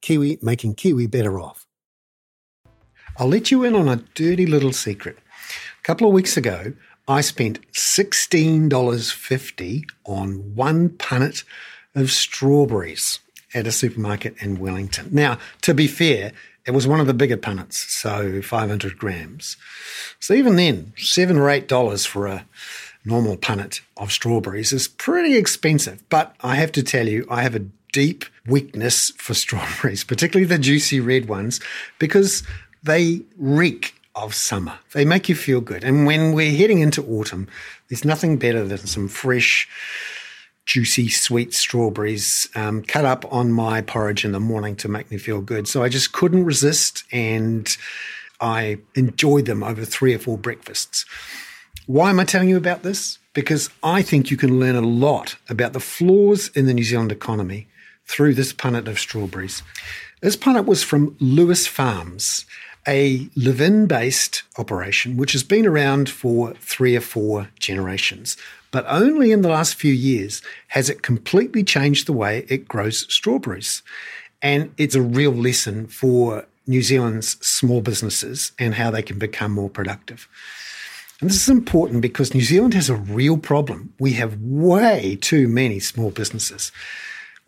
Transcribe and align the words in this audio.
Kiwi 0.00 0.38
making 0.42 0.74
Kiwi 0.74 1.06
better 1.06 1.40
off. 1.40 1.66
I'll 3.16 3.28
let 3.28 3.50
you 3.50 3.64
in 3.64 3.74
on 3.74 3.88
a 3.88 4.04
dirty 4.14 4.46
little 4.46 4.72
secret. 4.72 5.18
A 5.18 5.82
couple 5.82 6.06
of 6.06 6.12
weeks 6.12 6.36
ago, 6.36 6.74
I 7.08 7.22
spent 7.22 7.60
$16.50 7.72 9.84
on 10.04 10.54
one 10.54 10.90
punnet 10.90 11.42
of 11.94 12.10
strawberries 12.10 13.20
at 13.54 13.66
a 13.66 13.72
supermarket 13.72 14.36
in 14.40 14.60
Wellington. 14.60 15.08
Now, 15.10 15.38
to 15.62 15.72
be 15.74 15.86
fair, 15.86 16.32
it 16.66 16.72
was 16.72 16.86
one 16.86 17.00
of 17.00 17.06
the 17.06 17.14
bigger 17.14 17.38
punnets, 17.38 17.90
so 17.90 18.42
500 18.42 18.98
grams. 18.98 19.56
So 20.20 20.34
even 20.34 20.56
then, 20.56 20.92
seven 20.98 21.38
or 21.38 21.48
eight 21.48 21.66
dollars 21.66 22.04
for 22.04 22.26
a 22.26 22.44
normal 23.06 23.38
punnet 23.38 23.80
of 23.96 24.12
strawberries 24.12 24.70
is 24.72 24.86
pretty 24.86 25.34
expensive. 25.34 26.06
But 26.10 26.36
I 26.42 26.56
have 26.56 26.72
to 26.72 26.82
tell 26.82 27.08
you, 27.08 27.26
I 27.30 27.42
have 27.42 27.56
a 27.56 27.64
deep 27.92 28.24
weakness 28.46 29.10
for 29.10 29.34
strawberries, 29.34 30.04
particularly 30.04 30.46
the 30.46 30.58
juicy 30.58 31.00
red 31.00 31.28
ones, 31.28 31.60
because 31.98 32.42
they 32.82 33.22
reek 33.36 33.94
of 34.14 34.34
summer. 34.34 34.78
They 34.92 35.04
make 35.04 35.28
you 35.28 35.34
feel 35.34 35.60
good. 35.60 35.84
And 35.84 36.06
when 36.06 36.32
we're 36.32 36.56
heading 36.56 36.80
into 36.80 37.04
autumn, 37.06 37.48
there's 37.88 38.04
nothing 38.04 38.36
better 38.36 38.64
than 38.64 38.78
some 38.78 39.08
fresh, 39.08 39.68
juicy, 40.66 41.08
sweet 41.08 41.54
strawberries 41.54 42.48
um, 42.54 42.82
cut 42.82 43.04
up 43.04 43.30
on 43.32 43.52
my 43.52 43.80
porridge 43.80 44.24
in 44.24 44.32
the 44.32 44.40
morning 44.40 44.76
to 44.76 44.88
make 44.88 45.10
me 45.10 45.18
feel 45.18 45.40
good. 45.40 45.68
So 45.68 45.82
I 45.82 45.88
just 45.88 46.12
couldn't 46.12 46.44
resist 46.44 47.04
and 47.12 47.74
I 48.40 48.78
enjoyed 48.94 49.46
them 49.46 49.62
over 49.62 49.84
three 49.84 50.14
or 50.14 50.18
four 50.18 50.36
breakfasts. 50.36 51.04
Why 51.86 52.10
am 52.10 52.20
I 52.20 52.24
telling 52.24 52.48
you 52.48 52.56
about 52.56 52.82
this? 52.82 53.18
Because 53.32 53.70
I 53.82 54.02
think 54.02 54.30
you 54.30 54.36
can 54.36 54.60
learn 54.60 54.76
a 54.76 54.82
lot 54.82 55.36
about 55.48 55.72
the 55.72 55.80
flaws 55.80 56.48
in 56.48 56.66
the 56.66 56.74
New 56.74 56.84
Zealand 56.84 57.12
economy 57.12 57.68
through 58.08 58.34
this 58.34 58.52
punnet 58.52 58.88
of 58.88 58.98
strawberries. 58.98 59.62
This 60.20 60.36
punnet 60.36 60.66
was 60.66 60.82
from 60.82 61.16
Lewis 61.20 61.66
Farms 61.66 62.44
a 62.88 63.28
Levin 63.36 63.86
based 63.86 64.44
operation 64.56 65.16
which 65.18 65.32
has 65.32 65.42
been 65.42 65.66
around 65.66 66.08
for 66.08 66.54
three 66.54 66.96
or 66.96 67.00
four 67.00 67.48
generations. 67.60 68.36
But 68.70 68.86
only 68.88 69.30
in 69.30 69.42
the 69.42 69.48
last 69.48 69.74
few 69.74 69.92
years 69.92 70.42
has 70.68 70.88
it 70.88 71.02
completely 71.02 71.62
changed 71.62 72.06
the 72.06 72.12
way 72.14 72.46
it 72.48 72.66
grows 72.66 73.12
strawberries. 73.12 73.82
And 74.40 74.72
it's 74.78 74.94
a 74.94 75.02
real 75.02 75.32
lesson 75.32 75.86
for 75.86 76.46
New 76.66 76.82
Zealand's 76.82 77.44
small 77.46 77.80
businesses 77.80 78.52
and 78.58 78.74
how 78.74 78.90
they 78.90 79.02
can 79.02 79.18
become 79.18 79.52
more 79.52 79.70
productive. 79.70 80.28
And 81.20 81.28
this 81.28 81.42
is 81.42 81.48
important 81.48 82.00
because 82.00 82.34
New 82.34 82.42
Zealand 82.42 82.74
has 82.74 82.88
a 82.88 82.94
real 82.94 83.36
problem. 83.36 83.92
We 83.98 84.12
have 84.12 84.40
way 84.40 85.18
too 85.20 85.48
many 85.48 85.80
small 85.80 86.10
businesses. 86.10 86.70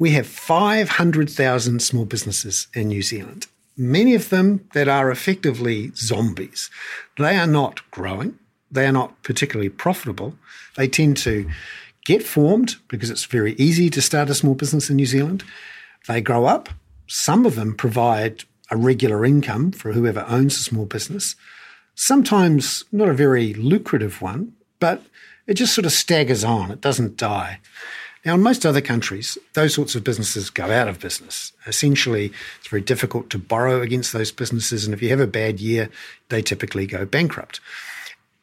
We 0.00 0.10
have 0.12 0.26
500,000 0.26 1.80
small 1.80 2.04
businesses 2.06 2.66
in 2.74 2.88
New 2.88 3.02
Zealand 3.02 3.46
many 3.80 4.14
of 4.14 4.28
them 4.28 4.68
that 4.74 4.88
are 4.88 5.10
effectively 5.10 5.90
zombies. 5.96 6.70
They 7.16 7.36
are 7.36 7.46
not 7.46 7.88
growing, 7.90 8.38
they 8.70 8.86
are 8.86 8.92
not 8.92 9.20
particularly 9.22 9.70
profitable. 9.70 10.34
They 10.76 10.86
tend 10.86 11.16
to 11.18 11.50
get 12.04 12.22
formed 12.22 12.76
because 12.88 13.10
it's 13.10 13.24
very 13.24 13.54
easy 13.54 13.90
to 13.90 14.02
start 14.02 14.30
a 14.30 14.34
small 14.34 14.54
business 14.54 14.90
in 14.90 14.96
New 14.96 15.06
Zealand. 15.06 15.42
They 16.06 16.20
grow 16.20 16.44
up. 16.44 16.68
Some 17.06 17.44
of 17.46 17.56
them 17.56 17.74
provide 17.74 18.44
a 18.70 18.76
regular 18.76 19.24
income 19.24 19.72
for 19.72 19.92
whoever 19.92 20.24
owns 20.28 20.56
a 20.56 20.62
small 20.62 20.84
business. 20.84 21.34
Sometimes 21.94 22.84
not 22.92 23.08
a 23.08 23.14
very 23.14 23.52
lucrative 23.54 24.22
one, 24.22 24.52
but 24.78 25.02
it 25.46 25.54
just 25.54 25.74
sort 25.74 25.86
of 25.86 25.92
staggers 25.92 26.44
on. 26.44 26.70
It 26.70 26.80
doesn't 26.80 27.16
die. 27.16 27.58
Now, 28.24 28.34
in 28.34 28.42
most 28.42 28.66
other 28.66 28.82
countries, 28.82 29.38
those 29.54 29.74
sorts 29.74 29.94
of 29.94 30.04
businesses 30.04 30.50
go 30.50 30.70
out 30.70 30.88
of 30.88 31.00
business. 31.00 31.52
Essentially, 31.66 32.32
it's 32.58 32.68
very 32.68 32.82
difficult 32.82 33.30
to 33.30 33.38
borrow 33.38 33.80
against 33.80 34.12
those 34.12 34.30
businesses, 34.30 34.84
and 34.84 34.92
if 34.92 35.00
you 35.00 35.08
have 35.08 35.20
a 35.20 35.26
bad 35.26 35.58
year, 35.58 35.88
they 36.28 36.42
typically 36.42 36.86
go 36.86 37.06
bankrupt. 37.06 37.60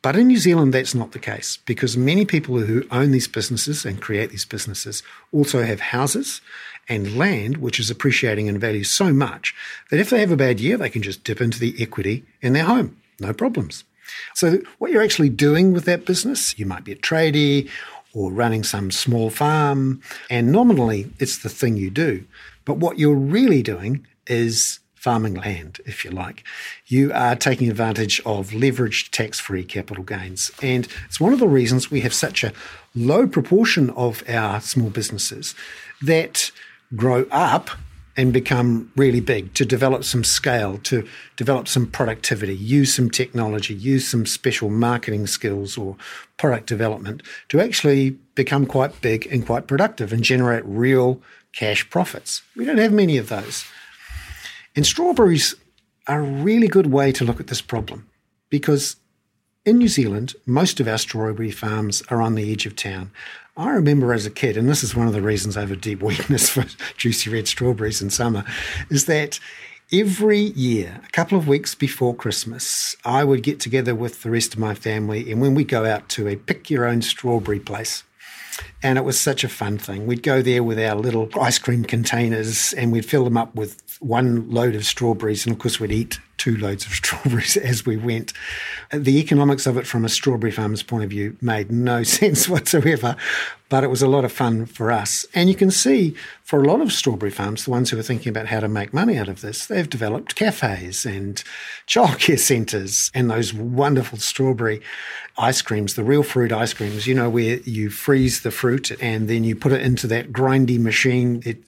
But 0.02 0.16
in 0.16 0.28
New 0.28 0.38
Zealand, 0.38 0.74
that's 0.74 0.96
not 0.96 1.12
the 1.12 1.20
case 1.20 1.58
because 1.66 1.98
many 1.98 2.26
people 2.26 2.60
who 2.60 2.86
own 2.92 3.12
these 3.12 3.28
businesses 3.28 3.86
and 3.86 4.02
create 4.02 4.30
these 4.30 4.46
businesses 4.46 5.04
also 5.32 5.64
have 5.64 5.80
houses 5.80 6.42
and 6.88 7.18
land, 7.18 7.58
which 7.58 7.80
is 7.80 7.90
appreciating 7.90 8.48
in 8.48 8.60
value 8.60 8.84
so 8.84 9.12
much 9.12 9.54
that 9.92 10.00
if 10.00 10.10
they 10.10 10.22
have 10.22 10.32
a 10.32 10.38
bad 10.38 10.60
year, 10.60 10.78
they 10.78 10.90
can 10.90 11.02
just 11.02 11.24
dip 11.24 11.42
into 11.42 11.60
the 11.60 11.76
equity 11.80 12.24
in 12.42 12.54
their 12.54 12.64
home. 12.64 12.96
No 13.20 13.34
problems. 13.34 13.84
So, 14.34 14.60
what 14.78 14.92
you're 14.92 15.04
actually 15.04 15.30
doing 15.30 15.74
with 15.74 15.86
that 15.86 16.06
business, 16.06 16.58
you 16.58 16.66
might 16.66 16.86
be 16.86 16.94
a 16.94 16.96
tradie 16.96 17.70
or 18.18 18.32
running 18.32 18.64
some 18.64 18.90
small 18.90 19.30
farm. 19.30 20.02
And 20.28 20.52
nominally, 20.52 21.12
it's 21.20 21.38
the 21.38 21.50
thing 21.50 21.78
you 21.78 21.92
do. 21.92 22.26
But 22.66 22.78
what 22.78 22.98
you're 22.98 23.14
really 23.14 23.62
doing 23.62 24.08
is 24.26 24.80
farming 24.96 25.36
land, 25.36 25.80
if 25.86 26.04
you 26.04 26.10
like. 26.10 26.44
You 26.88 27.14
are 27.14 27.36
taking 27.36 27.70
advantage 27.70 28.20
of 28.26 28.50
leveraged 28.50 29.12
tax 29.12 29.40
free 29.40 29.64
capital 29.64 30.04
gains. 30.04 30.50
And 30.64 30.88
it's 31.06 31.20
one 31.20 31.32
of 31.32 31.40
the 31.40 31.48
reasons 31.48 31.92
we 31.92 32.02
have 32.02 32.14
such 32.14 32.44
a 32.44 32.54
low 32.96 33.28
proportion 33.28 33.92
of 33.92 34.24
our 34.28 34.60
small 34.62 34.90
businesses 34.90 35.54
that 36.02 36.52
grow 36.96 37.28
up 37.30 37.70
and 38.18 38.34
become 38.34 38.92
really 38.96 39.20
big, 39.20 39.54
to 39.54 39.64
develop 39.64 40.04
some 40.04 40.24
scale, 40.24 40.80
to 40.80 41.08
develop 41.36 41.68
some 41.68 41.86
productivity, 41.86 42.56
use 42.56 42.94
some 42.96 43.12
technology, 43.12 43.76
use 43.76 44.08
some 44.08 44.26
special 44.26 44.72
marketing 44.72 45.28
skills 45.28 45.78
or 45.78 45.96
product 46.36 46.66
development 46.66 47.22
to 47.50 47.62
actually 47.62 48.10
become 48.34 48.66
quite 48.66 49.00
big 49.02 49.28
and 49.28 49.46
quite 49.46 49.68
productive 49.68 50.12
and 50.12 50.24
generate 50.24 50.66
real 50.66 51.22
cash 51.54 51.88
profits. 51.92 52.42
We 52.56 52.66
don't 52.66 52.80
have 52.80 52.92
many 52.92 53.18
of 53.18 53.30
those. 53.30 53.66
And 54.76 54.86
strawberries 54.86 55.56
are 56.08 56.22
a 56.22 56.24
really 56.24 56.68
good 56.68 56.88
way 56.88 57.12
to 57.12 57.24
look 57.24 57.40
at 57.40 57.48
this 57.48 57.62
problem 57.62 58.10
because 58.50 58.96
in 59.64 59.78
New 59.78 59.90
Zealand, 59.90 60.34
most 60.46 60.80
of 60.80 60.88
our 60.88 60.98
strawberry 60.98 61.52
farms 61.52 62.02
are 62.10 62.22
on 62.22 62.36
the 62.36 62.52
edge 62.52 62.66
of 62.66 62.76
town. 62.76 63.12
I 63.58 63.72
remember 63.72 64.14
as 64.14 64.28
a 64.28 64.32
kid, 64.32 64.56
and 64.56 64.70
this 64.70 64.84
is 64.84 64.96
one 64.96 65.08
of 65.08 65.14
the 65.14 65.22
reasons 65.22 65.58
I 65.58 65.62
have 65.62 65.72
a 65.72 65.76
deep 65.76 66.04
weakness 66.04 66.48
for 66.48 66.66
juicy 66.98 67.32
red 67.32 67.48
strawberries 67.48 68.04
in 68.04 68.12
summer, 68.12 68.46
is 68.92 69.06
that 69.06 69.40
every 69.92 70.40
year, 70.40 71.02
a 71.04 71.12
couple 71.12 71.40
of 71.40 71.48
weeks 71.48 71.74
before 71.74 72.14
Christmas, 72.14 72.96
I 73.04 73.24
would 73.24 73.42
get 73.42 73.60
together 73.60 73.96
with 73.96 74.22
the 74.22 74.30
rest 74.30 74.54
of 74.54 74.60
my 74.60 74.76
family, 74.76 75.32
and 75.32 75.42
when 75.42 75.56
we 75.56 75.64
go 75.64 75.86
out 75.86 76.08
to 76.10 76.28
a 76.28 76.36
pick 76.36 76.70
your 76.70 76.86
own 76.86 77.02
strawberry 77.02 77.60
place, 77.60 78.04
and 78.84 79.00
it 79.00 79.04
was 79.04 79.20
such 79.20 79.44
a 79.44 79.50
fun 79.50 79.80
thing. 79.80 80.06
We'd 80.06 80.22
go 80.22 80.44
there 80.44 80.64
with 80.64 80.80
our 80.80 80.96
little 80.96 81.28
ice 81.40 81.58
cream 81.58 81.84
containers 81.84 82.74
and 82.74 82.92
we'd 82.92 83.06
fill 83.06 83.24
them 83.24 83.38
up 83.38 83.54
with 83.56 83.98
one 84.00 84.50
load 84.50 84.74
of 84.74 84.84
strawberries. 84.86 85.46
And 85.46 85.54
of 85.54 85.60
course, 85.60 85.80
we'd 85.80 85.92
eat 85.92 86.20
two 86.38 86.58
loads 86.58 86.86
of 86.86 86.92
strawberries 86.94 87.58
as 87.58 87.86
we 87.86 87.98
went. 87.98 88.34
The 88.92 89.20
economics 89.20 89.66
of 89.66 89.78
it 89.78 89.88
from 89.88 90.06
a 90.06 90.10
strawberry 90.10 90.52
farmer's 90.52 90.84
point 90.84 91.04
of 91.04 91.10
view 91.10 91.38
made 91.42 91.72
no 91.72 92.04
sense 92.04 92.48
whatsoever, 92.48 93.16
but 93.70 93.84
it 93.84 93.90
was 93.90 94.02
a 94.02 94.08
lot 94.08 94.24
of 94.24 94.32
fun 94.32 94.66
for 94.66 94.92
us. 94.92 95.26
And 95.34 95.50
you 95.50 95.56
can 95.56 95.72
see 95.72 96.16
for 96.44 96.62
a 96.62 96.66
lot 96.66 96.80
of 96.80 96.94
strawberry 96.94 97.32
farms, 97.32 97.66
the 97.66 97.72
ones 97.72 97.90
who 97.90 98.00
are 98.00 98.04
thinking 98.04 98.30
about 98.30 98.48
how 98.48 98.62
to 98.62 98.68
make 98.70 98.94
money 98.94 99.18
out 99.18 99.28
of 99.28 99.42
this, 99.42 99.66
they've 99.66 99.90
developed 99.90 100.36
cafes 100.36 101.06
and 101.06 101.44
childcare 101.86 102.40
centres 102.40 103.12
and 103.14 103.30
those 103.30 103.54
wonderful 103.54 104.18
strawberry 104.18 104.82
ice 105.38 105.62
creams, 105.62 105.96
the 105.96 106.04
real 106.04 106.24
fruit 106.24 106.52
ice 106.52 106.74
creams, 106.74 107.06
you 107.06 107.14
know, 107.14 107.30
where 107.30 107.58
you 107.58 107.90
freeze 107.90 108.42
the 108.42 108.52
fruit 108.52 108.92
and 109.02 109.28
then 109.28 109.44
you 109.44 109.56
put 109.56 109.72
it 109.72 109.82
into 109.82 110.08
that 110.08 110.32
grindy 110.32 110.80
machine. 110.80 111.44
It 111.46 111.64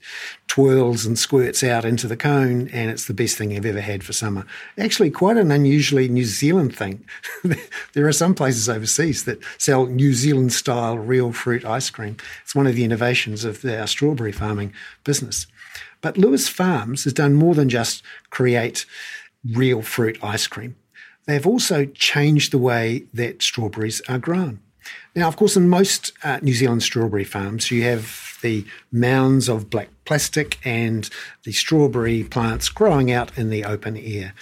twirls 0.48 1.06
and 1.06 1.18
squirts 1.18 1.64
out 1.64 1.86
into 1.86 2.08
the 2.08 2.18
cone, 2.18 2.68
and 2.70 2.90
it's 2.90 3.06
the 3.06 3.14
best 3.14 3.38
thing 3.38 3.56
I've 3.56 3.66
ever 3.66 3.82
had 3.82 4.04
for 4.04 4.14
summer. 4.14 4.46
Actually, 4.78 5.10
quite 5.12 5.38
an 5.38 5.52
unusually 5.52 6.08
New 6.08 6.26
Zealand 6.26 6.76
thing. 6.76 7.06
there 7.94 8.08
are 8.08 8.14
some 8.14 8.34
places 8.34 8.70
overseas 8.70 9.26
that 9.26 9.40
sell 9.58 9.86
New 9.86 10.14
Zealand 10.14 10.54
style 10.54 10.98
real 10.98 11.32
fruit 11.32 11.66
ice 11.66 11.90
cream. 11.90 12.18
It's 12.44 12.56
one 12.56 12.68
of 12.68 12.76
the 12.76 12.84
innovations 12.84 13.44
of 13.44 13.64
our 13.66 13.88
strawberry 13.88 14.32
farming 14.32 14.74
business. 15.04 15.48
But 16.02 16.18
Lewis 16.18 16.48
Farms 16.48 17.04
has 17.04 17.14
done 17.14 17.34
more 17.34 17.56
than 17.56 17.70
just 17.70 18.04
create 18.30 18.86
real 19.46 19.82
fruit 19.82 20.18
ice 20.24 20.48
cream. 20.48 20.76
They've 21.26 21.46
also 21.46 21.86
changed 21.86 22.52
the 22.52 22.58
way 22.58 23.06
that 23.14 23.42
strawberries 23.42 24.02
are 24.08 24.18
grown. 24.18 24.60
Now, 25.16 25.28
of 25.28 25.36
course, 25.36 25.56
in 25.56 25.70
most 25.70 26.14
uh, 26.24 26.40
New 26.42 26.54
Zealand 26.54 26.84
strawberry 26.84 27.24
farms, 27.24 27.70
you 27.70 27.84
have 27.84 28.38
the 28.42 28.66
mounds 28.92 29.50
of 29.50 29.70
black 29.70 29.90
plastic 30.10 30.58
and 30.66 31.08
the 31.44 31.52
strawberry 31.52 32.24
plants 32.24 32.68
growing 32.68 33.12
out 33.12 33.38
in 33.38 33.52
the 33.52 33.64
open 33.64 33.96
air. 33.96 34.34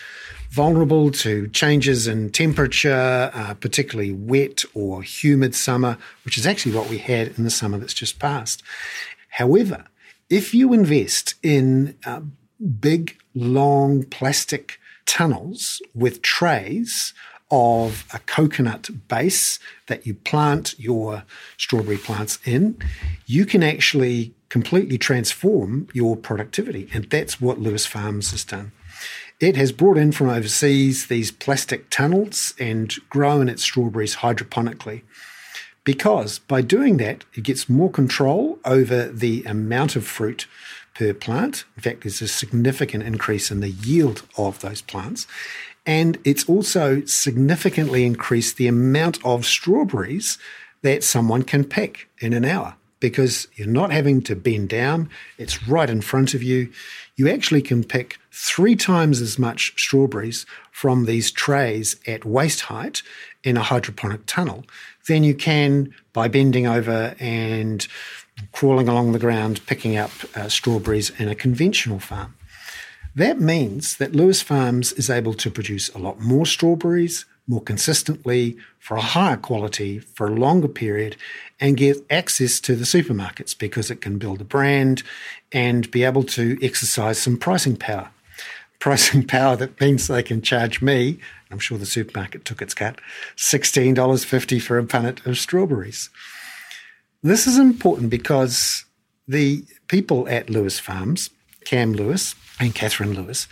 Vulnerable 0.50 1.12
to 1.12 1.50
changes 1.50 2.08
in 2.08 2.30
temperature, 2.30 3.30
uh, 3.34 3.54
particularly 3.56 4.14
wet 4.14 4.64
or 4.74 5.04
humid 5.04 5.54
summer, 5.54 5.98
which 6.24 6.38
is 6.38 6.48
actually 6.48 6.74
what 6.74 6.90
we 6.90 7.00
had 7.00 7.38
in 7.38 7.44
the 7.44 7.50
summer 7.50 7.78
that's 7.78 7.94
just 7.94 8.18
passed. 8.18 8.64
However, 9.28 9.84
if 10.30 10.54
you 10.54 10.72
invest 10.72 11.36
in 11.44 11.98
uh, 12.06 12.22
big, 12.80 13.18
long 13.36 14.04
plastic 14.04 14.80
tunnels 15.06 15.82
with 15.94 16.22
trays 16.22 17.14
of 17.52 18.06
a 18.14 18.20
coconut 18.20 18.90
base 19.10 19.60
that 19.88 20.08
you 20.08 20.14
plant 20.14 20.80
your 20.80 21.24
strawberry 21.58 21.98
plants 21.98 22.40
in, 22.46 22.78
you 23.26 23.46
can 23.46 23.64
actually 23.64 24.34
completely 24.50 24.98
transform 24.98 25.88
your 25.94 26.16
productivity. 26.16 26.90
And 26.94 27.06
that's 27.06 27.42
what 27.42 27.60
Lewis 27.60 27.86
Farms 27.86 28.32
has 28.32 28.44
done. 28.44 28.72
It 29.40 29.56
has 29.56 29.72
brought 29.72 29.98
in 29.98 30.12
from 30.12 30.30
overseas 30.30 31.08
these 31.08 31.32
plastic 31.32 31.90
tunnels 31.90 32.54
and 32.60 32.94
grown 33.10 33.50
its 33.50 33.64
strawberries 33.64 34.18
hydroponically. 34.18 35.04
Because 35.84 36.40
by 36.40 36.62
doing 36.62 36.98
that, 36.98 37.24
it 37.34 37.44
gets 37.44 37.70
more 37.70 37.92
control 37.92 38.60
over 38.66 39.08
the 39.08 39.44
amount 39.44 39.96
of 39.96 40.06
fruit 40.06 40.48
per 40.96 41.14
plant. 41.14 41.66
In 41.76 41.84
fact, 41.84 42.02
there's 42.02 42.22
a 42.22 42.28
significant 42.28 43.04
increase 43.04 43.52
in 43.52 43.60
the 43.60 43.70
yield 43.70 44.24
of 44.38 44.60
those 44.62 44.82
plants. 44.82 45.28
And 45.86 46.18
it's 46.26 46.44
also 46.46 47.06
significantly 47.06 48.06
increased 48.06 48.58
the 48.58 48.68
amount 48.68 49.24
of 49.24 49.46
strawberries 49.46 50.38
that 50.82 51.04
someone 51.04 51.44
can 51.44 51.64
pick 51.64 52.10
in 52.20 52.34
an 52.34 52.44
hour 52.44 52.76
because 53.00 53.48
you're 53.56 53.68
not 53.68 53.92
having 53.92 54.22
to 54.24 54.36
bend 54.36 54.70
down. 54.70 55.10
It's 55.38 55.68
right 55.68 55.90
in 55.90 56.02
front 56.02 56.34
of 56.34 56.42
you. 56.42 56.72
You 57.16 57.30
actually 57.30 57.62
can 57.62 57.84
pick 57.84 58.18
three 58.32 58.76
times 58.76 59.22
as 59.22 59.38
much 59.38 59.74
strawberries 59.80 60.46
from 60.72 61.06
these 61.06 61.32
trays 61.32 61.96
at 62.08 62.26
waist 62.26 62.62
height 62.62 63.02
in 63.44 63.58
a 63.58 63.64
hydroponic 63.64 64.26
tunnel 64.26 64.66
than 65.08 65.24
you 65.24 65.34
can 65.34 65.94
by 66.14 66.28
bending 66.28 66.68
over 66.68 67.16
and 67.20 67.88
crawling 68.52 68.88
along 68.88 69.12
the 69.12 69.20
ground 69.20 69.66
picking 69.66 69.98
up 69.98 70.12
uh, 70.36 70.48
strawberries 70.48 71.10
in 71.20 71.28
a 71.28 71.36
conventional 71.36 72.00
farm. 72.00 72.36
That 73.16 73.40
means 73.40 73.98
that 73.98 74.16
Lewis 74.16 74.44
Farms 74.44 74.94
is 74.94 75.10
able 75.10 75.34
to 75.36 75.50
produce 75.50 75.90
a 75.90 75.98
lot 75.98 76.20
more 76.20 76.46
strawberries 76.46 77.26
more 77.48 77.62
consistently 77.62 78.58
for 78.80 78.98
a 78.98 79.02
higher 79.02 79.38
quality 79.38 80.00
for 80.00 80.28
a 80.28 80.36
longer 80.36 80.68
period 80.68 81.16
and 81.60 81.78
get 81.78 82.06
access 82.10 82.60
to 82.60 82.76
the 82.76 82.84
supermarkets 82.84 83.58
because 83.58 83.90
it 83.90 84.02
can 84.02 84.18
build 84.18 84.42
a 84.42 84.46
brand 84.46 85.02
and 85.52 85.90
be 85.90 86.04
able 86.04 86.24
to 86.24 86.58
exercise 86.62 87.18
some 87.18 87.38
pricing 87.38 87.78
power. 87.78 88.10
Pricing 88.80 89.26
power 89.26 89.56
that 89.56 89.82
means 89.82 90.06
they 90.06 90.22
can 90.22 90.40
charge 90.40 90.84
me, 90.84 91.18
I'm 91.50 91.58
sure 91.58 91.80
the 91.80 91.86
supermarket 91.88 92.46
took 92.46 92.62
its 92.62 92.76
cut, 92.76 93.02
$16.50 93.36 94.62
for 94.62 94.78
a 94.78 94.84
punnet 94.84 95.26
of 95.26 95.40
strawberries. 95.40 96.12
This 97.24 97.48
is 97.48 97.58
important 97.58 98.12
because 98.12 98.86
the 99.28 99.66
people 99.88 100.28
at 100.30 100.52
Lewis 100.52 100.80
Farms, 100.80 101.32
Cam 101.66 101.94
Lewis, 101.94 102.36
and 102.60 102.76
Catherine 102.76 103.14
Lewis 103.14 103.48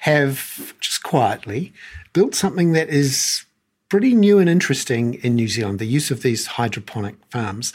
have 0.00 0.74
just 0.80 1.02
quietly 1.02 1.72
built 2.12 2.34
something 2.34 2.72
that 2.72 2.88
is 2.88 3.44
pretty 3.88 4.14
new 4.14 4.38
and 4.38 4.48
interesting 4.48 5.14
in 5.14 5.34
New 5.34 5.48
Zealand 5.48 5.78
the 5.78 5.86
use 5.86 6.10
of 6.10 6.22
these 6.22 6.46
hydroponic 6.46 7.16
farms. 7.28 7.72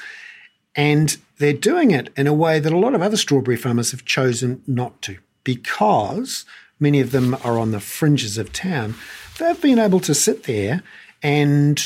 And 0.76 1.18
they're 1.38 1.54
doing 1.54 1.92
it 1.92 2.12
in 2.18 2.28
a 2.28 2.34
way 2.34 2.60
that 2.60 2.74
a 2.74 2.78
lot 2.78 2.96
of 2.96 3.02
other 3.02 3.18
strawberry 3.18 3.58
farmers 3.58 3.92
have 3.92 4.06
chosen 4.06 4.62
not 4.68 5.02
to 5.04 5.18
because 5.44 6.46
many 6.80 7.00
of 7.00 7.12
them 7.12 7.36
are 7.44 7.60
on 7.60 7.72
the 7.72 7.80
fringes 7.80 8.38
of 8.38 8.52
town. 8.52 8.96
They've 9.38 9.62
been 9.62 9.80
able 9.80 10.00
to 10.02 10.14
sit 10.14 10.44
there 10.44 10.82
and 11.22 11.82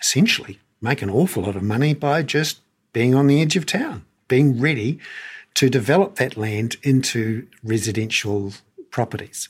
essentially 0.00 0.58
make 0.80 1.02
an 1.02 1.10
awful 1.10 1.44
lot 1.44 1.56
of 1.56 1.62
money 1.62 1.94
by 1.94 2.22
just 2.22 2.60
being 2.92 3.14
on 3.14 3.26
the 3.26 3.40
edge 3.40 3.56
of 3.56 3.66
town, 3.66 4.04
being 4.28 4.60
ready 4.60 4.98
to 5.54 5.70
develop 5.70 6.16
that 6.16 6.36
land 6.36 6.76
into 6.82 7.46
residential 7.62 8.52
properties. 8.90 9.48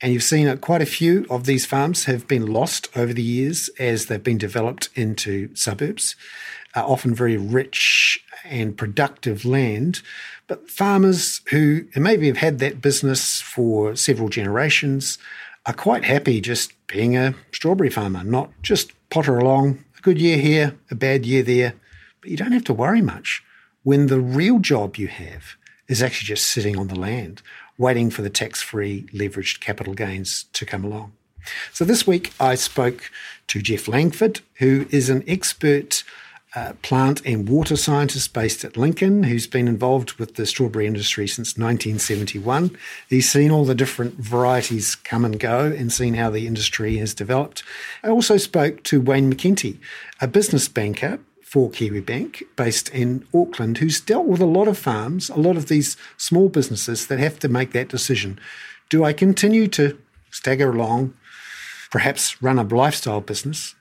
And 0.00 0.12
you've 0.12 0.22
seen 0.22 0.56
quite 0.58 0.80
a 0.80 0.86
few 0.86 1.26
of 1.28 1.44
these 1.44 1.66
farms 1.66 2.06
have 2.06 2.26
been 2.26 2.46
lost 2.46 2.88
over 2.96 3.12
the 3.12 3.22
years 3.22 3.68
as 3.78 4.06
they've 4.06 4.22
been 4.22 4.38
developed 4.38 4.88
into 4.94 5.54
suburbs, 5.54 6.16
uh, 6.74 6.86
often 6.86 7.14
very 7.14 7.36
rich 7.36 8.24
and 8.44 8.78
productive 8.78 9.44
land. 9.44 10.00
But 10.46 10.70
farmers 10.70 11.42
who 11.50 11.86
maybe 11.94 12.28
have 12.28 12.38
had 12.38 12.60
that 12.60 12.80
business 12.80 13.42
for 13.42 13.94
several 13.94 14.30
generations 14.30 15.18
are 15.66 15.74
quite 15.74 16.04
happy 16.04 16.40
just 16.40 16.72
being 16.86 17.16
a 17.16 17.34
strawberry 17.52 17.90
farmer, 17.90 18.24
not 18.24 18.50
just 18.62 18.92
potter 19.10 19.38
along, 19.38 19.84
a 19.98 20.00
good 20.00 20.18
year 20.18 20.38
here, 20.38 20.76
a 20.90 20.94
bad 20.94 21.26
year 21.26 21.42
there. 21.42 21.74
But 22.22 22.30
you 22.30 22.38
don't 22.38 22.52
have 22.52 22.64
to 22.64 22.74
worry 22.74 23.02
much 23.02 23.42
when 23.82 24.06
the 24.06 24.20
real 24.20 24.60
job 24.60 24.96
you 24.96 25.08
have 25.08 25.56
is 25.90 26.02
actually 26.02 26.26
just 26.26 26.46
sitting 26.46 26.78
on 26.78 26.86
the 26.86 26.98
land, 26.98 27.42
waiting 27.76 28.10
for 28.10 28.22
the 28.22 28.30
tax 28.30 28.62
free 28.62 29.02
leveraged 29.12 29.60
capital 29.60 29.92
gains 29.92 30.44
to 30.52 30.64
come 30.64 30.84
along. 30.84 31.12
So 31.72 31.84
this 31.84 32.06
week 32.06 32.32
I 32.38 32.54
spoke 32.54 33.10
to 33.48 33.60
Geoff 33.60 33.88
Langford, 33.88 34.40
who 34.54 34.86
is 34.90 35.10
an 35.10 35.24
expert 35.26 36.04
uh, 36.54 36.72
plant 36.82 37.24
and 37.24 37.48
water 37.48 37.76
scientist 37.76 38.32
based 38.32 38.64
at 38.64 38.76
Lincoln, 38.76 39.24
who's 39.24 39.46
been 39.46 39.68
involved 39.68 40.14
with 40.14 40.34
the 40.34 40.46
strawberry 40.46 40.86
industry 40.86 41.26
since 41.26 41.56
1971. 41.56 42.76
He's 43.08 43.30
seen 43.30 43.50
all 43.50 43.64
the 43.64 43.74
different 43.74 44.14
varieties 44.14 44.94
come 44.94 45.24
and 45.24 45.38
go 45.38 45.66
and 45.66 45.92
seen 45.92 46.14
how 46.14 46.30
the 46.30 46.46
industry 46.46 46.96
has 46.98 47.14
developed. 47.14 47.62
I 48.02 48.08
also 48.08 48.36
spoke 48.36 48.82
to 48.84 49.00
Wayne 49.00 49.32
McEntee, 49.32 49.78
a 50.20 50.28
business 50.28 50.68
banker 50.68 51.20
for 51.50 51.68
Kiwibank 51.68 52.44
based 52.54 52.90
in 52.90 53.26
Auckland 53.34 53.78
who's 53.78 54.00
dealt 54.00 54.26
with 54.26 54.40
a 54.40 54.46
lot 54.46 54.68
of 54.68 54.78
farms, 54.78 55.28
a 55.28 55.34
lot 55.34 55.56
of 55.56 55.66
these 55.66 55.96
small 56.16 56.48
businesses 56.48 57.08
that 57.08 57.18
have 57.18 57.40
to 57.40 57.48
make 57.48 57.72
that 57.72 57.88
decision. 57.88 58.38
Do 58.88 59.02
I 59.02 59.12
continue 59.12 59.66
to 59.66 59.98
stagger 60.30 60.70
along, 60.70 61.12
perhaps 61.90 62.40
run 62.40 62.60
a 62.60 62.62
lifestyle 62.62 63.20
business, 63.20 63.74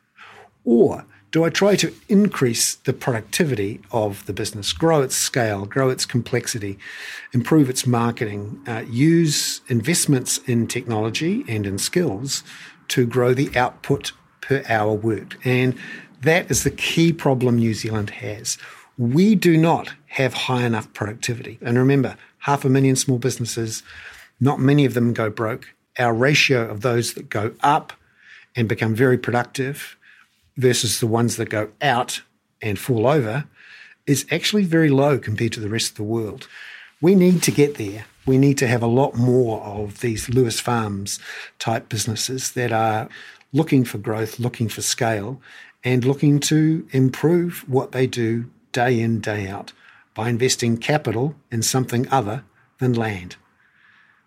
or 0.65 1.05
do 1.29 1.43
I 1.43 1.51
try 1.51 1.75
to 1.75 1.93
increase 2.07 2.73
the 2.73 2.93
productivity 2.93 3.81
of 3.91 4.25
the 4.25 4.33
business, 4.33 4.73
grow 4.73 5.03
its 5.03 5.15
scale, 5.15 5.67
grow 5.67 5.91
its 5.91 6.07
complexity, 6.07 6.79
improve 7.33 7.69
its 7.69 7.85
marketing, 7.85 8.63
uh, 8.65 8.83
use 8.89 9.61
investments 9.67 10.39
in 10.47 10.65
technology 10.65 11.45
and 11.47 11.67
in 11.67 11.77
skills 11.77 12.43
to 12.87 13.05
grow 13.05 13.35
the 13.35 13.55
output 13.55 14.11
per 14.41 14.63
hour 14.67 14.91
worked? 14.91 15.37
And 15.45 15.77
that 16.21 16.49
is 16.51 16.63
the 16.63 16.71
key 16.71 17.13
problem 17.13 17.57
New 17.57 17.73
Zealand 17.73 18.09
has. 18.09 18.57
We 18.97 19.35
do 19.35 19.57
not 19.57 19.93
have 20.07 20.33
high 20.33 20.65
enough 20.65 20.91
productivity. 20.93 21.57
And 21.61 21.77
remember, 21.77 22.17
half 22.39 22.65
a 22.65 22.69
million 22.69 22.95
small 22.95 23.17
businesses, 23.17 23.83
not 24.39 24.59
many 24.59 24.85
of 24.85 24.93
them 24.93 25.13
go 25.13 25.29
broke. 25.29 25.73
Our 25.97 26.13
ratio 26.13 26.69
of 26.69 26.81
those 26.81 27.13
that 27.13 27.29
go 27.29 27.53
up 27.61 27.93
and 28.55 28.67
become 28.67 28.95
very 28.95 29.17
productive 29.17 29.97
versus 30.57 30.99
the 30.99 31.07
ones 31.07 31.37
that 31.37 31.49
go 31.49 31.69
out 31.81 32.21
and 32.61 32.77
fall 32.77 33.07
over 33.07 33.45
is 34.05 34.25
actually 34.31 34.63
very 34.63 34.89
low 34.89 35.17
compared 35.17 35.53
to 35.53 35.59
the 35.59 35.69
rest 35.69 35.91
of 35.91 35.95
the 35.95 36.03
world. 36.03 36.47
We 37.01 37.15
need 37.15 37.43
to 37.43 37.51
get 37.51 37.75
there. 37.75 38.05
We 38.25 38.37
need 38.37 38.57
to 38.57 38.67
have 38.67 38.83
a 38.83 38.87
lot 38.87 39.15
more 39.15 39.61
of 39.61 40.01
these 40.01 40.29
Lewis 40.29 40.59
Farms 40.59 41.19
type 41.57 41.87
businesses 41.87 42.51
that 42.51 42.71
are 42.71 43.07
looking 43.53 43.85
for 43.85 43.97
growth, 43.97 44.39
looking 44.39 44.67
for 44.67 44.81
scale, 44.81 45.41
and 45.83 46.05
looking 46.05 46.39
to 46.39 46.87
improve 46.91 47.67
what 47.67 47.91
they 47.91 48.07
do 48.07 48.49
day 48.71 48.99
in, 48.99 49.19
day 49.19 49.47
out 49.47 49.73
by 50.13 50.29
investing 50.29 50.77
capital 50.77 51.35
in 51.51 51.61
something 51.61 52.07
other 52.09 52.43
than 52.79 52.93
land. 52.93 53.35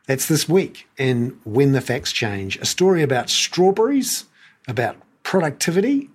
That's 0.07 0.27
this 0.27 0.49
week 0.49 0.89
in 0.97 1.39
When 1.45 1.73
the 1.73 1.81
Facts 1.81 2.13
Change, 2.13 2.57
a 2.57 2.65
story 2.65 3.03
about 3.03 3.31
strawberries, 3.31 4.25
about 4.67 4.97
productivity, 5.23 6.11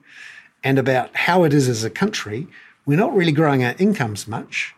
and 0.64 0.78
about 0.78 1.16
how 1.16 1.44
it 1.44 1.54
is 1.54 1.70
as 1.70 1.84
a 1.84 1.90
country 1.90 2.48
we're 2.88 2.98
not 2.98 3.14
really 3.14 3.34
growing 3.34 3.66
our 3.66 3.76
incomes 3.78 4.30
much. 4.30 4.74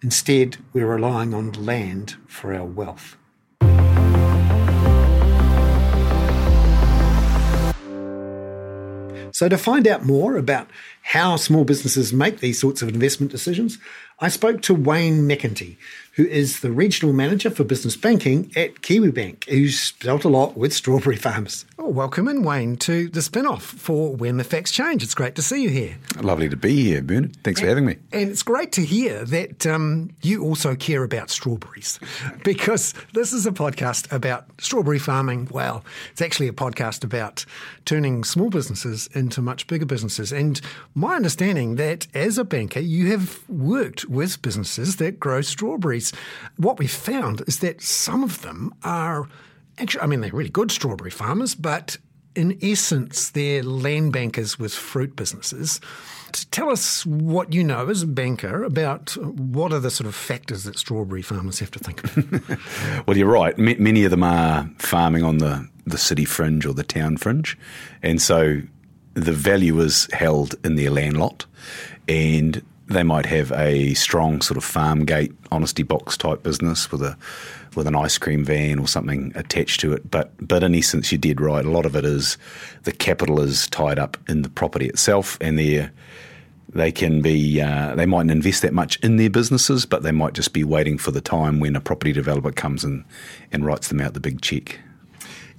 Instead, 0.00 0.58
we're 0.72 0.86
relying 0.86 1.34
on 1.34 1.50
land 1.52 2.14
for 2.28 2.54
our 2.54 2.64
wealth. 2.64 3.16
So, 9.32 9.48
to 9.48 9.58
find 9.58 9.86
out 9.86 10.04
more 10.04 10.36
about 10.36 10.68
how 11.02 11.36
small 11.36 11.64
businesses 11.64 12.12
make 12.12 12.40
these 12.40 12.60
sorts 12.60 12.82
of 12.82 12.88
investment 12.88 13.32
decisions, 13.32 13.78
I 14.20 14.28
spoke 14.28 14.60
to 14.62 14.74
Wayne 14.74 15.28
McEntee, 15.28 15.76
who 16.12 16.26
is 16.26 16.60
the 16.60 16.70
regional 16.70 17.14
manager 17.14 17.50
for 17.50 17.64
business 17.64 17.96
banking 17.96 18.50
at 18.56 18.82
Kiwibank, 18.82 19.48
who's 19.48 19.92
dealt 19.92 20.24
a 20.24 20.28
lot 20.28 20.56
with 20.56 20.72
strawberry 20.72 21.16
farmers. 21.16 21.64
Oh, 21.78 21.88
welcome 21.88 22.28
in, 22.28 22.42
Wayne, 22.42 22.76
to 22.78 23.08
the 23.08 23.20
Spinoff 23.20 23.62
for 23.62 24.14
When 24.14 24.36
the 24.36 24.44
Facts 24.44 24.70
Change. 24.70 25.02
It's 25.02 25.14
great 25.14 25.34
to 25.36 25.42
see 25.42 25.62
you 25.62 25.70
here. 25.70 25.96
Lovely 26.20 26.48
to 26.48 26.56
be 26.56 26.84
here, 26.84 27.02
Bernard. 27.02 27.36
Thanks 27.42 27.60
and, 27.60 27.64
for 27.64 27.68
having 27.68 27.86
me. 27.86 27.96
And 28.12 28.30
it's 28.30 28.42
great 28.42 28.72
to 28.72 28.84
hear 28.84 29.24
that 29.26 29.66
um, 29.66 30.10
you 30.22 30.42
also 30.42 30.74
care 30.74 31.04
about 31.04 31.30
strawberries 31.30 31.98
because 32.44 32.92
this 33.14 33.32
is 33.32 33.46
a 33.46 33.52
podcast 33.52 34.12
about 34.12 34.46
strawberry 34.60 34.98
farming. 34.98 35.48
Well, 35.50 35.84
it's 36.12 36.22
actually 36.22 36.48
a 36.48 36.52
podcast 36.52 37.04
about 37.04 37.44
turning 37.84 38.24
small 38.24 38.50
businesses 38.50 39.08
into 39.14 39.40
much 39.40 39.66
bigger 39.66 39.86
businesses. 39.86 40.32
And 40.32 40.60
my 40.94 41.16
understanding 41.16 41.76
that 41.76 42.06
as 42.14 42.36
a 42.36 42.44
banker, 42.44 42.80
you 42.80 43.10
have 43.12 43.48
worked 43.48 44.06
with 44.06 44.42
businesses 44.42 44.96
that 44.96 45.20
grow 45.20 45.40
strawberries. 45.40 45.99
What 46.56 46.78
we 46.78 46.86
found 46.86 47.42
is 47.46 47.60
that 47.60 47.82
some 47.82 48.22
of 48.22 48.42
them 48.42 48.74
are 48.84 49.28
actually, 49.78 50.02
I 50.02 50.06
mean, 50.06 50.20
they're 50.20 50.30
really 50.30 50.50
good 50.50 50.70
strawberry 50.70 51.10
farmers, 51.10 51.54
but 51.54 51.96
in 52.34 52.58
essence, 52.62 53.30
they're 53.30 53.62
land 53.62 54.12
bankers 54.12 54.58
with 54.58 54.72
fruit 54.72 55.16
businesses. 55.16 55.80
Tell 56.52 56.70
us 56.70 57.04
what 57.04 57.52
you 57.52 57.64
know 57.64 57.88
as 57.88 58.02
a 58.02 58.06
banker 58.06 58.62
about 58.62 59.16
what 59.16 59.72
are 59.72 59.80
the 59.80 59.90
sort 59.90 60.06
of 60.06 60.14
factors 60.14 60.62
that 60.64 60.78
strawberry 60.78 61.22
farmers 61.22 61.58
have 61.58 61.72
to 61.72 61.78
think 61.80 62.04
about. 62.04 62.58
well, 63.06 63.16
you're 63.16 63.26
right. 63.26 63.58
M- 63.58 63.82
many 63.82 64.04
of 64.04 64.12
them 64.12 64.22
are 64.22 64.70
farming 64.78 65.24
on 65.24 65.38
the, 65.38 65.68
the 65.86 65.98
city 65.98 66.24
fringe 66.24 66.64
or 66.64 66.72
the 66.72 66.84
town 66.84 67.16
fringe. 67.16 67.58
And 68.00 68.22
so 68.22 68.60
the 69.14 69.32
value 69.32 69.80
is 69.80 70.08
held 70.12 70.54
in 70.64 70.76
their 70.76 70.90
land 70.90 71.18
lot. 71.18 71.46
And 72.06 72.62
they 72.90 73.04
might 73.04 73.26
have 73.26 73.52
a 73.52 73.94
strong 73.94 74.40
sort 74.42 74.58
of 74.58 74.64
farm 74.64 75.04
gate 75.04 75.32
honesty 75.52 75.84
box 75.84 76.16
type 76.16 76.42
business 76.42 76.90
with 76.90 77.02
a 77.02 77.16
with 77.76 77.86
an 77.86 77.94
ice 77.94 78.18
cream 78.18 78.44
van 78.44 78.80
or 78.80 78.88
something 78.88 79.32
attached 79.36 79.80
to 79.80 79.92
it. 79.92 80.10
But 80.10 80.32
but 80.46 80.64
in 80.64 80.74
essence, 80.74 81.12
you 81.12 81.18
did 81.18 81.40
right. 81.40 81.64
A 81.64 81.70
lot 81.70 81.86
of 81.86 81.94
it 81.94 82.04
is 82.04 82.36
the 82.82 82.92
capital 82.92 83.40
is 83.40 83.68
tied 83.68 83.98
up 83.98 84.16
in 84.28 84.42
the 84.42 84.50
property 84.50 84.86
itself, 84.86 85.38
and 85.40 85.58
they 85.58 85.88
they 86.68 86.90
can 86.90 87.22
be 87.22 87.60
uh, 87.60 87.94
they 87.94 88.06
mightn't 88.06 88.32
invest 88.32 88.62
that 88.62 88.74
much 88.74 88.98
in 89.00 89.16
their 89.16 89.30
businesses, 89.30 89.86
but 89.86 90.02
they 90.02 90.12
might 90.12 90.34
just 90.34 90.52
be 90.52 90.64
waiting 90.64 90.98
for 90.98 91.12
the 91.12 91.20
time 91.20 91.60
when 91.60 91.76
a 91.76 91.80
property 91.80 92.12
developer 92.12 92.52
comes 92.52 92.84
in 92.84 93.04
and 93.52 93.64
writes 93.64 93.88
them 93.88 94.00
out 94.00 94.14
the 94.14 94.20
big 94.20 94.40
check. 94.40 94.80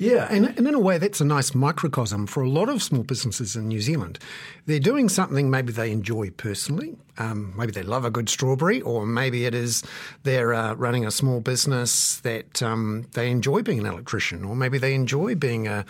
Yeah, 0.02 0.26
and, 0.32 0.48
and 0.58 0.68
in 0.68 0.74
a 0.74 0.80
way, 0.80 0.98
that's 0.98 1.22
a 1.22 1.26
nice 1.26 1.54
microcosm 1.54 2.26
for 2.26 2.42
a 2.42 2.50
lot 2.50 2.70
of 2.70 2.82
small 2.82 3.04
businesses 3.04 3.56
in 3.56 3.68
New 3.68 3.82
Zealand. 3.82 4.18
They're 4.66 4.80
doing 4.80 5.10
something 5.10 5.52
maybe 5.52 5.72
they 5.72 5.92
enjoy 5.92 6.32
personally. 6.32 6.98
Um, 7.20 7.54
maybe 7.56 7.72
they 7.72 7.84
love 7.84 8.04
a 8.04 8.10
good 8.10 8.28
strawberry, 8.28 8.82
or 8.82 9.06
maybe 9.06 9.46
it 9.46 9.54
is 9.54 9.84
they're 10.24 10.56
uh, 10.56 10.74
running 10.74 11.06
a 11.06 11.12
small 11.12 11.40
business 11.40 12.16
that 12.22 12.64
um, 12.64 13.06
they 13.14 13.30
enjoy 13.30 13.62
being 13.62 13.78
an 13.78 13.86
electrician, 13.86 14.44
or 14.44 14.56
maybe 14.56 14.80
they 14.80 14.96
enjoy 14.96 15.36
being 15.36 15.68
a 15.68 15.86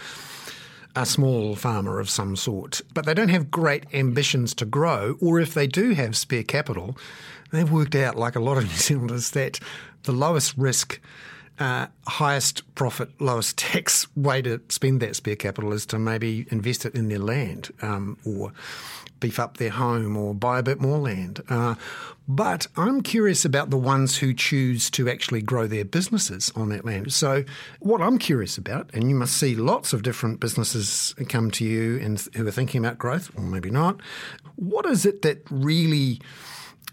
a 0.93 1.05
small 1.05 1.55
farmer 1.55 2.01
of 2.01 2.09
some 2.09 2.35
sort, 2.35 2.81
but 2.93 3.05
they 3.05 3.13
don't 3.13 3.29
have 3.29 3.49
great 3.49 3.85
ambitions 3.93 4.53
to 4.55 4.65
grow, 4.65 5.15
or 5.21 5.39
if 5.39 5.53
they 5.53 5.67
do 5.67 5.91
have 5.91 6.17
spare 6.17 6.43
capital, 6.43 6.97
they've 7.51 7.71
worked 7.71 7.95
out, 7.95 8.17
like 8.17 8.35
a 8.35 8.41
lot 8.41 8.57
of 8.57 8.63
New 8.69 8.71
Zealanders, 8.71 9.29
that 9.29 9.57
the 10.03 10.11
lowest 10.11 10.57
risk 10.57 10.99
uh, 11.61 11.87
highest 12.07 12.73
profit, 12.75 13.09
lowest 13.21 13.57
tax 13.71 14.07
way 14.15 14.41
to 14.41 14.59
spend 14.69 14.99
that 15.01 15.15
spare 15.15 15.35
capital 15.35 15.71
is 15.71 15.85
to 15.85 15.99
maybe 15.99 16.47
invest 16.49 16.85
it 16.85 16.95
in 16.95 17.07
their 17.07 17.19
land 17.19 17.69
um, 17.81 18.17
or 18.25 18.51
beef 19.19 19.39
up 19.39 19.57
their 19.57 19.69
home 19.69 20.17
or 20.17 20.33
buy 20.33 20.57
a 20.57 20.63
bit 20.63 20.81
more 20.81 20.97
land. 20.97 21.43
Uh, 21.47 21.75
but 22.27 22.65
I'm 22.75 23.01
curious 23.01 23.45
about 23.45 23.69
the 23.69 23.77
ones 23.77 24.17
who 24.17 24.33
choose 24.33 24.89
to 24.91 25.07
actually 25.07 25.43
grow 25.43 25.67
their 25.67 25.85
businesses 25.85 26.51
on 26.55 26.69
that 26.69 26.83
land. 26.83 27.13
So, 27.13 27.43
what 27.79 28.01
I'm 28.01 28.17
curious 28.17 28.57
about, 28.57 28.89
and 28.93 29.07
you 29.09 29.15
must 29.15 29.37
see 29.37 29.55
lots 29.55 29.93
of 29.93 30.01
different 30.01 30.39
businesses 30.39 31.13
come 31.29 31.51
to 31.51 31.65
you 31.65 31.99
and 31.99 32.19
who 32.35 32.47
are 32.47 32.51
thinking 32.51 32.83
about 32.83 32.97
growth, 32.97 33.29
or 33.37 33.43
maybe 33.43 33.69
not. 33.69 34.01
What 34.55 34.87
is 34.87 35.05
it 35.05 35.21
that 35.21 35.43
really 35.51 36.21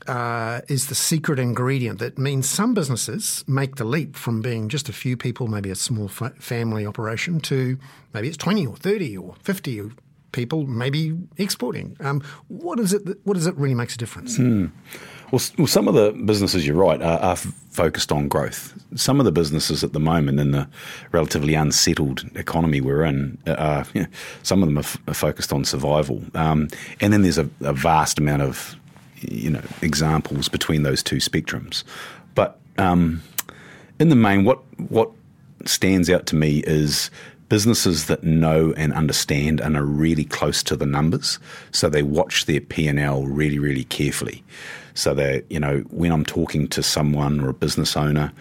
uh, 0.07 0.61
is 0.69 0.87
the 0.87 0.95
secret 0.95 1.39
ingredient 1.39 1.99
that 1.99 2.19
means 2.19 2.49
some 2.49 2.75
businesses 2.75 3.45
make 3.47 3.77
the 3.77 3.85
leap 3.85 4.17
from 4.17 4.41
being 4.41 4.69
just 4.69 4.89
a 4.89 4.93
few 4.93 5.17
people, 5.17 5.49
maybe 5.49 5.71
a 5.71 5.75
small 5.75 6.09
fa- 6.09 6.35
family 6.39 6.87
operation, 6.87 7.41
to 7.41 7.79
maybe 8.15 8.29
it's 8.29 8.37
20 8.37 8.67
or 8.67 8.77
30 8.77 9.17
or 9.17 9.35
50 9.43 9.91
people, 10.33 10.67
maybe 10.67 11.17
exporting. 11.37 11.97
Um, 12.01 12.23
what 12.49 12.79
is 12.79 12.93
it? 12.93 13.05
That, 13.07 13.25
what 13.27 13.35
does 13.35 13.47
it 13.47 13.57
really 13.57 13.75
makes 13.75 13.95
a 13.95 13.99
difference? 13.99 14.37
Hmm. 14.37 14.67
Well, 15.31 15.43
well, 15.59 15.67
some 15.67 15.89
of 15.89 15.95
the 15.95 16.13
businesses 16.25 16.67
you're 16.67 16.77
right 16.77 17.01
are, 17.03 17.19
are, 17.19 17.37
focused 17.37 18.11
on 18.11 18.27
growth. 18.27 18.75
Some 18.97 19.21
of 19.21 19.25
the 19.25 19.31
businesses 19.31 19.85
at 19.85 19.93
the 19.93 20.01
moment 20.01 20.41
in 20.41 20.51
the 20.51 20.67
relatively 21.13 21.55
unsettled 21.55 22.25
economy 22.35 22.81
we're 22.81 23.05
in, 23.05 23.39
uh, 23.47 23.85
you 23.95 24.01
know, 24.03 24.09
some 24.43 24.65
of 24.65 24.69
them 24.69 24.79
are, 24.79 24.81
f- 24.81 24.99
are, 25.07 25.15
focused 25.15 25.53
on 25.53 25.65
survival. 25.65 26.25
Um, 26.35 26.69
and 27.01 27.13
then 27.13 27.23
there's 27.23 27.39
a, 27.39 27.49
a 27.61 27.73
vast 27.73 28.19
amount 28.19 28.43
of 28.43 28.75
you 29.21 29.51
know 29.51 29.63
examples 29.83 30.49
between 30.49 30.83
those 30.83 31.03
two 31.03 31.17
spectrums. 31.17 31.85
But 32.35 32.59
um, 32.79 33.23
in 33.99 34.09
the 34.09 34.17
main, 34.17 34.45
what 34.45 34.61
what 34.89 35.11
stands 35.65 36.09
out 36.09 36.27
to 36.27 36.37
me 36.37 36.63
is 36.67 37.11
businesses 37.49 38.07
that 38.07 38.23
know 38.23 38.75
and 38.77 38.93
understand 38.93 39.61
and 39.61 39.77
are 39.77 39.85
really 39.85 40.25
close 40.25 40.63
to 40.65 40.77
the 40.77 40.87
numbers, 40.87 41.39
so 41.73 41.89
they 41.89 42.03
watch 42.03 42.47
their 42.47 42.61
P 42.61 42.89
and 42.89 42.99
L 42.99 43.25
really 43.25 43.59
really 43.59 43.85
carefully. 43.85 44.43
So 44.95 45.15
that 45.15 45.45
you 45.51 45.61
know 45.61 45.81
when 45.91 46.13
I'm 46.13 46.25
talking 46.25 46.69
to 46.69 46.83
someone 46.83 47.41
or 47.41 47.49
a 47.49 47.55
business 47.55 47.97
owner 47.97 48.33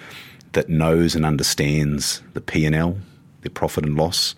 that 0.54 0.70
knows 0.70 1.16
and 1.16 1.26
understands 1.26 2.22
the 2.34 2.42
P 2.42 2.66
and 2.66 2.76
L, 2.76 2.98
their 3.42 3.52
profit 3.52 3.86
and 3.86 3.96
loss. 3.96 4.36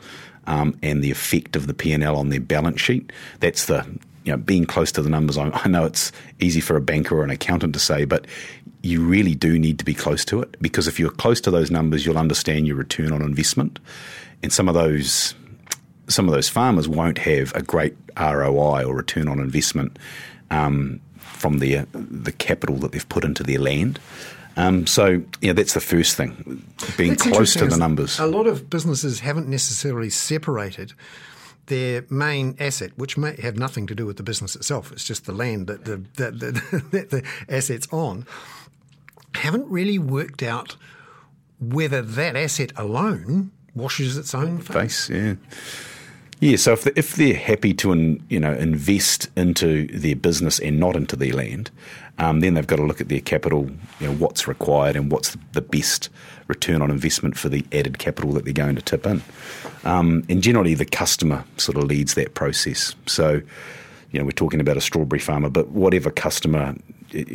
Um, 0.47 0.75
and 0.81 1.03
the 1.03 1.11
effect 1.11 1.55
of 1.55 1.67
the 1.67 1.75
P&L 1.75 2.15
on 2.15 2.29
their 2.29 2.39
balance 2.39 2.81
sheet. 2.81 3.11
That's 3.39 3.65
the 3.65 3.85
you 4.29 4.35
know, 4.35 4.43
being 4.43 4.65
close 4.65 4.91
to 4.91 5.01
the 5.01 5.09
numbers, 5.09 5.39
I, 5.39 5.49
I 5.49 5.67
know 5.67 5.85
it's 5.85 6.11
easy 6.39 6.61
for 6.61 6.77
a 6.77 6.81
banker 6.81 7.17
or 7.17 7.23
an 7.23 7.31
accountant 7.31 7.73
to 7.73 7.79
say, 7.79 8.05
but 8.05 8.27
you 8.83 9.03
really 9.03 9.33
do 9.33 9.57
need 9.57 9.79
to 9.79 9.85
be 9.85 9.95
close 9.95 10.23
to 10.25 10.39
it 10.39 10.55
because 10.61 10.87
if 10.87 10.99
you're 10.99 11.09
close 11.09 11.41
to 11.41 11.49
those 11.49 11.71
numbers, 11.71 12.05
you'll 12.05 12.19
understand 12.19 12.67
your 12.67 12.75
return 12.75 13.11
on 13.11 13.23
investment. 13.23 13.79
And 14.43 14.53
some 14.53 14.69
of 14.69 14.75
those 14.75 15.33
some 16.07 16.27
of 16.27 16.33
those 16.33 16.47
farmers 16.47 16.87
won't 16.87 17.17
have 17.17 17.55
a 17.55 17.63
great 17.63 17.95
ROI 18.19 18.83
or 18.83 18.95
return 18.95 19.27
on 19.27 19.39
investment 19.39 19.97
um, 20.51 21.01
from 21.17 21.57
the 21.57 21.87
the 21.93 22.31
capital 22.31 22.75
that 22.77 22.91
they've 22.91 23.09
put 23.09 23.23
into 23.23 23.41
their 23.41 23.59
land. 23.59 23.99
Um, 24.57 24.85
so 24.85 25.23
yeah, 25.41 25.53
that's 25.53 25.73
the 25.73 25.81
first 25.81 26.15
thing, 26.15 26.63
being 26.97 27.11
that's 27.11 27.23
close 27.23 27.53
to 27.55 27.65
the 27.65 27.77
numbers. 27.77 28.19
A 28.19 28.27
lot 28.27 28.45
of 28.45 28.69
businesses 28.69 29.21
haven't 29.21 29.47
necessarily 29.47 30.11
separated 30.11 30.93
their 31.69 32.05
main 32.09 32.55
asset, 32.59 32.91
which 32.97 33.17
may 33.17 33.35
have 33.41 33.57
nothing 33.57 33.87
to 33.87 33.95
do 33.95 34.05
with 34.05 34.17
the 34.17 34.23
business 34.23 34.55
itself, 34.55 34.91
it's 34.91 35.05
just 35.05 35.25
the 35.25 35.31
land 35.31 35.67
that 35.67 35.85
the, 35.85 36.03
that, 36.15 36.39
that 36.91 37.09
the 37.09 37.23
asset's 37.47 37.87
on, 37.91 38.25
haven't 39.35 39.67
really 39.67 39.97
worked 39.97 40.43
out 40.43 40.75
whether 41.59 42.01
that 42.01 42.35
asset 42.35 42.71
alone 42.75 43.51
washes 43.75 44.17
its 44.17 44.33
own 44.35 44.59
face. 44.59 45.07
face 45.07 45.09
yeah. 45.09 45.35
Yeah, 46.41 46.55
so 46.55 46.71
if, 46.71 46.87
if 46.87 47.15
they're 47.15 47.35
happy 47.35 47.73
to 47.75 47.91
in, 47.91 48.23
you 48.29 48.39
know 48.39 48.53
invest 48.53 49.29
into 49.35 49.87
their 49.87 50.15
business 50.15 50.57
and 50.59 50.79
not 50.79 50.95
into 50.95 51.17
their 51.17 51.33
land, 51.33 51.69
um, 52.17 52.39
then 52.39 52.53
they've 52.53 52.65
got 52.65 52.77
to 52.77 52.85
look 52.85 53.01
at 53.01 53.09
their 53.09 53.19
capital, 53.19 53.69
you 53.99 54.07
know, 54.07 54.13
what's 54.13 54.47
required 54.47 54.95
and 54.95 55.11
what's 55.11 55.35
the 55.51 55.61
best 55.61 56.09
return 56.49 56.81
on 56.81 56.91
investment 56.91 57.37
for 57.37 57.47
the 57.47 57.65
added 57.71 57.99
capital 57.99 58.33
that 58.33 58.43
they're 58.43 58.53
going 58.53 58.75
to 58.75 58.81
tip 58.81 59.05
in. 59.05 59.21
Um, 59.85 60.25
and 60.27 60.43
generally, 60.43 60.73
the 60.73 60.85
customer 60.85 61.45
sort 61.57 61.77
of 61.77 61.85
leads 61.85 62.15
that 62.15 62.33
process. 62.33 62.95
So, 63.05 63.41
you 64.11 64.19
know, 64.19 64.25
we're 64.25 64.31
talking 64.31 64.59
about 64.59 64.75
a 64.75 64.81
strawberry 64.81 65.19
farmer, 65.19 65.49
but 65.49 65.69
whatever 65.69 66.09
customer, 66.09 66.75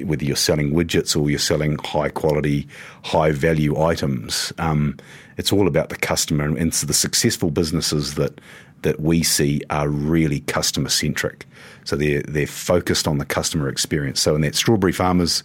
whether 0.02 0.24
you're 0.24 0.36
selling 0.36 0.72
widgets 0.72 1.18
or 1.18 1.30
you're 1.30 1.38
selling 1.38 1.78
high 1.78 2.10
quality, 2.10 2.66
high 3.04 3.30
value 3.30 3.80
items, 3.80 4.52
um, 4.58 4.98
it's 5.38 5.52
all 5.52 5.66
about 5.66 5.88
the 5.88 5.96
customer. 5.96 6.44
And 6.56 6.74
so 6.74 6.86
the 6.86 6.94
successful 6.94 7.50
businesses 7.50 8.14
that 8.16 8.40
that 8.82 9.00
we 9.00 9.22
see 9.22 9.62
are 9.70 9.88
really 9.88 10.40
customer 10.40 10.90
centric. 10.90 11.46
So 11.84 11.96
they're 11.96 12.22
they're 12.22 12.46
focused 12.46 13.08
on 13.08 13.18
the 13.18 13.24
customer 13.24 13.68
experience. 13.68 14.20
So 14.20 14.34
in 14.34 14.42
that 14.42 14.54
strawberry 14.54 14.92
farmers 14.92 15.42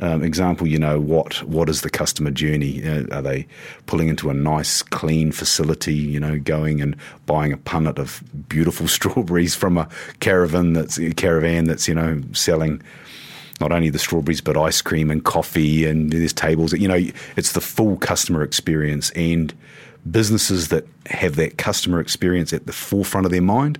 um, 0.00 0.24
example, 0.24 0.66
you 0.66 0.78
know 0.78 0.98
what 0.98 1.42
what 1.42 1.68
is 1.68 1.82
the 1.82 1.90
customer 1.90 2.30
journey? 2.30 2.82
Uh, 2.82 3.04
are 3.12 3.22
they 3.22 3.46
pulling 3.86 4.08
into 4.08 4.30
a 4.30 4.34
nice, 4.34 4.82
clean 4.82 5.30
facility? 5.30 5.94
You 5.94 6.18
know, 6.18 6.38
going 6.38 6.80
and 6.80 6.96
buying 7.26 7.52
a 7.52 7.58
punnet 7.58 7.98
of 7.98 8.22
beautiful 8.48 8.88
strawberries 8.98 9.54
from 9.54 9.76
a 9.76 9.88
caravan 10.20 10.72
that's 10.72 10.98
a 10.98 11.12
caravan 11.12 11.64
that's 11.64 11.86
you 11.86 11.94
know 11.94 12.22
selling 12.32 12.82
not 13.60 13.72
only 13.72 13.90
the 13.90 13.98
strawberries 13.98 14.40
but 14.40 14.56
ice 14.56 14.80
cream 14.80 15.10
and 15.10 15.24
coffee 15.24 15.84
and 15.84 16.10
there's 16.12 16.32
tables. 16.32 16.72
You 16.72 16.88
know, 16.88 17.00
it's 17.36 17.52
the 17.52 17.60
full 17.60 17.98
customer 17.98 18.42
experience 18.42 19.10
and 19.10 19.52
businesses 20.10 20.68
that 20.68 20.86
have 21.06 21.36
that 21.36 21.58
customer 21.58 22.00
experience 22.00 22.54
at 22.54 22.66
the 22.66 22.72
forefront 22.72 23.26
of 23.26 23.32
their 23.32 23.42
mind 23.42 23.78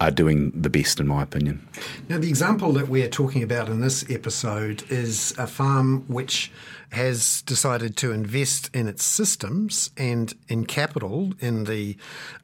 are 0.00 0.10
doing 0.10 0.50
the 0.54 0.70
best, 0.70 1.00
in 1.00 1.06
my 1.06 1.22
opinion. 1.22 1.66
Now, 2.08 2.18
the 2.18 2.28
example 2.28 2.72
that 2.72 2.88
we're 2.88 3.08
talking 3.08 3.42
about 3.42 3.68
in 3.68 3.80
this 3.80 4.08
episode 4.10 4.84
is 4.90 5.34
a 5.38 5.46
farm 5.46 6.04
which 6.08 6.50
has 6.92 7.42
decided 7.42 7.96
to 7.96 8.12
invest 8.12 8.70
in 8.74 8.86
its 8.86 9.02
systems 9.02 9.90
and 9.96 10.34
in 10.48 10.64
capital 10.64 11.32
in 11.40 11.64
the 11.64 11.96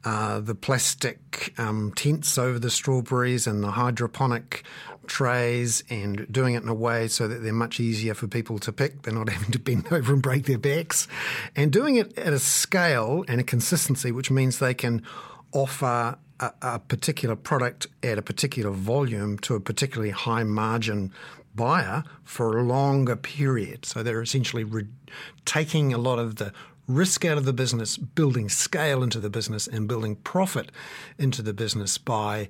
uh, 0.03 0.39
the 0.41 0.55
plastic 0.55 1.53
um, 1.57 1.93
tents 1.95 2.37
over 2.37 2.59
the 2.59 2.69
strawberries 2.69 3.47
and 3.47 3.63
the 3.63 3.71
hydroponic 3.71 4.63
trays 5.07 5.83
and 5.89 6.31
doing 6.31 6.53
it 6.53 6.63
in 6.63 6.69
a 6.69 6.73
way 6.73 7.07
so 7.07 7.27
that 7.27 7.43
they're 7.43 7.53
much 7.53 7.79
easier 7.79 8.13
for 8.13 8.27
people 8.27 8.59
to 8.59 8.71
pick. 8.71 9.01
They're 9.01 9.13
not 9.13 9.29
having 9.29 9.51
to 9.51 9.59
bend 9.59 9.87
over 9.91 10.13
and 10.13 10.21
break 10.21 10.45
their 10.45 10.57
backs, 10.57 11.07
and 11.55 11.71
doing 11.71 11.95
it 11.95 12.17
at 12.17 12.33
a 12.33 12.39
scale 12.39 13.23
and 13.27 13.39
a 13.39 13.43
consistency 13.43 14.11
which 14.11 14.31
means 14.31 14.59
they 14.59 14.73
can 14.73 15.01
offer 15.53 16.17
a, 16.41 16.53
a 16.61 16.79
particular 16.79 17.35
product 17.35 17.87
at 18.03 18.17
a 18.17 18.21
particular 18.21 18.71
volume 18.71 19.37
to 19.39 19.55
a 19.55 19.59
particularly 19.59 20.11
high 20.11 20.43
margin 20.43 21.11
buyer 21.55 22.03
for 22.23 22.57
a 22.57 22.63
longer 22.63 23.15
period. 23.15 23.85
So 23.85 24.03
they're 24.03 24.21
essentially 24.21 24.63
re- 24.63 24.87
taking 25.45 25.93
a 25.93 25.97
lot 25.97 26.19
of 26.19 26.37
the 26.37 26.53
risk 26.87 27.23
out 27.23 27.37
of 27.37 27.45
the 27.45 27.53
business, 27.53 27.97
building 27.97 28.49
scale 28.49 29.03
into 29.03 29.19
the 29.19 29.29
business, 29.29 29.67
and 29.67 29.87
building 29.87 30.15
profit 30.17 30.71
into 31.17 31.41
the 31.41 31.53
business 31.53 31.97
by 31.97 32.49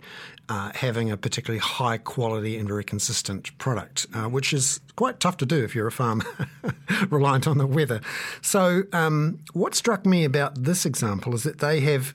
uh, 0.50 0.72
having 0.76 1.12
a 1.12 1.18
particularly 1.18 1.60
high 1.60 1.98
quality 1.98 2.58
and 2.58 2.68
very 2.68 2.84
consistent 2.84 3.56
product, 3.58 4.08
uh, 4.14 4.24
which 4.24 4.54
is 4.54 4.80
quite 4.96 5.20
tough 5.20 5.38
to 5.38 5.46
do 5.46 5.64
if 5.64 5.76
you're 5.76 5.88
a 5.88 5.92
farmer 5.92 6.26
reliant 7.10 7.48
on 7.48 7.58
the 7.58 7.68
weather. 7.68 8.02
So, 8.42 8.84
um, 8.94 9.40
what 9.54 9.76
struck 9.76 10.06
me 10.06 10.24
about 10.24 10.64
this 10.64 10.86
example 10.86 11.36
is 11.36 11.44
that 11.44 11.60
they 11.60 11.82
have 11.82 12.14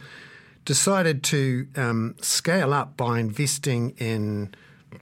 decided 0.66 1.22
to 1.22 1.66
um, 1.76 2.14
scale 2.20 2.74
up 2.74 2.98
by 2.98 3.18
investing 3.18 3.94
in 3.96 4.54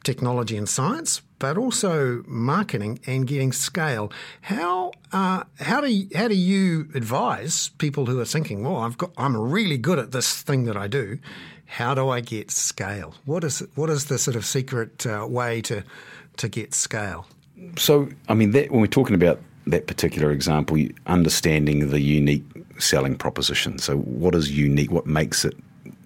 technology 0.05 0.57
and 0.57 0.69
science, 0.69 1.23
but 1.41 1.59
also 1.59 2.23
marketing 2.27 3.01
and 3.07 3.27
getting 3.27 3.53
scale. 3.53 4.13
How 4.43 4.93
uh, 5.13 5.43
how 5.59 5.81
do 5.81 5.89
you, 5.89 6.09
how 6.15 6.29
do 6.29 6.37
you 6.37 6.89
advise 6.95 7.71
people 7.79 8.07
who 8.07 8.21
are 8.21 8.25
thinking, 8.25 8.63
"Well, 8.63 8.77
I've 8.77 8.97
got 8.97 9.11
I'm 9.17 9.37
really 9.37 9.79
good 9.79 9.99
at 9.99 10.13
this 10.13 10.41
thing 10.43 10.65
that 10.65 10.77
I 10.77 10.87
do. 10.87 11.19
How 11.67 11.95
do 11.95 12.09
I 12.09 12.21
get 12.21 12.51
scale? 12.53 13.15
What 13.25 13.43
is 13.43 13.63
what 13.75 13.91
is 13.91 14.05
the 14.05 14.19
sort 14.19 14.37
of 14.37 14.45
secret 14.45 15.05
uh, 15.07 15.27
way 15.29 15.61
to 15.63 15.83
to 16.37 16.49
get 16.49 16.75
scale?" 16.75 17.27
So, 17.77 18.09
I 18.29 18.35
mean, 18.35 18.51
that, 18.51 18.71
when 18.71 18.81
we're 18.81 18.87
talking 18.87 19.15
about 19.15 19.41
that 19.67 19.87
particular 19.87 20.31
example, 20.31 20.77
understanding 21.07 21.89
the 21.89 22.01
unique 22.01 22.45
selling 22.79 23.17
proposition. 23.17 23.79
So, 23.79 23.97
what 23.99 24.35
is 24.35 24.57
unique? 24.57 24.91
What 24.91 25.07
makes 25.07 25.45
it? 25.45 25.55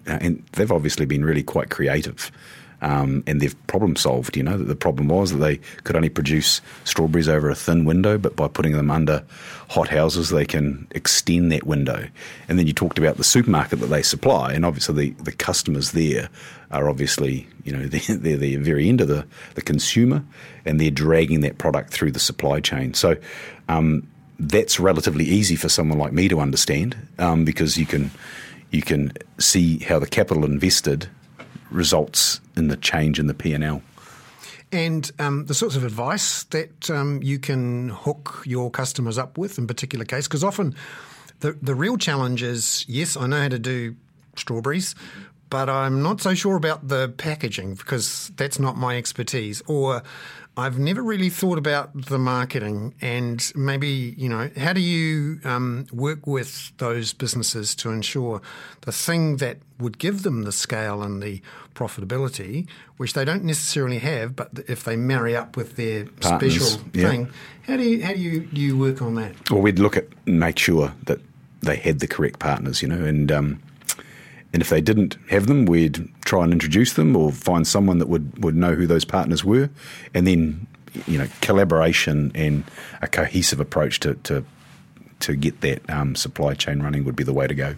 Uh, 0.07 0.19
and 0.21 0.45
they've 0.53 0.73
obviously 0.73 1.07
been 1.07 1.25
really 1.25 1.43
quite 1.43 1.71
creative. 1.71 2.31
Um, 2.81 3.25
and 3.27 3.41
they've 3.41 3.67
problem 3.67 3.97
solved. 3.97 4.37
You 4.37 4.45
know 4.45 4.57
that 4.57 4.65
the 4.65 4.77
problem 4.77 5.09
was 5.09 5.33
that 5.33 5.39
they 5.39 5.57
could 5.83 5.97
only 5.97 6.09
produce 6.09 6.61
strawberries 6.85 7.29
over 7.29 7.51
a 7.51 7.55
thin 7.55 7.85
window, 7.85 8.19
but 8.19 8.37
by 8.37 8.47
putting 8.47 8.73
them 8.73 8.91
under 8.91 9.25
hot 9.69 9.89
houses, 9.89 10.31
they 10.31 10.45
can 10.45 10.87
extend 10.93 11.51
that 11.51 11.67
window. 11.67 12.07
And 12.49 12.59
then 12.59 12.69
you 12.69 12.73
talked 12.73 12.99
about 12.99 13.17
the 13.17 13.25
supermarket 13.25 13.81
that 13.81 13.87
they 13.87 14.03
supply, 14.03 14.53
and 14.53 14.65
obviously 14.65 15.11
the, 15.11 15.23
the 15.25 15.33
customers 15.33 15.91
there 15.91 16.29
are 16.71 16.89
obviously 16.89 17.49
you 17.65 17.73
know 17.73 17.87
they're, 17.87 18.17
they're 18.17 18.37
the 18.37 18.57
very 18.57 18.89
end 18.89 19.01
of 19.01 19.09
the 19.09 19.27
the 19.55 19.63
consumer, 19.63 20.25
and 20.65 20.81
they're 20.81 20.91
dragging 20.91 21.41
that 21.41 21.59
product 21.59 21.91
through 21.91 22.13
the 22.13 22.21
supply 22.21 22.61
chain. 22.61 22.95
So. 22.95 23.17
Um, 23.69 24.07
that's 24.39 24.79
relatively 24.79 25.25
easy 25.25 25.57
for 25.57 25.69
someone 25.69 25.99
like 25.99 26.13
me 26.13 26.29
to 26.29 26.41
understand 26.41 26.97
um, 27.19 27.45
because 27.45 27.77
you 27.77 27.87
can 27.87 28.11
you 28.71 28.83
can 28.83 29.13
see 29.39 29.79
how 29.79 29.99
the 29.99 30.07
capital 30.07 30.45
invested 30.45 31.09
results 31.71 32.41
in 32.57 32.69
the 32.69 32.77
change 32.77 33.19
in 33.19 33.27
the 33.27 33.35
P&L. 33.35 33.83
And 34.71 35.11
um, 35.19 35.47
the 35.47 35.55
sorts 35.55 35.75
of 35.75 35.85
advice 35.85 36.45
that 36.45 36.91
um, 36.91 37.23
you 37.23 37.39
can 37.39 37.89
hook 37.89 38.43
your 38.45 38.71
customers 38.71 39.17
up 39.17 39.39
with 39.39 39.59
in 39.59 39.67
particular 39.67 40.05
case, 40.05 40.29
because 40.29 40.45
often 40.45 40.75
the, 41.41 41.53
the 41.63 41.75
real 41.75 41.97
challenge 41.97 42.43
is 42.43 42.85
yes, 42.89 43.17
I 43.17 43.27
know 43.27 43.41
how 43.41 43.49
to 43.49 43.59
do 43.59 43.97
strawberries, 44.37 44.95
but 45.51 45.69
I'm 45.69 46.03
not 46.03 46.21
so 46.21 46.35
sure 46.35 46.57
about 46.57 46.89
the 46.89 47.09
packaging 47.17 47.75
because 47.75 48.31
that's 48.37 48.59
not 48.59 48.77
my 48.77 48.97
expertise. 48.97 49.63
Or 49.67 50.03
I've 50.57 50.79
never 50.79 51.03
really 51.03 51.31
thought 51.31 51.57
about 51.57 51.91
the 51.95 52.19
marketing 52.19 52.93
and 53.01 53.53
maybe, 53.55 54.15
you 54.19 54.29
know, 54.29 54.51
how 54.57 54.73
do 54.73 54.81
you 54.81 55.39
um, 55.45 55.87
work 55.93 56.27
with 56.27 56.73
those 56.79 57.13
businesses 57.13 57.77
to 57.77 57.91
ensure 57.91 58.43
the 58.81 58.91
thing 58.91 59.37
that 59.37 59.59
would 59.79 59.99
give 59.99 60.25
them 60.25 60.43
the 60.43 60.51
scale 60.51 61.03
and 61.03 61.23
the 61.23 61.41
profitability, 61.77 62.67
which 62.97 63.13
they 63.13 63.25
don't 63.25 63.45
necessarily 63.45 64.01
have, 64.01 64.35
but 64.35 64.51
if 64.67 64.83
they 64.83 64.97
marry 64.97 65.37
up 65.37 65.57
with 65.57 65.77
their 65.77 66.07
Partners, 66.07 66.57
special 66.57 66.85
yeah. 66.93 67.09
thing, 67.09 67.31
how 67.63 67.77
do 67.77 67.85
you 67.85 68.03
how 68.03 68.13
do 68.13 68.19
you, 68.19 68.49
you 68.53 68.77
work 68.77 69.01
on 69.01 69.15
that? 69.15 69.51
Well, 69.53 69.61
we'd 69.61 69.79
look 69.79 69.97
at 69.97 70.09
make 70.27 70.59
sure 70.59 70.93
that 71.05 71.21
they 71.61 71.77
had 71.77 72.01
the 72.01 72.09
correct 72.09 72.41
partners, 72.41 72.83
you 72.83 72.89
know, 72.89 73.05
and 73.05 73.31
um, 73.31 73.63
and 74.53 74.63
if 74.63 74.71
they 74.71 74.81
didn't 74.81 75.17
have 75.31 75.47
them, 75.47 75.67
we'd 75.67 76.09
try 76.25 76.45
and 76.45 76.53
introduce 76.53 76.95
them 76.95 77.17
or 77.17 77.33
find 77.33 77.67
someone 77.67 77.99
that 77.99 78.09
would, 78.09 78.43
would 78.43 78.57
know 78.57 78.75
who 78.75 78.87
those 78.87 79.05
partners 79.05 79.45
were, 79.45 79.71
and 80.15 80.27
then 80.27 80.67
you 81.07 81.19
know 81.19 81.29
collaboration 81.41 82.33
and 82.35 82.65
a 83.03 83.07
cohesive 83.09 83.61
approach 83.61 84.01
to 84.01 84.15
to, 84.15 84.45
to 85.21 85.37
get 85.37 85.61
that 85.61 85.89
um, 85.91 86.15
supply 86.15 86.55
chain 86.55 86.83
running 86.83 87.05
would 87.05 87.17
be 87.17 87.25
the 87.25 87.35
way 87.35 87.47
to 87.47 87.55
go. 87.55 87.75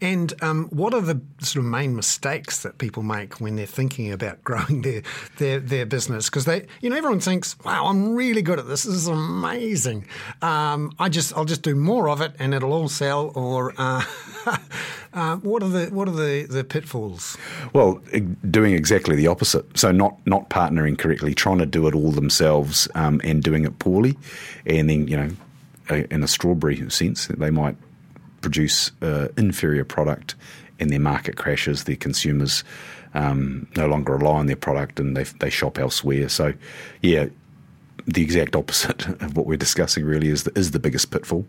And 0.00 0.34
um, 0.42 0.66
what 0.70 0.92
are 0.92 1.00
the 1.00 1.20
sort 1.38 1.64
of 1.64 1.70
main 1.70 1.96
mistakes 1.96 2.62
that 2.62 2.78
people 2.78 3.02
make 3.02 3.40
when 3.40 3.56
they're 3.56 3.64
thinking 3.64 4.12
about 4.12 4.42
growing 4.44 4.82
their 4.82 5.02
their, 5.38 5.60
their 5.60 5.86
business? 5.86 6.28
Because 6.28 6.44
they, 6.44 6.66
you 6.80 6.90
know, 6.90 6.96
everyone 6.96 7.20
thinks, 7.20 7.56
"Wow, 7.64 7.86
I'm 7.86 8.14
really 8.14 8.42
good 8.42 8.58
at 8.58 8.68
this. 8.68 8.82
This 8.82 8.94
is 8.94 9.08
amazing. 9.08 10.06
Um, 10.42 10.94
I 10.98 11.08
just, 11.08 11.34
I'll 11.36 11.44
just 11.44 11.62
do 11.62 11.74
more 11.74 12.08
of 12.08 12.20
it, 12.20 12.34
and 12.38 12.52
it'll 12.54 12.72
all 12.72 12.88
sell." 12.88 13.32
Or 13.34 13.72
uh, 13.78 14.04
uh, 15.14 15.36
what 15.36 15.62
are 15.62 15.68
the 15.68 15.86
what 15.86 16.08
are 16.08 16.12
the, 16.12 16.46
the 16.50 16.64
pitfalls? 16.64 17.38
Well, 17.72 18.02
doing 18.50 18.74
exactly 18.74 19.16
the 19.16 19.28
opposite. 19.28 19.78
So 19.78 19.92
not 19.92 20.18
not 20.26 20.50
partnering 20.50 20.98
correctly, 20.98 21.34
trying 21.34 21.58
to 21.58 21.66
do 21.66 21.86
it 21.86 21.94
all 21.94 22.10
themselves, 22.10 22.88
um, 22.94 23.20
and 23.24 23.42
doing 23.42 23.64
it 23.64 23.78
poorly, 23.78 24.18
and 24.66 24.90
then 24.90 25.08
you 25.08 25.16
know, 25.16 25.30
in 26.10 26.22
a 26.22 26.28
strawberry 26.28 26.90
sense, 26.90 27.28
they 27.28 27.50
might 27.50 27.76
produce 28.44 28.92
uh, 29.02 29.28
inferior 29.36 29.84
product, 29.84 30.34
and 30.78 30.90
their 30.90 31.00
market 31.00 31.36
crashes. 31.36 31.84
Their 31.84 31.96
consumers 31.96 32.62
um, 33.14 33.66
no 33.76 33.86
longer 33.86 34.16
rely 34.16 34.38
on 34.38 34.46
their 34.46 34.56
product, 34.56 35.00
and 35.00 35.16
they 35.16 35.24
they 35.24 35.50
shop 35.50 35.78
elsewhere. 35.78 36.28
So, 36.28 36.54
yeah. 37.02 37.26
The 38.06 38.20
exact 38.20 38.54
opposite 38.54 39.08
of 39.22 39.34
what 39.34 39.46
we're 39.46 39.56
discussing 39.56 40.04
really 40.04 40.28
is 40.28 40.42
the, 40.42 40.52
is 40.58 40.72
the 40.72 40.78
biggest 40.78 41.10
pitfall. 41.10 41.46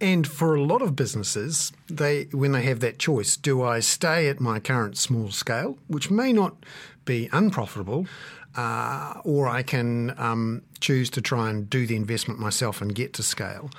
And 0.00 0.26
for 0.26 0.56
a 0.56 0.62
lot 0.62 0.82
of 0.82 0.96
businesses, 0.96 1.72
they 1.86 2.24
when 2.32 2.50
they 2.50 2.62
have 2.62 2.80
that 2.80 2.98
choice, 2.98 3.36
do 3.36 3.62
I 3.62 3.78
stay 3.78 4.28
at 4.28 4.40
my 4.40 4.58
current 4.58 4.98
small 4.98 5.30
scale, 5.30 5.78
which 5.86 6.10
may 6.10 6.32
not 6.32 6.56
be 7.04 7.28
unprofitable, 7.32 8.06
uh, 8.56 9.20
or 9.24 9.48
I 9.48 9.62
can 9.62 10.18
um, 10.18 10.62
choose 10.80 11.10
to 11.10 11.20
try 11.20 11.50
and 11.50 11.70
do 11.70 11.86
the 11.86 11.96
investment 11.96 12.40
myself 12.40 12.80
and 12.82 12.92
get 12.94 13.12
to 13.14 13.22
scale, 13.22 13.70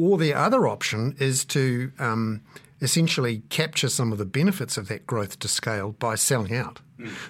or 0.00 0.18
the 0.18 0.34
other 0.34 0.66
option 0.66 1.14
is 1.18 1.44
to 1.46 1.92
um, 1.98 2.40
essentially 2.80 3.42
capture 3.50 3.88
some 3.88 4.12
of 4.12 4.18
the 4.18 4.24
benefits 4.24 4.76
of 4.76 4.88
that 4.88 5.06
growth 5.06 5.38
to 5.40 5.48
scale 5.48 5.92
by 5.92 6.14
selling 6.14 6.54
out. 6.54 6.80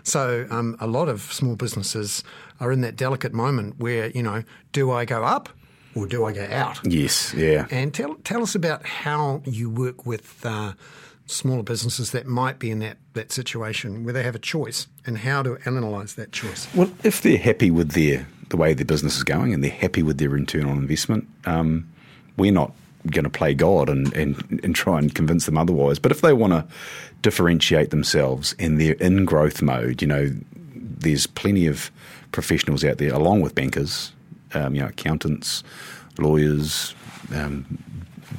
So 0.03 0.47
um, 0.51 0.77
a 0.81 0.87
lot 0.87 1.09
of 1.09 1.21
small 1.33 1.57
businesses 1.57 2.25
are 2.59 2.73
in 2.73 2.81
that 2.81 2.97
delicate 2.97 3.33
moment 3.33 3.79
where 3.79 4.11
you 4.11 4.23
know, 4.23 4.43
do 4.73 4.91
I 4.91 5.05
go 5.05 5.23
up 5.25 5.49
or 5.95 6.07
do 6.07 6.25
I 6.25 6.33
go 6.33 6.47
out? 6.51 6.81
Yes, 6.85 7.35
yeah. 7.35 7.67
And 7.71 7.93
tell 7.93 8.15
tell 8.25 8.43
us 8.43 8.55
about 8.55 8.85
how 8.85 9.43
you 9.45 9.71
work 9.71 10.07
with 10.07 10.45
uh, 10.45 10.73
smaller 11.27 11.63
businesses 11.63 12.11
that 12.13 12.27
might 12.27 12.59
be 12.59 12.71
in 12.71 12.81
that, 12.81 12.99
that 13.15 13.33
situation 13.33 14.05
where 14.05 14.13
they 14.13 14.23
have 14.23 14.35
a 14.35 14.41
choice 14.41 14.89
and 15.07 15.19
how 15.19 15.43
to 15.43 15.59
analyse 15.65 16.15
that 16.15 16.33
choice. 16.33 16.73
Well, 16.75 16.91
if 17.05 17.23
they're 17.23 17.39
happy 17.39 17.71
with 17.71 17.93
their 17.93 18.27
the 18.49 18.57
way 18.57 18.75
their 18.75 18.85
business 18.85 19.17
is 19.17 19.23
going 19.23 19.55
and 19.55 19.63
they're 19.63 19.71
happy 19.71 20.03
with 20.03 20.19
their 20.19 20.29
return 20.29 20.67
on 20.67 20.79
investment, 20.79 21.29
um, 21.45 21.89
we're 22.37 22.53
not 22.53 22.73
going 23.11 23.25
to 23.25 23.31
play 23.31 23.55
God 23.55 23.89
and, 23.89 24.13
and, 24.15 24.61
and 24.63 24.75
try 24.75 24.99
and 24.99 25.15
convince 25.15 25.47
them 25.47 25.57
otherwise. 25.57 25.99
But 25.99 26.13
if 26.13 26.21
they 26.21 26.33
want 26.33 26.53
to 26.53 26.67
differentiate 27.23 27.91
themselves 27.91 28.55
and 28.59 28.81
they're 28.81 28.95
in 28.95 29.25
growth 29.25 29.63
mode, 29.63 30.03
you 30.03 30.09
know, 30.09 30.31
there's 30.75 31.27
plenty 31.27 31.67
of 31.67 31.91
professionals 32.33 32.85
out 32.85 32.99
there, 32.99 33.13
along 33.13 33.41
with 33.41 33.55
bankers, 33.55 34.13
um, 34.55 34.75
you 34.75 34.83
know, 34.83 34.89
accountants, 34.89 35.65
lawyers, 36.19 36.95
um, 37.35 37.79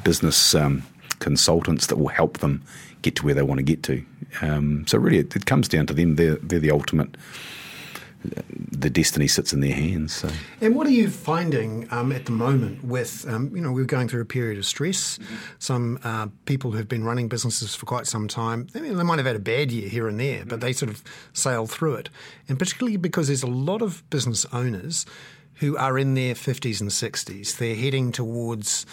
business 0.04 0.54
um, 0.56 0.84
consultants 1.20 1.88
that 1.88 1.98
will 1.98 2.08
help 2.08 2.40
them 2.40 2.62
get 3.02 3.16
to 3.16 3.26
where 3.26 3.34
they 3.34 3.42
want 3.42 3.58
to 3.58 3.64
get 3.64 3.84
to. 3.84 4.04
Um, 4.42 4.86
so 4.88 4.98
really, 4.98 5.20
it, 5.20 5.36
it 5.36 5.46
comes 5.46 5.68
down 5.68 5.88
to 5.88 5.94
them. 5.94 6.16
They're, 6.16 6.36
they're 6.36 6.60
the 6.60 6.72
ultimate 6.72 7.16
the 8.24 8.90
destiny 8.90 9.28
sits 9.28 9.54
in 9.54 9.60
their 9.60 9.74
hands. 9.74 10.14
So. 10.14 10.30
And 10.60 10.76
what 10.76 10.88
are 10.88 10.92
you 10.92 11.10
finding 11.10 11.88
um, 11.92 12.12
at 12.12 12.26
the 12.26 12.32
moment 12.32 12.84
with, 12.84 13.28
um, 13.28 13.56
you 13.56 13.62
know, 13.62 13.72
we're 13.72 13.86
going 13.86 14.08
through 14.08 14.22
a 14.22 14.26
period 14.26 14.58
of 14.58 14.66
stress. 14.66 15.18
Mm-hmm. 15.18 15.36
Some 15.60 16.00
uh, 16.04 16.28
people 16.46 16.72
who've 16.72 16.88
been 16.88 17.04
running 17.04 17.28
businesses 17.28 17.76
for 17.76 17.86
quite 17.86 18.08
some 18.08 18.28
time, 18.28 18.68
mean, 18.74 18.98
they 18.98 19.04
might 19.04 19.20
have 19.20 19.28
had 19.28 19.36
a 19.36 19.40
bad 19.40 19.72
year 19.72 19.90
here 19.90 20.08
and 20.08 20.20
there, 20.20 20.40
mm-hmm. 20.40 20.50
but 20.50 20.62
they 20.62 20.74
sort 20.74 20.90
of 20.90 21.04
sail 21.34 21.68
through 21.68 21.96
it. 21.96 22.10
And 22.48 22.58
particularly 22.58 22.98
because 22.98 23.28
there's 23.28 23.44
a 23.44 23.48
lot 23.48 23.82
of 23.82 24.08
business 24.10 24.46
owners 24.52 25.06
who 25.56 25.78
are 25.78 25.98
in 26.00 26.16
their 26.16 26.34
50s 26.34 26.82
and 26.82 26.90
60s. 26.90 27.58
They're 27.58 27.76
heading 27.76 28.12
towards 28.12 28.88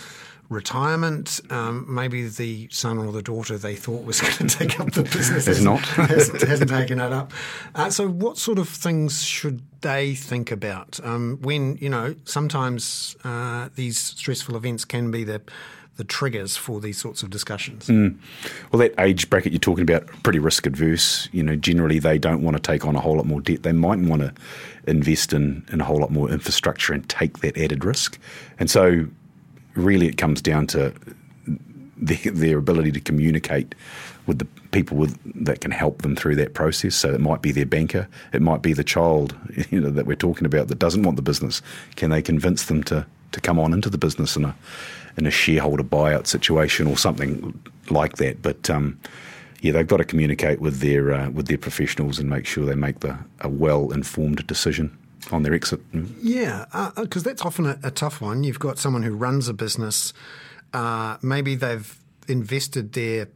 retirement. 0.49 1.41
Um, 1.51 1.85
maybe 1.89 2.29
the 2.29 2.69
son 2.71 2.99
or 2.99 3.13
the 3.13 3.23
daughter 3.23 3.59
they 3.59 3.77
thought 3.77 4.05
was 4.05 4.21
going 4.39 4.49
to 4.49 4.49
take 4.49 4.81
up 4.81 4.93
the 4.93 5.03
business 5.03 5.47
has 5.47 5.63
not 5.63 5.81
hasn't, 5.81 6.43
hasn't, 6.43 6.71
taken 6.71 7.01
it 7.01 7.13
up. 7.13 7.33
Uh, 7.75 7.91
so, 7.91 8.09
what 8.09 8.39
sort 8.39 8.59
of 8.59 8.69
things 8.69 9.23
should 9.23 9.63
they 9.81 10.15
think 10.15 10.51
about 10.51 10.99
um, 11.05 11.39
when 11.43 11.77
you 11.77 11.89
know 11.89 12.15
sometimes 12.25 13.17
uh, 13.25 13.69
these 13.75 13.99
stressful 13.99 14.57
events 14.57 14.85
can 14.85 15.11
be 15.11 15.25
the 15.25 15.41
the 15.99 16.05
triggers 16.05 16.57
for 16.57 16.81
these 16.81 16.97
sorts 16.97 17.25
of 17.25 17.31
discussions. 17.31 17.89
Mm. 17.89 18.17
Well, 18.71 18.79
that 18.79 18.95
age 19.01 19.29
bracket 19.29 19.53
you're 19.53 19.59
talking 19.59 19.83
about, 19.83 20.07
pretty 20.23 20.39
risk 20.39 20.65
adverse. 20.65 21.29
You 21.33 21.43
know, 21.43 21.57
generally 21.57 21.99
they 21.99 22.19
don't 22.19 22.41
want 22.41 22.57
to 22.57 22.63
take 22.63 22.87
on 22.87 22.95
a 22.95 23.01
whole 23.01 23.17
lot 23.17 23.27
more 23.27 23.41
debt. 23.41 23.65
They 23.65 23.73
might 23.73 23.99
want 23.99 24.23
to 24.23 24.33
invest 24.87 25.33
in, 25.33 25.67
in 25.73 25.81
a 25.81 25.85
whole 25.85 25.99
lot 25.99 26.13
more 26.13 26.31
infrastructure 26.31 26.93
and 26.93 27.07
take 27.09 27.41
that 27.41 27.59
added 27.59 27.85
risk. 27.85 28.17
And 28.61 28.71
so 28.71 29.09
really 29.79 30.07
it 30.07 30.17
comes 30.17 30.43
down 30.43 30.67
to 30.69 30.93
their, 31.97 32.33
their 32.33 32.59
ability 32.59 32.93
to 32.93 33.01
communicate 33.01 33.75
with 34.27 34.39
the 34.39 34.45
people 34.71 34.97
with, 34.97 35.19
that 35.45 35.61
can 35.61 35.71
help 35.71 36.03
them 36.03 36.15
through 36.15 36.37
that 36.37 36.55
process. 36.55 36.95
So 36.95 37.13
it 37.13 37.21
might 37.21 37.43
be 37.43 37.53
their 37.53 37.67
banker, 37.67 38.09
it 38.33 38.43
might 38.43 38.63
be 38.63 38.73
the 38.73 38.85
child 38.85 39.35
you 39.71 39.81
know, 39.81 39.91
that 39.91 40.07
we're 40.07 40.17
talking 40.17 40.47
about 40.47 40.69
that 40.69 40.79
doesn't 40.79 41.03
want 41.03 41.17
the 41.17 41.23
business. 41.23 41.63
Can 41.97 42.11
they 42.11 42.23
convince 42.23 42.67
them 42.67 42.85
to, 42.85 43.07
to 43.33 43.41
come 43.41 43.59
on 43.59 43.73
into 43.73 43.91
the 43.91 43.99
business 43.99 44.37
in 44.37 44.45
a 44.45 44.55
in 45.17 45.27
a 45.27 45.31
shareholder 45.33 45.83
buyout 45.83 46.29
situation 46.29 46.87
or 46.87 46.97
something 46.97 47.59
like 47.91 48.17
that? 48.17 48.41
But 48.43 48.71
um, 48.71 49.01
yeah, 49.61 49.73
they've 49.73 49.87
got 49.87 49.97
to 49.97 50.05
communicate 50.05 50.61
with 50.61 50.79
their 50.79 51.13
uh, 51.13 51.31
with 51.31 51.49
their 51.49 51.59
professionals 51.59 52.19
and 52.19 52.31
make 52.31 52.47
sure 52.47 52.65
they 52.65 52.75
make 52.75 53.01
the 53.01 53.19
a 53.41 53.49
well 53.49 53.91
informed 53.91 54.47
decision 54.47 54.97
on 55.31 55.43
their 55.43 55.55
exit. 55.55 55.81
Yeah, 56.21 56.65
because 56.97 57.23
uh, 57.25 57.29
that's 57.29 57.43
often 57.43 57.67
a, 57.67 57.79
a, 57.83 57.91
tough 57.91 58.21
one. 58.21 58.45
You've 58.45 58.59
got 58.59 58.79
someone 58.79 59.03
who 59.03 59.15
runs 59.15 59.49
a 59.49 59.55
business. 59.55 60.13
Uh, 60.73 61.17
maybe 61.23 61.55
they've 61.55 61.99
invested 62.29 62.93
their 62.93 63.29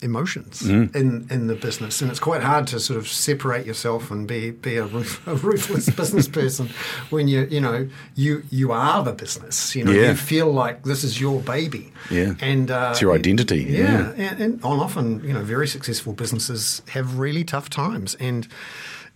emotions 0.00 0.62
mm. 0.62 0.94
in 0.94 1.26
in 1.30 1.46
the 1.46 1.54
business, 1.54 2.00
and 2.00 2.10
it's 2.10 2.20
quite 2.20 2.42
hard 2.42 2.66
to 2.68 2.80
sort 2.80 2.98
of 2.98 3.08
separate 3.08 3.66
yourself 3.66 4.10
and 4.10 4.28
be 4.28 4.50
be 4.50 4.76
a, 4.76 4.84
a 5.26 5.34
ruthless 5.34 5.90
business 5.96 6.28
person 6.28 6.68
when 7.10 7.28
you 7.28 7.46
you 7.50 7.60
know 7.60 7.88
you 8.14 8.42
you 8.50 8.72
are 8.72 9.02
the 9.02 9.12
business. 9.12 9.74
You 9.74 9.84
know, 9.84 9.92
yeah. 9.92 10.10
you 10.10 10.14
feel 10.14 10.52
like 10.52 10.84
this 10.84 11.04
is 11.04 11.20
your 11.20 11.40
baby. 11.40 11.92
Yeah, 12.10 12.34
and 12.40 12.70
uh, 12.70 12.90
it's 12.92 13.00
your 13.00 13.14
identity. 13.14 13.64
Yeah, 13.64 14.12
yeah. 14.16 14.30
And, 14.30 14.40
and 14.40 14.64
often 14.64 15.24
you 15.24 15.32
know 15.32 15.42
very 15.42 15.68
successful 15.68 16.12
businesses 16.12 16.82
have 16.88 17.18
really 17.18 17.44
tough 17.44 17.68
times 17.70 18.14
and 18.16 18.46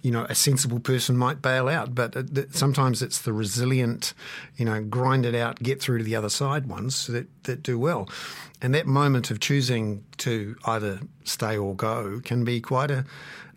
you 0.03 0.11
know, 0.11 0.27
a 0.29 0.35
sensible 0.35 0.81
person 0.81 1.17
might 1.17 1.41
bail 1.41 1.69
out, 1.69 1.95
but 1.95 2.17
sometimes 2.55 3.03
it's 3.03 3.21
the 3.21 3.33
resilient, 3.33 4.15
you 4.57 4.65
know, 4.65 4.83
grind 4.83 5.25
it 5.25 5.35
out, 5.35 5.63
get 5.63 5.81
through 5.81 5.99
to 5.99 6.05
the 6.05 6.17
other 6.17 6.29
side 6.29 6.67
ones 6.67 7.07
that, 7.07 7.29
that 7.45 7.63
do 7.63 7.79
well. 7.79 8.09
And 8.61 8.75
that 8.75 8.87
moment 8.87 9.31
of 9.31 9.39
choosing 9.39 10.05
to 10.19 10.57
either 10.65 11.01
stay 11.25 11.57
or 11.57 11.75
go 11.75 12.21
can 12.25 12.45
be 12.45 12.61
quite 12.61 12.91
a, 12.91 13.05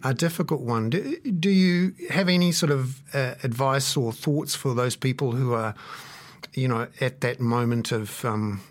a 0.04 0.14
difficult 0.14 0.62
one. 0.62 0.92
Do, 0.92 1.18
do 1.18 1.50
you 1.50 1.94
have 2.12 2.30
any 2.30 2.52
sort 2.52 2.72
of 2.72 3.02
uh, 3.14 3.36
advice 3.44 3.98
or 3.98 4.14
thoughts 4.14 4.54
for 4.54 4.76
those 4.76 4.96
people 4.96 5.32
who 5.32 5.54
are, 5.54 5.74
you 6.54 6.68
know, 6.68 6.88
at 7.02 7.22
that 7.22 7.40
moment 7.40 7.92
of 7.92 8.24
um, 8.24 8.62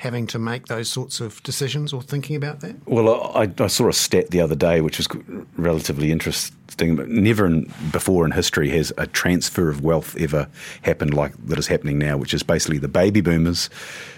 having 0.00 0.26
to 0.26 0.38
make 0.38 0.66
those 0.68 0.88
sorts 0.88 1.20
of 1.20 1.42
decisions 1.42 1.92
or 1.92 2.00
thinking 2.00 2.34
about 2.34 2.60
that? 2.60 2.74
Well, 2.88 3.36
I, 3.36 3.52
I, 3.58 3.66
saw 3.66 3.86
a 3.86 3.92
stat 3.92 4.30
the 4.30 4.40
other 4.40 4.54
day 4.54 4.80
which 4.80 4.96
was 4.96 5.06
relatively 5.58 6.10
interesting. 6.10 6.96
Never 7.06 7.44
in, 7.44 7.70
before 7.92 8.24
in 8.24 8.30
history 8.30 8.70
has 8.70 8.94
a 8.96 9.06
transfer 9.06 9.68
of 9.68 9.82
wealth 9.82 10.16
ever 10.16 10.48
happened 10.80 11.12
like 11.12 11.34
that 11.48 11.58
is 11.58 11.66
happening 11.66 11.98
now, 11.98 12.16
which 12.16 12.32
is 12.32 12.42
basically 12.42 12.78
the 12.78 12.88
baby 12.88 13.20
boomers 13.20 13.68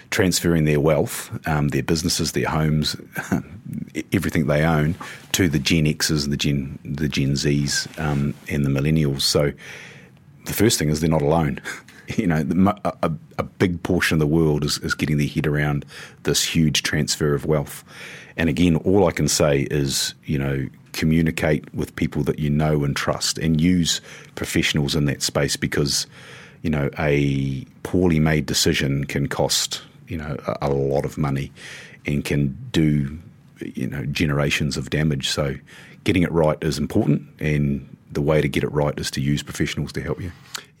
transferring 0.09 0.63
their 0.63 0.79
wealth, 0.79 1.37
um, 1.45 1.67
their 1.67 1.83
businesses, 1.83 2.31
their 2.31 2.47
homes, 2.47 2.95
everything 4.13 4.47
they 4.47 4.63
own, 4.63 4.95
to 5.33 5.49
the 5.49 5.59
Gen 5.59 5.83
Xs, 5.83 6.29
the 6.29 6.37
Gen 6.37 6.79
the 6.85 7.09
Gen 7.09 7.33
Zs, 7.33 7.99
um, 7.99 8.33
and 8.47 8.65
the 8.65 8.69
millennials. 8.69 9.23
So 9.23 9.51
the 10.45 10.53
first 10.53 10.79
thing 10.79 10.87
is 10.87 11.01
they're 11.01 11.09
not 11.09 11.21
alone. 11.21 11.59
you 12.07 12.27
know, 12.27 12.43
a, 12.85 13.11
a, 13.37 13.43
big 13.43 13.81
portion 13.83 14.15
of 14.15 14.19
the 14.19 14.27
world 14.27 14.63
is, 14.63 14.77
is 14.79 14.93
getting 14.93 15.17
their 15.17 15.27
head 15.27 15.47
around 15.47 15.85
this 16.23 16.43
huge 16.43 16.83
transfer 16.83 17.33
of 17.33 17.45
wealth. 17.45 17.83
And 18.35 18.49
again, 18.49 18.75
all 18.77 19.07
I 19.07 19.11
can 19.11 19.27
say 19.27 19.67
is, 19.71 20.13
you 20.25 20.37
know, 20.37 20.67
communicate 20.91 21.73
with 21.73 21.95
people 21.95 22.23
that 22.23 22.39
you 22.39 22.49
know 22.49 22.83
and 22.83 22.95
trust 22.95 23.37
and 23.37 23.59
use 23.59 24.01
professionals 24.35 24.95
in 24.95 25.05
that 25.05 25.21
space 25.21 25.55
because, 25.55 26.07
you 26.61 26.69
know, 26.69 26.89
a 26.99 27.65
poorly 27.83 28.19
made 28.19 28.45
decision 28.45 29.05
can 29.05 29.27
cost, 29.27 29.81
you 30.07 30.17
know, 30.17 30.37
a, 30.47 30.69
a 30.69 30.69
lot 30.69 31.05
of 31.05 31.17
money 31.17 31.51
and 32.05 32.25
can 32.25 32.57
do, 32.71 33.17
you 33.59 33.87
know, 33.87 34.05
generations 34.07 34.77
of 34.77 34.89
damage. 34.89 35.29
So 35.29 35.55
getting 36.03 36.23
it 36.23 36.31
right 36.31 36.57
is 36.61 36.77
important 36.77 37.27
and 37.39 37.87
the 38.11 38.21
way 38.21 38.41
to 38.41 38.47
get 38.47 38.63
it 38.63 38.71
right 38.71 38.97
is 38.99 39.09
to 39.11 39.21
use 39.21 39.41
professionals 39.41 39.91
to 39.93 40.01
help 40.01 40.21
you. 40.21 40.31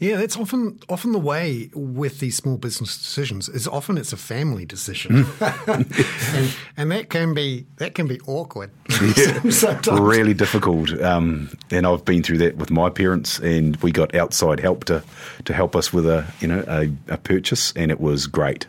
Yeah, 0.03 0.17
that's 0.17 0.35
often 0.35 0.81
often 0.89 1.13
the 1.13 1.19
way 1.19 1.69
with 1.73 2.19
these 2.19 2.35
small 2.35 2.57
business 2.57 2.97
decisions. 2.97 3.47
Is 3.47 3.69
often 3.69 3.97
it's 3.97 4.11
a 4.11 4.17
family 4.17 4.65
decision, 4.65 5.23
mm. 5.23 6.35
and 6.35 6.55
and 6.75 6.91
that 6.91 7.09
can 7.09 7.33
be 7.33 7.65
that 7.77 7.95
can 7.95 8.07
be 8.07 8.19
awkward. 8.27 8.71
Yeah, 9.15 9.39
really 9.93 10.33
difficult. 10.33 10.91
Um, 11.01 11.57
and 11.71 11.87
I've 11.87 12.03
been 12.03 12.21
through 12.21 12.39
that 12.39 12.57
with 12.57 12.69
my 12.69 12.89
parents, 12.89 13.39
and 13.39 13.77
we 13.77 13.93
got 13.93 14.13
outside 14.13 14.59
help 14.59 14.83
to 14.85 15.01
to 15.45 15.53
help 15.53 15.73
us 15.73 15.93
with 15.93 16.05
a 16.05 16.25
you 16.41 16.49
know 16.49 16.65
a, 16.67 16.91
a 17.07 17.17
purchase, 17.17 17.71
and 17.77 17.89
it 17.89 18.01
was 18.01 18.27
great. 18.27 18.67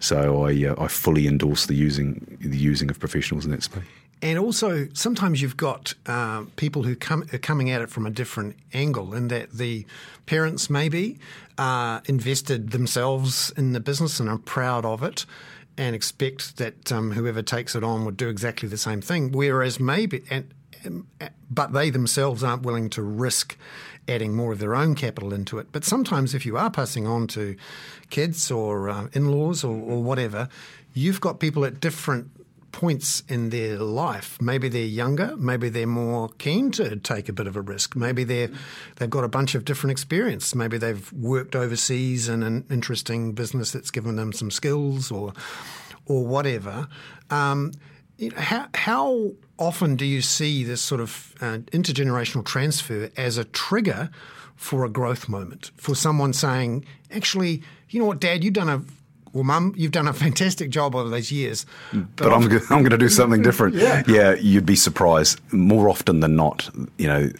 So 0.00 0.44
I 0.44 0.66
uh, 0.66 0.74
I 0.76 0.88
fully 0.88 1.26
endorse 1.28 1.64
the 1.64 1.74
using 1.74 2.36
the 2.42 2.58
using 2.58 2.90
of 2.90 3.00
professionals 3.00 3.46
in 3.46 3.52
that 3.52 3.62
space. 3.62 3.84
And 4.22 4.38
also, 4.38 4.86
sometimes 4.94 5.42
you've 5.42 5.56
got 5.56 5.94
uh, 6.06 6.44
people 6.54 6.84
who 6.84 6.94
come 6.94 7.24
are 7.32 7.38
coming 7.38 7.70
at 7.70 7.82
it 7.82 7.90
from 7.90 8.06
a 8.06 8.10
different 8.10 8.54
angle, 8.72 9.14
in 9.14 9.28
that 9.28 9.50
the 9.50 9.84
parents 10.26 10.70
maybe 10.70 11.18
uh, 11.58 12.00
invested 12.06 12.70
themselves 12.70 13.52
in 13.56 13.72
the 13.72 13.80
business 13.80 14.20
and 14.20 14.28
are 14.28 14.38
proud 14.38 14.84
of 14.84 15.02
it, 15.02 15.26
and 15.76 15.96
expect 15.96 16.56
that 16.58 16.92
um, 16.92 17.10
whoever 17.10 17.42
takes 17.42 17.74
it 17.74 17.82
on 17.82 18.04
would 18.04 18.16
do 18.16 18.28
exactly 18.28 18.68
the 18.68 18.78
same 18.78 19.00
thing. 19.00 19.32
Whereas 19.32 19.80
maybe, 19.80 20.22
and, 20.30 20.54
but 21.50 21.72
they 21.72 21.90
themselves 21.90 22.44
aren't 22.44 22.62
willing 22.62 22.90
to 22.90 23.02
risk 23.02 23.56
adding 24.08 24.36
more 24.36 24.52
of 24.52 24.60
their 24.60 24.76
own 24.76 24.94
capital 24.94 25.32
into 25.32 25.58
it. 25.58 25.66
But 25.72 25.84
sometimes, 25.84 26.32
if 26.32 26.46
you 26.46 26.56
are 26.56 26.70
passing 26.70 27.08
on 27.08 27.26
to 27.28 27.56
kids 28.10 28.52
or 28.52 28.88
uh, 28.88 29.08
in-laws 29.14 29.64
or, 29.64 29.74
or 29.74 30.00
whatever, 30.00 30.48
you've 30.94 31.20
got 31.20 31.40
people 31.40 31.64
at 31.64 31.80
different 31.80 32.30
points 32.72 33.22
in 33.28 33.50
their 33.50 33.78
life. 33.78 34.40
Maybe 34.40 34.68
they're 34.68 34.84
younger, 34.84 35.36
maybe 35.36 35.68
they're 35.68 35.86
more 35.86 36.30
keen 36.38 36.70
to 36.72 36.96
take 36.96 37.28
a 37.28 37.32
bit 37.32 37.46
of 37.46 37.56
a 37.56 37.60
risk. 37.60 37.94
Maybe 37.94 38.24
they're 38.24 38.50
they've 38.96 39.10
got 39.10 39.24
a 39.24 39.28
bunch 39.28 39.54
of 39.54 39.64
different 39.64 39.92
experience. 39.92 40.54
Maybe 40.54 40.78
they've 40.78 41.12
worked 41.12 41.54
overseas 41.54 42.28
in 42.28 42.42
an 42.42 42.64
interesting 42.70 43.32
business 43.32 43.70
that's 43.70 43.90
given 43.90 44.16
them 44.16 44.32
some 44.32 44.50
skills 44.50 45.10
or 45.12 45.32
or 46.06 46.26
whatever. 46.26 46.88
Um, 47.30 47.72
how 48.36 48.68
how 48.74 49.32
often 49.58 49.96
do 49.96 50.04
you 50.04 50.22
see 50.22 50.64
this 50.64 50.80
sort 50.80 51.00
of 51.00 51.34
uh, 51.40 51.58
intergenerational 51.72 52.44
transfer 52.44 53.10
as 53.16 53.36
a 53.36 53.44
trigger 53.44 54.10
for 54.56 54.84
a 54.84 54.88
growth 54.88 55.28
moment 55.28 55.72
for 55.76 55.94
someone 55.94 56.32
saying, 56.32 56.84
actually, 57.10 57.62
you 57.90 58.00
know 58.00 58.06
what, 58.06 58.20
Dad, 58.20 58.44
you've 58.44 58.54
done 58.54 58.68
a 58.68 58.82
well, 59.32 59.44
Mum, 59.44 59.72
you've 59.76 59.92
done 59.92 60.08
a 60.08 60.12
fantastic 60.12 60.70
job 60.70 60.94
over 60.94 61.08
those 61.08 61.32
years. 61.32 61.64
But, 61.92 62.16
but 62.16 62.32
I'm, 62.32 62.42
I'm 62.42 62.82
going 62.82 62.90
to 62.90 62.98
do 62.98 63.08
something 63.08 63.42
different. 63.48 63.74
yeah. 63.74 64.02
yeah, 64.06 64.34
you'd 64.34 64.66
be 64.66 64.76
surprised. 64.76 65.40
More 65.52 65.88
often 65.88 66.20
than 66.20 66.36
not, 66.36 66.68
you 66.98 67.08
know, 67.08 67.30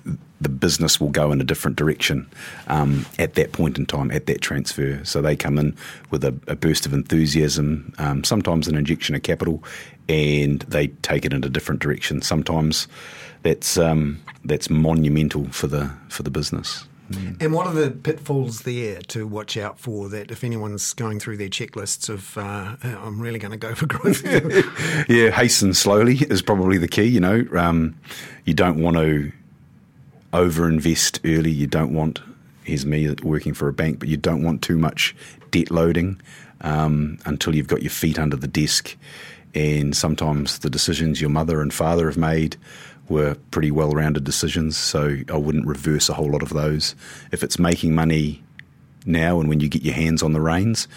the 0.41 0.49
business 0.49 1.01
will 1.01 1.11
go 1.11 1.31
in 1.31 1.41
a 1.41 1.45
different 1.45 1.77
direction 1.77 2.29
um, 2.67 3.07
at 3.19 3.35
that 3.35 3.53
point 3.53 3.79
in 3.79 3.87
time, 3.87 4.11
at 4.11 4.27
that 4.27 4.41
transfer. 4.41 5.05
So 5.05 5.23
they 5.23 5.37
come 5.37 5.59
in 5.59 5.77
with 6.11 6.25
a, 6.25 6.35
a 6.49 6.57
burst 6.57 6.85
of 6.85 6.93
enthusiasm, 6.93 7.95
um, 7.99 8.25
sometimes 8.25 8.67
an 8.69 8.77
injection 8.77 9.15
of 9.15 9.23
capital, 9.23 9.63
and 10.09 10.61
they 10.63 10.89
take 10.89 11.25
it 11.25 11.33
in 11.33 11.45
a 11.45 11.49
different 11.49 11.81
direction. 11.81 12.23
Sometimes 12.23 12.89
that's 13.43 13.79
um, 13.79 14.21
that's 14.45 14.69
monumental 14.69 15.49
for 15.51 15.69
the 15.69 15.91
for 16.09 16.23
the 16.23 16.31
business. 16.31 16.85
Mm. 17.13 17.43
And 17.43 17.53
what 17.53 17.67
are 17.67 17.73
the 17.73 17.91
pitfalls 17.91 18.63
there 18.63 19.01
to 19.09 19.27
watch 19.27 19.57
out 19.57 19.79
for 19.79 20.09
that 20.09 20.31
if 20.31 20.45
anyone's 20.45 20.93
going 20.95 21.21
through 21.21 21.37
their 21.37 21.49
checklists 21.49 22.09
of, 22.09 22.37
uh, 22.37 22.77
I'm 22.83 23.21
really 23.21 23.39
going 23.39 23.53
to 23.53 23.57
go 23.57 23.75
for 23.75 23.87
growth? 23.87 24.23
yeah, 25.09 25.31
hasten 25.31 25.75
slowly 25.75 26.17
is 26.17 26.43
probably 26.43 26.79
the 26.79 26.89
key. 26.89 27.05
You 27.05 27.21
know, 27.21 27.47
um, 27.57 27.95
you 28.45 28.55
don't 28.55 28.81
want 28.81 28.97
to 28.97 29.33
overinvest 30.33 31.21
early. 31.25 31.51
You 31.51 31.67
don't 31.67 31.93
want, 31.93 32.21
here's 32.65 32.87
me 32.87 33.15
working 33.23 33.55
for 33.55 33.69
a 33.69 33.73
bank, 33.73 33.99
but 33.99 34.09
you 34.09 34.17
don't 34.17 34.43
want 34.43 34.63
too 34.63 34.79
much 34.79 35.15
debt 35.51 35.71
loading 35.71 36.21
um, 36.63 37.19
until 37.27 37.55
you've 37.55 37.69
got 37.69 37.83
your 37.83 37.91
feet 37.91 38.19
under 38.19 38.37
the 38.37 38.49
desk. 38.49 38.97
And 39.55 39.95
sometimes 39.95 40.61
the 40.61 40.71
decisions 40.71 41.21
your 41.21 41.31
mother 41.31 41.61
and 41.61 41.73
father 41.73 42.07
have 42.07 42.17
made 42.17 42.57
were 43.09 43.35
pretty 43.51 43.71
well 43.71 43.91
rounded 43.91 44.25
decisions. 44.25 44.77
So 44.77 45.19
I 45.29 45.37
wouldn't 45.37 45.67
reverse 45.67 46.09
a 46.09 46.15
whole 46.15 46.31
lot 46.31 46.43
of 46.43 46.51
those. 46.51 46.95
If 47.31 47.43
it's 47.43 47.59
making 47.59 47.95
money 47.95 48.43
now 49.05 49.41
and 49.41 49.49
when 49.49 49.61
you 49.61 49.69
get 49.69 49.83
your 49.83 49.95
hands 49.95 50.23
on 50.23 50.33
the 50.33 50.41
reins, 50.41 50.89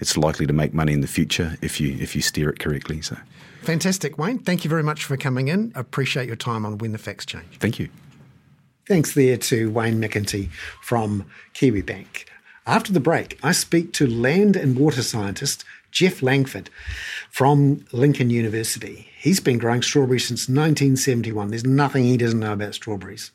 it's 0.00 0.16
likely 0.16 0.46
to 0.46 0.52
make 0.52 0.74
money 0.74 0.92
in 0.92 1.00
the 1.00 1.06
future 1.06 1.56
if 1.62 1.80
you 1.80 1.96
if 2.00 2.16
you 2.16 2.22
steer 2.22 2.50
it 2.50 2.58
correctly. 2.58 3.00
So 3.00 3.16
fantastic, 3.62 4.18
Wayne. 4.18 4.38
Thank 4.38 4.64
you 4.64 4.70
very 4.70 4.82
much 4.82 5.04
for 5.04 5.16
coming 5.16 5.48
in. 5.48 5.72
Appreciate 5.74 6.26
your 6.26 6.36
time 6.36 6.66
on 6.66 6.78
When 6.78 6.92
the 6.92 6.98
Facts 6.98 7.24
Change. 7.24 7.58
Thank 7.58 7.78
you. 7.78 7.88
Thanks 8.88 9.14
there 9.14 9.36
to 9.36 9.70
Wayne 9.70 10.00
McEntee 10.02 10.50
from 10.82 11.24
Kiwibank. 11.54 12.24
After 12.66 12.92
the 12.92 13.00
break, 13.00 13.38
I 13.42 13.52
speak 13.52 13.92
to 13.94 14.06
land 14.06 14.56
and 14.56 14.76
water 14.76 15.02
scientist 15.02 15.64
Geoff 15.92 16.22
Langford 16.22 16.70
from 17.30 17.84
Lincoln 17.92 18.30
University. 18.30 19.08
He's 19.18 19.38
been 19.38 19.58
growing 19.58 19.82
strawberries 19.82 20.26
since 20.26 20.48
1971. 20.48 21.48
There's 21.48 21.64
nothing 21.64 22.04
he 22.04 22.16
doesn't 22.16 22.40
know 22.40 22.54
about 22.54 22.74
strawberries. 22.74 23.30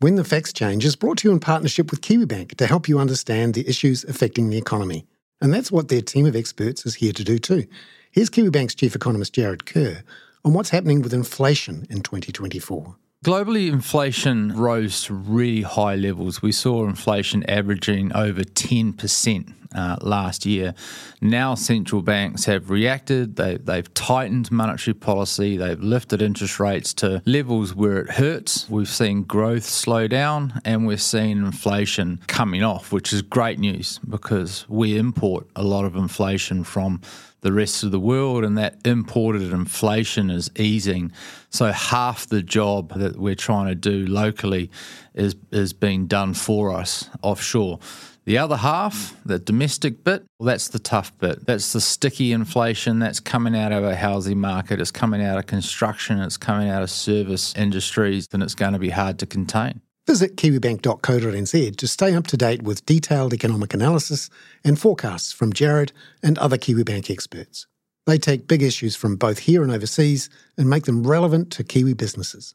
When 0.00 0.16
the 0.16 0.24
Facts 0.24 0.52
Change 0.52 0.84
is 0.84 0.96
brought 0.96 1.18
to 1.18 1.28
you 1.28 1.32
in 1.32 1.38
partnership 1.38 1.92
with 1.92 2.00
Kiwibank 2.00 2.56
to 2.56 2.66
help 2.66 2.88
you 2.88 2.98
understand 2.98 3.54
the 3.54 3.68
issues 3.68 4.02
affecting 4.02 4.50
the 4.50 4.58
economy. 4.58 5.06
And 5.40 5.54
that's 5.54 5.70
what 5.70 5.88
their 5.88 6.02
team 6.02 6.26
of 6.26 6.34
experts 6.34 6.84
is 6.84 6.96
here 6.96 7.12
to 7.12 7.22
do 7.22 7.38
too. 7.38 7.66
Here's 8.10 8.28
Kiwibank's 8.28 8.74
chief 8.74 8.96
economist 8.96 9.34
Jarrod 9.34 9.64
Kerr 9.64 10.02
on 10.44 10.54
what's 10.54 10.70
happening 10.70 11.02
with 11.02 11.14
inflation 11.14 11.86
in 11.88 12.02
2024. 12.02 12.96
Globally, 13.24 13.68
inflation 13.68 14.52
rose 14.56 15.04
to 15.04 15.14
really 15.14 15.62
high 15.62 15.94
levels. 15.94 16.42
We 16.42 16.50
saw 16.50 16.84
inflation 16.88 17.44
averaging 17.48 18.12
over 18.12 18.42
10% 18.42 19.54
uh, 19.74 19.96
last 20.00 20.46
year. 20.46 20.74
Now, 21.20 21.54
central 21.54 22.02
banks 22.02 22.44
have 22.46 22.70
reacted. 22.70 23.36
They, 23.36 23.56
they've 23.56 23.92
tightened 23.94 24.50
monetary 24.50 24.94
policy. 24.94 25.56
They've 25.56 25.80
lifted 25.80 26.22
interest 26.22 26.58
rates 26.60 26.92
to 26.94 27.22
levels 27.26 27.74
where 27.74 27.98
it 27.98 28.10
hurts. 28.10 28.68
We've 28.68 28.88
seen 28.88 29.22
growth 29.22 29.64
slow 29.64 30.08
down 30.08 30.60
and 30.64 30.86
we're 30.86 30.96
seeing 30.96 31.38
inflation 31.38 32.20
coming 32.26 32.62
off, 32.62 32.92
which 32.92 33.12
is 33.12 33.22
great 33.22 33.58
news 33.58 34.00
because 34.08 34.66
we 34.68 34.96
import 34.96 35.46
a 35.56 35.62
lot 35.62 35.84
of 35.84 35.96
inflation 35.96 36.64
from 36.64 37.00
the 37.42 37.52
rest 37.52 37.82
of 37.82 37.90
the 37.90 38.00
world, 38.00 38.44
and 38.44 38.56
that 38.56 38.76
imported 38.84 39.52
inflation 39.52 40.30
is 40.30 40.48
easing. 40.56 41.12
So 41.50 41.72
half 41.72 42.28
the 42.28 42.40
job 42.40 42.94
that 42.94 43.18
we're 43.18 43.34
trying 43.34 43.66
to 43.66 43.74
do 43.74 44.06
locally 44.06 44.70
is 45.14 45.36
is 45.50 45.72
being 45.72 46.06
done 46.06 46.34
for 46.34 46.72
us 46.72 47.10
offshore. 47.20 47.80
The 48.24 48.38
other 48.38 48.56
half, 48.56 49.16
the 49.24 49.40
domestic 49.40 50.04
bit, 50.04 50.24
well, 50.38 50.46
that's 50.46 50.68
the 50.68 50.78
tough 50.78 51.16
bit. 51.18 51.44
That's 51.44 51.72
the 51.72 51.80
sticky 51.80 52.32
inflation 52.32 53.00
that's 53.00 53.18
coming 53.18 53.56
out 53.56 53.72
of 53.72 53.82
our 53.82 53.96
housing 53.96 54.38
market. 54.38 54.80
It's 54.80 54.92
coming 54.92 55.22
out 55.22 55.38
of 55.38 55.46
construction. 55.46 56.20
It's 56.20 56.36
coming 56.36 56.68
out 56.68 56.82
of 56.82 56.90
service 56.90 57.52
industries, 57.56 58.28
and 58.32 58.42
it's 58.42 58.54
going 58.54 58.74
to 58.74 58.78
be 58.78 58.90
hard 58.90 59.18
to 59.18 59.26
contain. 59.26 59.80
Visit 60.06 60.36
kiwibank.co.nz 60.36 61.76
to 61.76 61.88
stay 61.88 62.14
up 62.14 62.26
to 62.28 62.36
date 62.36 62.62
with 62.62 62.86
detailed 62.86 63.34
economic 63.34 63.74
analysis 63.74 64.30
and 64.64 64.78
forecasts 64.78 65.32
from 65.32 65.52
Jarrod 65.52 65.90
and 66.22 66.38
other 66.38 66.58
Kiwibank 66.58 67.10
experts. 67.10 67.66
They 68.06 68.18
take 68.18 68.48
big 68.48 68.62
issues 68.62 68.96
from 68.96 69.16
both 69.16 69.38
here 69.38 69.62
and 69.62 69.70
overseas 69.70 70.28
and 70.58 70.68
make 70.68 70.84
them 70.84 71.06
relevant 71.06 71.50
to 71.52 71.64
Kiwi 71.64 71.94
businesses. 71.94 72.54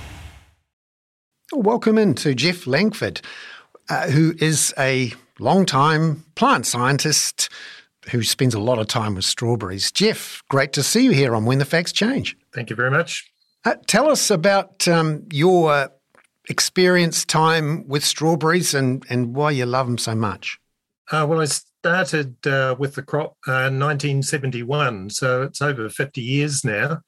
Welcome 1.53 1.97
in 1.97 2.13
to 2.15 2.33
Geoff 2.33 2.65
Langford, 2.65 3.19
uh, 3.89 4.09
who 4.09 4.33
is 4.39 4.73
a 4.77 5.11
long-time 5.37 6.23
plant 6.35 6.65
scientist 6.65 7.49
who 8.09 8.23
spends 8.23 8.53
a 8.53 8.59
lot 8.59 8.79
of 8.79 8.87
time 8.87 9.15
with 9.15 9.25
strawberries. 9.25 9.91
Geoff, 9.91 10.43
great 10.47 10.71
to 10.73 10.81
see 10.81 11.03
you 11.03 11.11
here 11.11 11.35
on 11.35 11.43
When 11.43 11.59
the 11.59 11.65
Facts 11.65 11.91
Change. 11.91 12.37
Thank 12.53 12.69
you 12.69 12.77
very 12.77 12.89
much. 12.89 13.29
Uh, 13.65 13.75
tell 13.85 14.09
us 14.09 14.31
about 14.31 14.87
um, 14.87 15.27
your 15.29 15.89
experience 16.49 17.25
time 17.25 17.85
with 17.85 18.05
strawberries 18.05 18.73
and, 18.73 19.05
and 19.09 19.35
why 19.35 19.51
you 19.51 19.65
love 19.65 19.87
them 19.87 19.97
so 19.97 20.15
much. 20.15 20.57
Uh, 21.11 21.25
well, 21.29 21.41
I 21.41 21.45
started 21.45 22.47
uh, 22.47 22.77
with 22.79 22.95
the 22.95 23.03
crop 23.03 23.35
uh, 23.45 23.67
in 23.67 23.77
1971, 23.77 25.09
so 25.09 25.41
it's 25.41 25.61
over 25.61 25.89
50 25.89 26.21
years 26.21 26.63
now. 26.63 27.01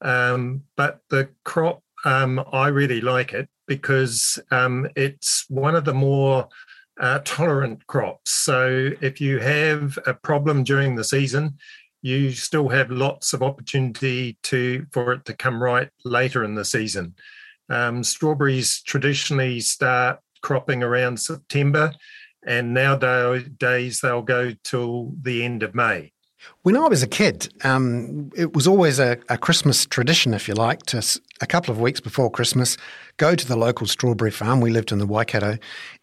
Um, 0.00 0.64
but 0.76 0.98
the 1.10 1.28
crop, 1.44 1.84
um, 2.04 2.44
I 2.52 2.68
really 2.68 3.00
like 3.00 3.32
it 3.32 3.48
because 3.66 4.38
um, 4.50 4.88
it's 4.96 5.44
one 5.48 5.74
of 5.74 5.84
the 5.84 5.94
more 5.94 6.48
uh, 7.00 7.20
tolerant 7.24 7.86
crops. 7.86 8.30
So 8.30 8.90
if 9.00 9.20
you 9.20 9.38
have 9.40 9.98
a 10.06 10.14
problem 10.14 10.64
during 10.64 10.94
the 10.94 11.04
season, 11.04 11.58
you 12.02 12.32
still 12.32 12.68
have 12.68 12.90
lots 12.90 13.32
of 13.32 13.42
opportunity 13.42 14.36
to 14.44 14.86
for 14.92 15.12
it 15.12 15.24
to 15.24 15.34
come 15.34 15.62
right 15.62 15.88
later 16.04 16.44
in 16.44 16.54
the 16.54 16.64
season. 16.64 17.14
Um, 17.70 18.04
strawberries 18.04 18.82
traditionally 18.82 19.60
start 19.60 20.20
cropping 20.42 20.82
around 20.82 21.18
September, 21.18 21.94
and 22.46 22.74
nowadays 22.74 24.00
they'll 24.00 24.22
go 24.22 24.52
till 24.62 25.14
the 25.22 25.42
end 25.42 25.62
of 25.62 25.74
May. 25.74 26.12
When 26.62 26.76
I 26.76 26.88
was 26.88 27.02
a 27.02 27.06
kid, 27.06 27.52
um, 27.62 28.30
it 28.36 28.54
was 28.54 28.66
always 28.66 28.98
a, 28.98 29.18
a, 29.28 29.36
Christmas 29.36 29.84
tradition, 29.84 30.32
if 30.32 30.48
you 30.48 30.54
like, 30.54 30.82
to 30.86 31.20
a 31.40 31.46
couple 31.46 31.72
of 31.72 31.80
weeks 31.80 32.00
before 32.00 32.30
Christmas, 32.30 32.78
go 33.18 33.34
to 33.34 33.46
the 33.46 33.56
local 33.56 33.86
strawberry 33.86 34.30
farm. 34.30 34.60
We 34.60 34.70
lived 34.70 34.90
in 34.90 34.98
the 34.98 35.06
Waikato, 35.06 35.58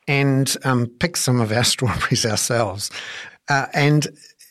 and 0.08 0.56
um, 0.64 0.88
pick 1.00 1.18
some 1.18 1.42
of 1.42 1.52
our 1.52 1.64
strawberries 1.74 2.26
ourselves. 2.26 2.92
Uh, 3.50 3.66
and 3.74 4.08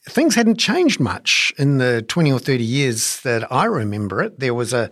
things 0.08 0.34
hadn't 0.34 0.58
changed 0.58 0.98
much 0.98 1.52
in 1.58 1.78
the 1.78 2.02
twenty 2.02 2.32
or 2.32 2.40
thirty 2.40 2.64
years 2.64 3.20
that 3.20 3.50
I 3.52 3.66
remember 3.66 4.20
it. 4.20 4.40
There 4.40 4.54
was 4.54 4.72
a 4.72 4.90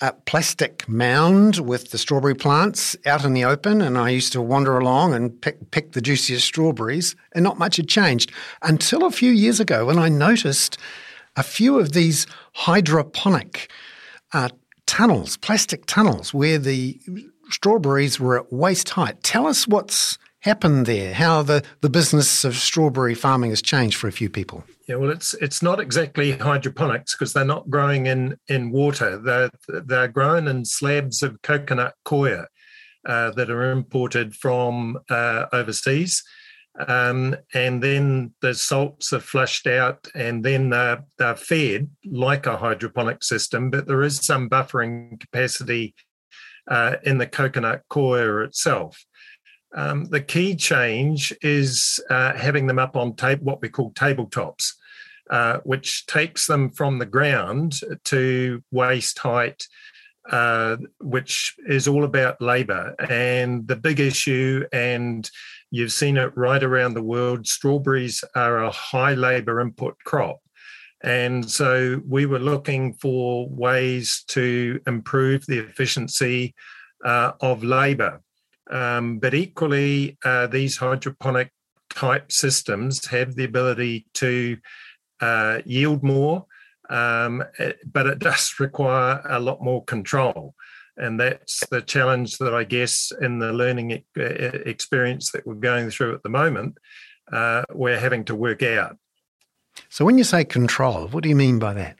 a 0.00 0.12
plastic 0.12 0.86
mound 0.88 1.58
with 1.58 1.90
the 1.90 1.98
strawberry 1.98 2.34
plants 2.34 2.96
out 3.06 3.24
in 3.24 3.32
the 3.32 3.44
open, 3.44 3.80
and 3.80 3.96
I 3.96 4.10
used 4.10 4.32
to 4.34 4.42
wander 4.42 4.76
along 4.78 5.14
and 5.14 5.40
pick, 5.40 5.70
pick 5.70 5.92
the 5.92 6.02
juiciest 6.02 6.44
strawberries, 6.44 7.16
and 7.34 7.42
not 7.42 7.58
much 7.58 7.76
had 7.76 7.88
changed 7.88 8.30
until 8.62 9.04
a 9.04 9.10
few 9.10 9.32
years 9.32 9.58
ago 9.58 9.86
when 9.86 9.98
I 9.98 10.08
noticed 10.08 10.76
a 11.34 11.42
few 11.42 11.78
of 11.78 11.92
these 11.92 12.26
hydroponic 12.54 13.70
uh, 14.32 14.50
tunnels, 14.86 15.36
plastic 15.38 15.86
tunnels, 15.86 16.34
where 16.34 16.58
the 16.58 17.00
strawberries 17.50 18.20
were 18.20 18.38
at 18.38 18.52
waist 18.52 18.90
height. 18.90 19.22
Tell 19.22 19.46
us 19.46 19.66
what's 19.66 20.18
happened 20.46 20.86
there, 20.86 21.12
how 21.12 21.42
the, 21.42 21.62
the 21.80 21.90
business 21.90 22.44
of 22.44 22.56
strawberry 22.56 23.14
farming 23.14 23.50
has 23.50 23.60
changed 23.60 23.96
for 23.96 24.08
a 24.08 24.12
few 24.12 24.30
people. 24.30 24.64
Yeah, 24.88 24.96
well, 24.96 25.10
it's 25.10 25.34
it's 25.34 25.62
not 25.62 25.80
exactly 25.80 26.30
hydroponics 26.30 27.14
because 27.14 27.32
they're 27.32 27.44
not 27.44 27.68
growing 27.68 28.06
in 28.06 28.36
in 28.46 28.70
water. 28.70 29.18
They're 29.18 29.50
they're 29.68 30.08
grown 30.08 30.46
in 30.46 30.64
slabs 30.64 31.22
of 31.22 31.42
coconut 31.42 31.94
coir 32.04 32.46
uh, 33.04 33.32
that 33.32 33.50
are 33.50 33.72
imported 33.72 34.36
from 34.36 34.98
uh, 35.10 35.46
overseas, 35.52 36.22
um, 36.86 37.34
and 37.52 37.82
then 37.82 38.32
the 38.42 38.54
salts 38.54 39.12
are 39.12 39.20
flushed 39.20 39.66
out, 39.66 40.06
and 40.14 40.44
then 40.44 40.70
they're, 40.70 41.04
they're 41.18 41.36
fed 41.36 41.90
like 42.04 42.46
a 42.46 42.56
hydroponic 42.56 43.24
system. 43.24 43.70
But 43.70 43.86
there 43.88 44.04
is 44.04 44.24
some 44.24 44.48
buffering 44.48 45.18
capacity 45.18 45.94
uh, 46.70 46.96
in 47.02 47.18
the 47.18 47.26
coconut 47.26 47.82
coir 47.88 48.42
itself. 48.42 49.04
Um, 49.76 50.06
the 50.06 50.22
key 50.22 50.56
change 50.56 51.34
is 51.42 52.00
uh, 52.08 52.32
having 52.32 52.66
them 52.66 52.78
up 52.78 52.96
on 52.96 53.14
tape, 53.14 53.42
what 53.42 53.60
we 53.60 53.68
call 53.68 53.92
tabletops, 53.92 54.72
uh, 55.30 55.58
which 55.64 56.06
takes 56.06 56.46
them 56.46 56.70
from 56.70 56.98
the 56.98 57.06
ground 57.06 57.80
to 58.04 58.62
waist 58.70 59.18
height, 59.18 59.68
uh, 60.30 60.78
which 61.00 61.54
is 61.68 61.86
all 61.86 62.04
about 62.04 62.40
labour. 62.40 62.94
And 63.10 63.68
the 63.68 63.76
big 63.76 64.00
issue, 64.00 64.64
and 64.72 65.30
you've 65.70 65.92
seen 65.92 66.16
it 66.16 66.36
right 66.36 66.62
around 66.62 66.94
the 66.94 67.02
world, 67.02 67.46
strawberries 67.46 68.24
are 68.34 68.64
a 68.64 68.70
high 68.70 69.14
labour 69.14 69.60
input 69.60 69.96
crop. 70.04 70.40
And 71.02 71.48
so 71.48 72.00
we 72.08 72.24
were 72.24 72.38
looking 72.38 72.94
for 72.94 73.46
ways 73.50 74.24
to 74.28 74.80
improve 74.86 75.44
the 75.46 75.58
efficiency 75.58 76.54
uh, 77.04 77.32
of 77.40 77.62
labour. 77.62 78.22
Um, 78.70 79.18
but 79.18 79.34
equally, 79.34 80.18
uh, 80.24 80.46
these 80.48 80.76
hydroponic 80.76 81.52
type 81.90 82.30
systems 82.32 83.06
have 83.06 83.34
the 83.34 83.44
ability 83.44 84.06
to 84.14 84.58
uh, 85.20 85.60
yield 85.64 86.02
more, 86.02 86.46
um, 86.90 87.42
eh, 87.58 87.72
but 87.90 88.06
it 88.06 88.18
does 88.30 88.54
require 88.58 89.22
a 89.28 89.40
lot 89.40 89.62
more 89.62 89.84
control. 89.84 90.54
And 90.96 91.20
that's 91.20 91.66
the 91.66 91.82
challenge 91.82 92.38
that 92.38 92.54
I 92.54 92.64
guess 92.64 93.12
in 93.20 93.38
the 93.38 93.52
learning 93.52 94.02
experience 94.16 95.30
that 95.32 95.46
we're 95.46 95.54
going 95.54 95.90
through 95.90 96.14
at 96.14 96.22
the 96.22 96.30
moment, 96.30 96.78
uh, 97.30 97.64
we're 97.72 97.98
having 97.98 98.24
to 98.24 98.34
work 98.34 98.62
out. 98.62 98.96
So, 99.90 100.06
when 100.06 100.16
you 100.16 100.24
say 100.24 100.44
control, 100.44 101.08
what 101.08 101.22
do 101.22 101.28
you 101.28 101.36
mean 101.36 101.58
by 101.58 101.74
that? 101.74 101.96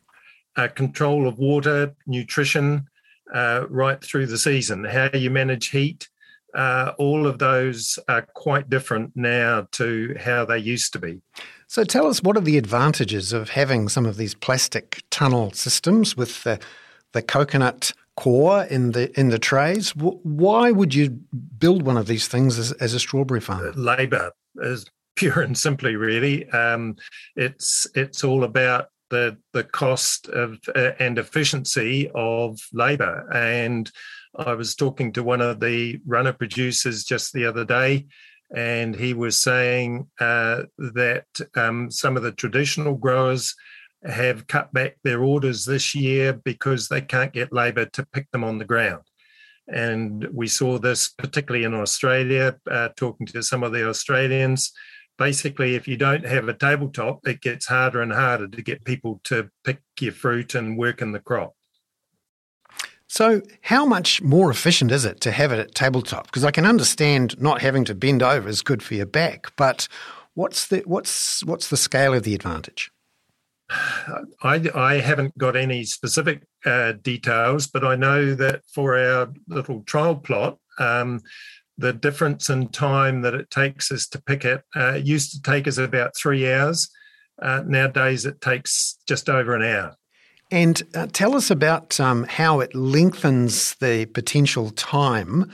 Uh, 0.56 0.68
control 0.68 1.28
of 1.28 1.38
water, 1.38 1.94
nutrition, 2.06 2.86
uh, 3.34 3.66
right 3.68 4.02
through 4.02 4.26
the 4.26 4.38
season, 4.38 4.84
how 4.84 5.10
you 5.12 5.30
manage 5.30 5.68
heat, 5.68 6.08
uh, 6.56 6.94
all 6.98 7.26
of 7.26 7.38
those 7.38 7.98
are 8.08 8.22
quite 8.34 8.70
different 8.70 9.12
now 9.14 9.68
to 9.72 10.16
how 10.18 10.44
they 10.44 10.58
used 10.58 10.92
to 10.94 10.98
be. 10.98 11.20
So 11.68 11.84
tell 11.84 12.06
us 12.06 12.22
what 12.22 12.36
are 12.36 12.42
the 12.42 12.58
advantages 12.58 13.32
of 13.32 13.50
having 13.50 13.88
some 13.88 14.06
of 14.06 14.16
these 14.16 14.34
plastic 14.34 15.02
tunnel 15.10 15.52
systems 15.52 16.16
with 16.16 16.42
the, 16.44 16.58
the 17.12 17.22
coconut 17.22 17.92
core 18.16 18.64
in 18.64 18.92
the 18.92 19.18
in 19.18 19.28
the 19.28 19.38
trays? 19.38 19.90
Why 19.94 20.70
would 20.70 20.94
you 20.94 21.10
build 21.58 21.82
one 21.82 21.98
of 21.98 22.06
these 22.06 22.26
things 22.26 22.58
as, 22.58 22.72
as 22.72 22.94
a 22.94 23.00
strawberry 23.00 23.40
farmer? 23.40 23.72
Labour 23.74 24.32
is 24.56 24.86
pure 25.16 25.40
and 25.42 25.56
simply, 25.58 25.96
really. 25.96 26.48
Um, 26.50 26.96
it's 27.34 27.86
it's 27.94 28.24
all 28.24 28.44
about 28.44 28.88
the 29.10 29.36
the 29.52 29.64
cost 29.64 30.28
of 30.28 30.58
uh, 30.74 30.92
and 30.98 31.18
efficiency 31.18 32.10
of 32.14 32.58
labour 32.72 33.28
and 33.32 33.90
I 34.38 34.54
was 34.54 34.74
talking 34.74 35.12
to 35.12 35.22
one 35.22 35.40
of 35.40 35.60
the 35.60 36.00
runner 36.06 36.32
producers 36.32 37.04
just 37.04 37.32
the 37.32 37.46
other 37.46 37.64
day, 37.64 38.06
and 38.54 38.94
he 38.94 39.14
was 39.14 39.36
saying 39.36 40.08
uh, 40.20 40.64
that 40.78 41.26
um, 41.54 41.90
some 41.90 42.16
of 42.16 42.22
the 42.22 42.32
traditional 42.32 42.94
growers 42.94 43.54
have 44.04 44.46
cut 44.46 44.72
back 44.72 44.96
their 45.02 45.22
orders 45.22 45.64
this 45.64 45.94
year 45.94 46.32
because 46.32 46.88
they 46.88 47.00
can't 47.00 47.32
get 47.32 47.52
labour 47.52 47.86
to 47.86 48.06
pick 48.12 48.30
them 48.30 48.44
on 48.44 48.58
the 48.58 48.64
ground. 48.64 49.02
And 49.68 50.28
we 50.32 50.46
saw 50.46 50.78
this 50.78 51.08
particularly 51.08 51.64
in 51.64 51.74
Australia, 51.74 52.56
uh, 52.70 52.90
talking 52.96 53.26
to 53.28 53.42
some 53.42 53.64
of 53.64 53.72
the 53.72 53.88
Australians. 53.88 54.72
Basically, 55.18 55.74
if 55.74 55.88
you 55.88 55.96
don't 55.96 56.26
have 56.26 56.48
a 56.48 56.54
tabletop, 56.54 57.26
it 57.26 57.40
gets 57.40 57.66
harder 57.66 58.02
and 58.02 58.12
harder 58.12 58.46
to 58.46 58.62
get 58.62 58.84
people 58.84 59.20
to 59.24 59.48
pick 59.64 59.80
your 59.98 60.12
fruit 60.12 60.54
and 60.54 60.78
work 60.78 61.02
in 61.02 61.12
the 61.12 61.20
crop. 61.20 61.55
So, 63.16 63.40
how 63.62 63.86
much 63.86 64.20
more 64.20 64.50
efficient 64.50 64.92
is 64.92 65.06
it 65.06 65.22
to 65.22 65.30
have 65.30 65.50
it 65.50 65.58
at 65.58 65.74
tabletop? 65.74 66.26
Because 66.26 66.44
I 66.44 66.50
can 66.50 66.66
understand 66.66 67.40
not 67.40 67.62
having 67.62 67.82
to 67.86 67.94
bend 67.94 68.22
over 68.22 68.46
is 68.46 68.60
good 68.60 68.82
for 68.82 68.92
your 68.92 69.06
back, 69.06 69.56
but 69.56 69.88
what's 70.34 70.66
the 70.66 70.82
what's 70.84 71.42
what's 71.42 71.68
the 71.68 71.78
scale 71.78 72.12
of 72.12 72.24
the 72.24 72.34
advantage? 72.34 72.90
I, 74.42 74.68
I 74.74 74.94
haven't 74.98 75.38
got 75.38 75.56
any 75.56 75.84
specific 75.84 76.42
uh, 76.66 76.92
details, 76.92 77.68
but 77.68 77.84
I 77.84 77.96
know 77.96 78.34
that 78.34 78.60
for 78.74 78.98
our 78.98 79.32
little 79.48 79.80
trial 79.84 80.16
plot, 80.16 80.58
um, 80.78 81.22
the 81.78 81.94
difference 81.94 82.50
in 82.50 82.68
time 82.68 83.22
that 83.22 83.32
it 83.32 83.50
takes 83.50 83.90
us 83.90 84.06
to 84.08 84.20
pick 84.20 84.44
it 84.44 84.62
uh, 84.76 85.00
used 85.02 85.32
to 85.32 85.40
take 85.40 85.66
us 85.66 85.78
about 85.78 86.14
three 86.14 86.52
hours. 86.52 86.90
Uh, 87.40 87.62
nowadays, 87.66 88.26
it 88.26 88.42
takes 88.42 88.98
just 89.08 89.30
over 89.30 89.54
an 89.54 89.62
hour. 89.62 89.96
And 90.50 90.82
uh, 90.94 91.08
tell 91.12 91.34
us 91.34 91.50
about 91.50 91.98
um, 91.98 92.24
how 92.24 92.60
it 92.60 92.74
lengthens 92.74 93.74
the 93.76 94.06
potential 94.06 94.70
time 94.70 95.50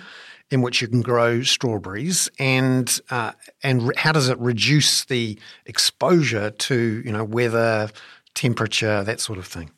in 0.51 0.61
which 0.61 0.83
you 0.83 0.89
can 0.89 1.01
grow 1.01 1.43
strawberries, 1.43 2.29
and 2.39 3.01
uh, 3.09 3.33
and 3.63 3.89
re- 3.89 3.95
how 3.97 4.13
does 4.13 4.29
it 4.29 4.39
reduce 4.39 5.07
the 5.07 5.39
exposure 5.65 6.51
to 6.51 7.03
you 7.05 7.11
know 7.11 7.25
weather, 7.25 7.89
temperature, 8.35 9.03
that 9.03 9.19
sort 9.19 9.39
of 9.39 9.47
thing. 9.47 9.71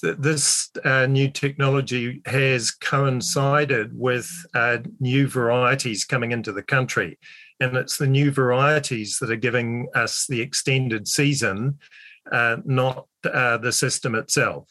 This 0.00 0.70
uh, 0.84 1.06
new 1.06 1.28
technology 1.28 2.22
has 2.24 2.70
coincided 2.70 3.98
with 3.98 4.30
uh, 4.54 4.78
new 5.00 5.26
varieties 5.26 6.04
coming 6.04 6.30
into 6.30 6.52
the 6.52 6.62
country, 6.62 7.18
and 7.58 7.76
it's 7.76 7.96
the 7.96 8.06
new 8.06 8.30
varieties 8.30 9.18
that 9.20 9.28
are 9.28 9.34
giving 9.34 9.88
us 9.92 10.24
the 10.28 10.40
extended 10.40 11.08
season 11.08 11.80
uh, 12.32 12.56
not 12.64 13.06
uh, 13.24 13.58
the 13.58 13.72
system 13.72 14.14
itself. 14.14 14.68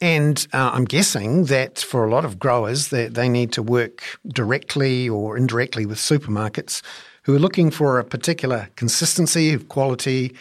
And 0.00 0.46
uh, 0.52 0.70
I'm 0.72 0.84
guessing 0.84 1.44
that 1.46 1.78
for 1.78 2.06
a 2.06 2.10
lot 2.10 2.24
of 2.24 2.38
growers, 2.38 2.88
they, 2.88 3.08
they 3.08 3.28
need 3.28 3.52
to 3.52 3.62
work 3.62 4.18
directly 4.28 5.08
or 5.08 5.36
indirectly 5.36 5.84
with 5.84 5.98
supermarkets 5.98 6.80
who 7.24 7.36
are 7.36 7.38
looking 7.38 7.70
for 7.70 7.98
a 7.98 8.04
particular 8.04 8.70
consistency 8.76 9.52
of 9.52 9.68
quality 9.68 10.34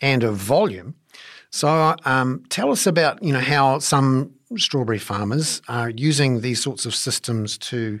and 0.00 0.24
of 0.24 0.36
volume. 0.36 0.94
So, 1.50 1.94
um, 2.04 2.44
tell 2.48 2.72
us 2.72 2.84
about 2.84 3.22
you 3.22 3.32
know 3.32 3.38
how 3.40 3.78
some 3.78 4.34
strawberry 4.56 4.98
farmers 4.98 5.62
are 5.68 5.90
using 5.90 6.40
these 6.40 6.60
sorts 6.60 6.84
of 6.84 6.96
systems 6.96 7.56
to 7.58 8.00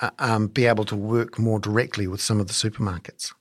uh, 0.00 0.10
um, 0.20 0.46
be 0.46 0.66
able 0.66 0.84
to 0.84 0.96
work 0.96 1.38
more 1.38 1.58
directly 1.58 2.06
with 2.06 2.20
some 2.20 2.38
of 2.38 2.46
the 2.46 2.52
supermarkets. 2.52 3.32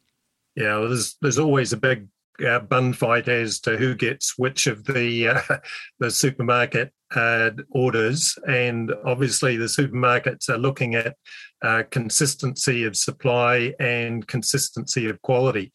Yeah, 0.56 0.80
well, 0.80 0.88
there's 0.88 1.18
there's 1.22 1.38
always 1.38 1.74
a 1.74 1.78
big 1.78 2.08
uh, 2.48 2.60
bun 2.60 2.93
fight 2.93 3.28
as 3.28 3.60
to 3.62 3.78
who 3.78 3.95
gets 3.95 4.38
which 4.38 4.67
of 4.67 4.86
the 4.86 5.30
uh, 5.30 5.41
the 6.00 6.12
supermarket 6.12 6.91
uh, 7.15 7.52
orders, 7.71 8.38
and 8.48 8.93
obviously 9.06 9.58
the 9.58 9.65
supermarkets 9.65 10.50
are 10.50 10.58
looking 10.58 10.95
at 10.95 11.15
uh, 11.62 11.84
consistency 11.89 12.84
of 12.84 12.95
supply 12.95 13.74
and 13.80 14.28
consistency 14.28 15.08
of 15.08 15.21
quality. 15.21 15.71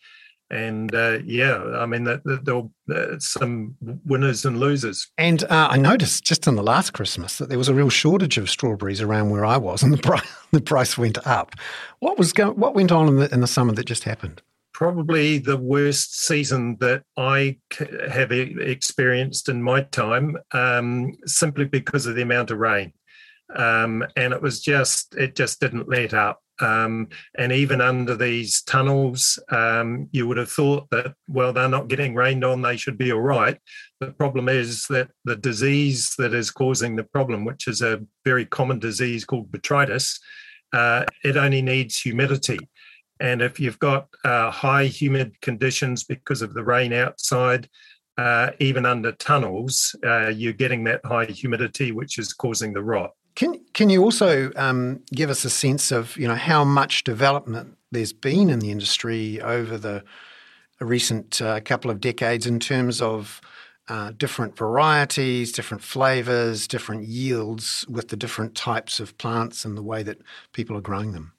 And 0.52 0.92
uh, 0.92 1.18
yeah, 1.24 1.62
I 1.76 1.86
mean, 1.86 2.02
there'll 2.24 2.72
uh, 2.92 3.18
some 3.20 3.76
winners 4.04 4.44
and 4.44 4.58
losers. 4.58 5.06
And 5.16 5.44
I 5.48 5.76
noticed 5.76 6.24
just 6.24 6.48
in 6.48 6.56
the 6.56 6.62
last 6.62 6.92
Christmas 6.92 7.38
that 7.38 7.48
there 7.48 7.58
was 7.58 7.68
a 7.68 7.74
real 7.74 7.88
shortage 7.88 8.36
of 8.36 8.50
strawberries 8.50 9.00
around 9.00 9.30
where 9.30 9.44
I 9.44 9.58
was, 9.58 9.84
and 9.84 9.92
the 9.92 9.98
price 9.98 10.28
the 10.50 10.60
price 10.60 10.98
went 10.98 11.24
up. 11.24 11.54
What 12.00 12.18
was 12.18 12.32
go- 12.32 12.52
what 12.52 12.74
went 12.74 12.90
on 12.90 13.06
in 13.06 13.16
the, 13.16 13.32
in 13.32 13.40
the 13.42 13.46
summer 13.46 13.72
that 13.74 13.86
just 13.86 14.02
happened? 14.02 14.42
Probably 14.80 15.36
the 15.36 15.58
worst 15.58 16.24
season 16.24 16.74
that 16.80 17.02
I 17.14 17.58
have 18.10 18.32
experienced 18.32 19.50
in 19.50 19.62
my 19.62 19.82
time, 19.82 20.38
um, 20.52 21.12
simply 21.26 21.66
because 21.66 22.06
of 22.06 22.14
the 22.14 22.22
amount 22.22 22.50
of 22.50 22.56
rain. 22.56 22.94
Um, 23.54 24.02
and 24.16 24.32
it 24.32 24.40
was 24.40 24.62
just, 24.62 25.14
it 25.16 25.36
just 25.36 25.60
didn't 25.60 25.90
let 25.90 26.14
up. 26.14 26.40
Um, 26.62 27.08
and 27.36 27.52
even 27.52 27.82
under 27.82 28.16
these 28.16 28.62
tunnels, 28.62 29.38
um, 29.50 30.08
you 30.12 30.26
would 30.26 30.38
have 30.38 30.50
thought 30.50 30.88
that, 30.92 31.12
well, 31.28 31.52
they're 31.52 31.68
not 31.68 31.88
getting 31.88 32.14
rained 32.14 32.42
on, 32.42 32.62
they 32.62 32.78
should 32.78 32.96
be 32.96 33.12
all 33.12 33.20
right. 33.20 33.58
The 34.00 34.12
problem 34.12 34.48
is 34.48 34.86
that 34.88 35.10
the 35.26 35.36
disease 35.36 36.14
that 36.16 36.32
is 36.32 36.50
causing 36.50 36.96
the 36.96 37.04
problem, 37.04 37.44
which 37.44 37.68
is 37.68 37.82
a 37.82 38.00
very 38.24 38.46
common 38.46 38.78
disease 38.78 39.26
called 39.26 39.52
botrytis, 39.52 40.18
uh, 40.72 41.04
it 41.22 41.36
only 41.36 41.60
needs 41.60 42.00
humidity. 42.00 42.69
And 43.20 43.42
if 43.42 43.60
you've 43.60 43.78
got 43.78 44.08
uh, 44.24 44.50
high 44.50 44.84
humid 44.84 45.40
conditions 45.42 46.04
because 46.04 46.42
of 46.42 46.54
the 46.54 46.64
rain 46.64 46.92
outside, 46.92 47.68
uh, 48.16 48.50
even 48.58 48.86
under 48.86 49.12
tunnels, 49.12 49.94
uh, 50.04 50.28
you're 50.28 50.52
getting 50.52 50.84
that 50.84 51.04
high 51.04 51.26
humidity, 51.26 51.92
which 51.92 52.18
is 52.18 52.32
causing 52.32 52.72
the 52.72 52.82
rot. 52.82 53.12
Can 53.34 53.60
Can 53.74 53.90
you 53.90 54.02
also 54.02 54.50
um, 54.56 55.00
give 55.14 55.30
us 55.30 55.44
a 55.44 55.50
sense 55.50 55.92
of 55.92 56.16
you 56.16 56.26
know 56.26 56.34
how 56.34 56.64
much 56.64 57.04
development 57.04 57.76
there's 57.92 58.12
been 58.12 58.50
in 58.50 58.58
the 58.58 58.70
industry 58.70 59.40
over 59.40 59.78
the 59.78 60.02
recent 60.80 61.40
uh, 61.40 61.60
couple 61.60 61.90
of 61.90 62.00
decades 62.00 62.46
in 62.46 62.58
terms 62.58 63.00
of 63.00 63.40
uh, 63.88 64.12
different 64.16 64.56
varieties, 64.56 65.52
different 65.52 65.82
flavors, 65.82 66.68
different 66.68 67.06
yields 67.06 67.84
with 67.88 68.08
the 68.08 68.16
different 68.16 68.54
types 68.54 69.00
of 69.00 69.16
plants 69.18 69.64
and 69.64 69.76
the 69.76 69.82
way 69.82 70.02
that 70.02 70.18
people 70.52 70.76
are 70.76 70.82
growing 70.82 71.12
them? 71.12 71.32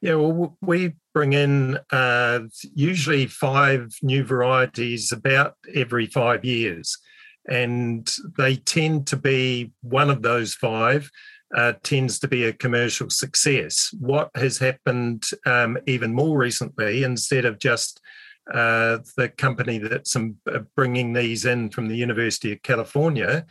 Yeah, 0.00 0.14
well, 0.14 0.56
we 0.62 0.94
bring 1.12 1.32
in 1.32 1.78
uh, 1.90 2.40
usually 2.74 3.26
five 3.26 3.94
new 4.02 4.24
varieties 4.24 5.12
about 5.12 5.54
every 5.74 6.06
five 6.06 6.44
years. 6.44 6.96
And 7.48 8.08
they 8.36 8.56
tend 8.56 9.06
to 9.08 9.16
be 9.16 9.72
one 9.82 10.10
of 10.10 10.22
those 10.22 10.54
five 10.54 11.10
uh, 11.56 11.72
tends 11.82 12.18
to 12.20 12.28
be 12.28 12.44
a 12.44 12.52
commercial 12.52 13.10
success. 13.10 13.92
What 13.98 14.30
has 14.34 14.58
happened 14.58 15.24
um, 15.46 15.78
even 15.86 16.14
more 16.14 16.38
recently, 16.38 17.02
instead 17.02 17.44
of 17.44 17.58
just 17.58 18.00
uh, 18.52 18.98
the 19.16 19.28
company 19.28 19.78
that's 19.78 20.14
um, 20.16 20.36
bringing 20.76 21.12
these 21.12 21.44
in 21.44 21.70
from 21.70 21.88
the 21.88 21.96
University 21.96 22.52
of 22.52 22.62
California, 22.62 23.46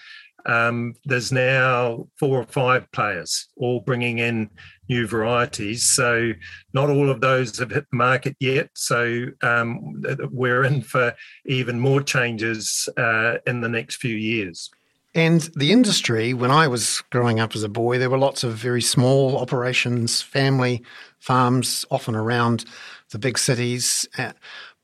um, 0.45 0.93
there's 1.05 1.31
now 1.31 2.07
four 2.17 2.39
or 2.39 2.45
five 2.45 2.91
players 2.91 3.47
all 3.57 3.81
bringing 3.81 4.19
in 4.19 4.49
new 4.87 5.07
varieties. 5.07 5.83
So 5.83 6.31
not 6.73 6.89
all 6.89 7.09
of 7.09 7.21
those 7.21 7.57
have 7.59 7.71
hit 7.71 7.85
the 7.91 7.97
market 7.97 8.35
yet. 8.39 8.69
So 8.73 9.27
um, 9.41 10.03
we're 10.31 10.63
in 10.63 10.81
for 10.81 11.13
even 11.45 11.79
more 11.79 12.01
changes 12.01 12.89
uh, 12.97 13.35
in 13.45 13.61
the 13.61 13.69
next 13.69 13.97
few 13.97 14.15
years. 14.15 14.69
And 15.15 15.41
the 15.55 15.71
industry, 15.71 16.33
when 16.33 16.51
I 16.51 16.67
was 16.67 17.01
growing 17.09 17.39
up 17.39 17.55
as 17.55 17.63
a 17.63 17.69
boy, 17.69 17.97
there 17.97 18.11
were 18.11 18.17
lots 18.17 18.43
of 18.43 18.53
very 18.53 18.81
small 18.81 19.37
operations, 19.37 20.21
family 20.21 20.83
farms, 21.19 21.83
often 21.89 22.15
around 22.15 22.65
the 23.09 23.17
big 23.17 23.39
cities. 23.39 24.07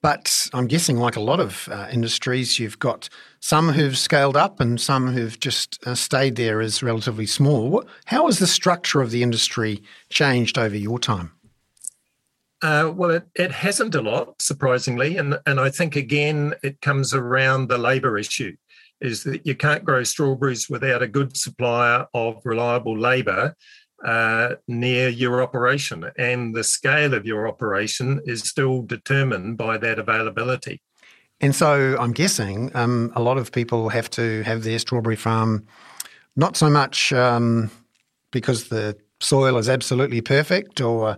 But 0.06 0.50
I'm 0.54 0.68
guessing, 0.68 0.98
like 0.98 1.16
a 1.16 1.20
lot 1.20 1.40
of 1.40 1.68
uh, 1.68 1.88
industries, 1.92 2.60
you've 2.60 2.78
got 2.78 3.10
some 3.40 3.70
who've 3.70 3.98
scaled 3.98 4.38
up 4.38 4.60
and 4.60 4.80
some 4.80 5.08
who've 5.08 5.40
just 5.40 5.80
uh, 5.88 5.96
stayed 5.96 6.36
there 6.36 6.62
as 6.62 6.84
relatively 6.84 7.26
small. 7.26 7.84
How 8.06 8.28
has 8.28 8.38
the 8.38 8.46
structure 8.46 9.02
of 9.02 9.10
the 9.10 9.24
industry 9.24 9.82
changed 10.10 10.60
over 10.60 10.78
your 10.78 11.00
time? 11.00 11.32
Uh, 12.62 12.94
well, 12.96 13.10
it, 13.10 13.28
it 13.34 13.52
hasn't 13.52 13.96
a 13.96 14.02
lot, 14.04 14.40
surprisingly. 14.40 15.18
And, 15.18 15.40
and 15.48 15.60
I 15.60 15.72
think, 15.72 15.96
again, 15.96 16.54
it 16.62 16.82
comes 16.82 17.12
around 17.12 17.70
the 17.70 17.80
labour 17.80 18.16
issue 18.16 18.56
is 19.02 19.24
that 19.24 19.44
you 19.48 19.56
can't 19.56 19.84
grow 19.84 20.04
strawberries 20.04 20.70
without 20.70 21.02
a 21.02 21.08
good 21.08 21.36
supplier 21.36 22.06
of 22.14 22.40
reliable 22.46 22.96
labour 22.96 23.56
uh, 24.04 24.56
near 24.68 25.10
your 25.10 25.42
operation, 25.42 26.12
and 26.18 26.56
the 26.56 26.64
scale 26.64 27.14
of 27.14 27.26
your 27.26 27.48
operation 27.48 28.22
is 28.26 28.42
still 28.44 28.82
determined 28.82 29.58
by 29.58 29.78
that 29.78 30.00
availability. 30.00 30.82
And 31.42 31.54
so 31.54 31.98
I'm 32.00 32.14
guessing 32.14 32.72
um, 32.76 33.12
a 33.16 33.22
lot 33.22 33.38
of 33.38 33.52
people 33.52 33.90
have 33.90 34.10
to 34.12 34.42
have 34.44 34.64
their 34.64 34.80
strawberry 34.80 35.16
farm 35.16 35.66
not 36.36 36.58
so 36.58 36.70
much 36.70 37.14
um, 37.14 37.70
because 38.32 38.70
the 38.70 38.98
soil 39.20 39.58
is 39.58 39.70
absolutely 39.70 40.22
perfect, 40.22 40.82
or 40.82 41.18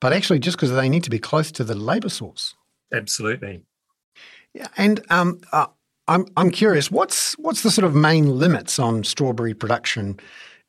but 0.00 0.12
actually 0.12 0.38
just 0.38 0.56
because 0.56 0.72
they 0.72 0.88
need 0.88 1.04
to 1.04 1.10
be 1.10 1.18
close 1.18 1.52
to 1.52 1.64
the 1.64 1.74
labour 1.74 2.08
source. 2.08 2.54
Absolutely. 2.92 3.62
Yeah, 4.54 4.68
and 4.76 5.00
um, 5.10 5.40
uh, 5.52 5.66
I'm 6.08 6.26
I'm 6.36 6.50
curious, 6.50 6.90
what's 6.90 7.34
what's 7.38 7.62
the 7.62 7.70
sort 7.70 7.84
of 7.84 7.94
main 7.94 8.38
limits 8.38 8.78
on 8.78 9.04
strawberry 9.04 9.54
production 9.54 10.18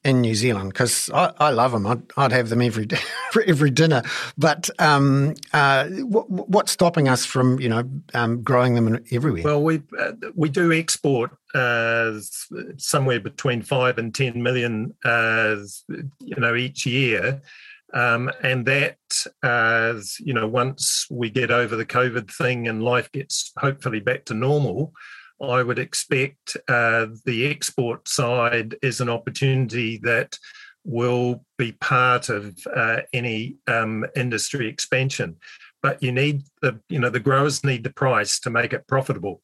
in 0.04 0.22
New 0.22 0.36
Zealand 0.36 0.72
because 0.72 1.10
I, 1.14 1.34
I, 1.40 1.50
love 1.50 1.74
them. 1.74 1.86
I'd, 1.86 2.02
I'd, 2.16 2.32
have 2.32 2.50
them 2.50 2.62
every 2.62 2.88
every 3.48 3.70
dinner. 3.70 4.02
But 4.38 4.70
um, 4.80 5.36
uh, 5.54 5.88
what, 5.88 6.30
what's 6.30 6.72
stopping 6.72 7.08
us 7.08 7.26
from 7.26 7.60
you 7.60 7.70
know 7.70 7.84
um, 8.14 8.42
growing 8.42 8.76
them 8.76 9.04
everywhere? 9.12 9.44
Well, 9.44 9.64
we 9.64 9.82
uh, 10.00 10.14
we 10.36 10.50
do 10.50 10.72
export 10.72 11.32
uh, 11.54 12.20
somewhere 12.78 13.20
between 13.20 13.62
five 13.62 13.98
and 13.98 14.14
ten 14.14 14.42
million, 14.42 14.96
uh, 15.04 15.58
you 16.20 16.36
know, 16.38 16.56
each 16.56 16.86
year. 16.86 17.42
Um, 17.92 18.32
and 18.44 18.68
that, 18.68 19.00
uh, 19.42 19.96
you 20.20 20.32
know, 20.32 20.48
once 20.48 21.08
we 21.10 21.32
get 21.32 21.50
over 21.50 21.76
the 21.76 21.88
COVID 21.88 22.32
thing 22.32 22.68
and 22.68 22.84
life 22.84 23.12
gets 23.12 23.52
hopefully 23.58 24.00
back 24.00 24.26
to 24.26 24.36
normal, 24.36 24.94
I 25.42 25.64
would 25.64 25.80
expect 25.80 26.58
uh, 26.68 27.08
the 27.26 27.48
export 27.48 28.08
side 28.08 28.76
is 28.82 29.02
an 29.02 29.10
opportunity 29.10 29.98
that 30.04 30.38
will 30.84 31.46
be 31.58 31.74
part 31.74 32.30
of 32.30 32.58
uh, 32.76 33.02
any 33.14 33.58
um, 33.68 34.06
industry 34.16 34.68
expansion. 34.68 35.38
But 35.82 36.02
you 36.04 36.12
need 36.12 36.44
the, 36.62 36.80
you 36.90 37.00
know, 37.00 37.10
the 37.10 37.20
growers 37.20 37.64
need 37.64 37.84
the 37.84 37.94
price 37.94 38.40
to 38.42 38.50
make 38.50 38.74
it 38.74 38.88
profitable. 38.88 39.42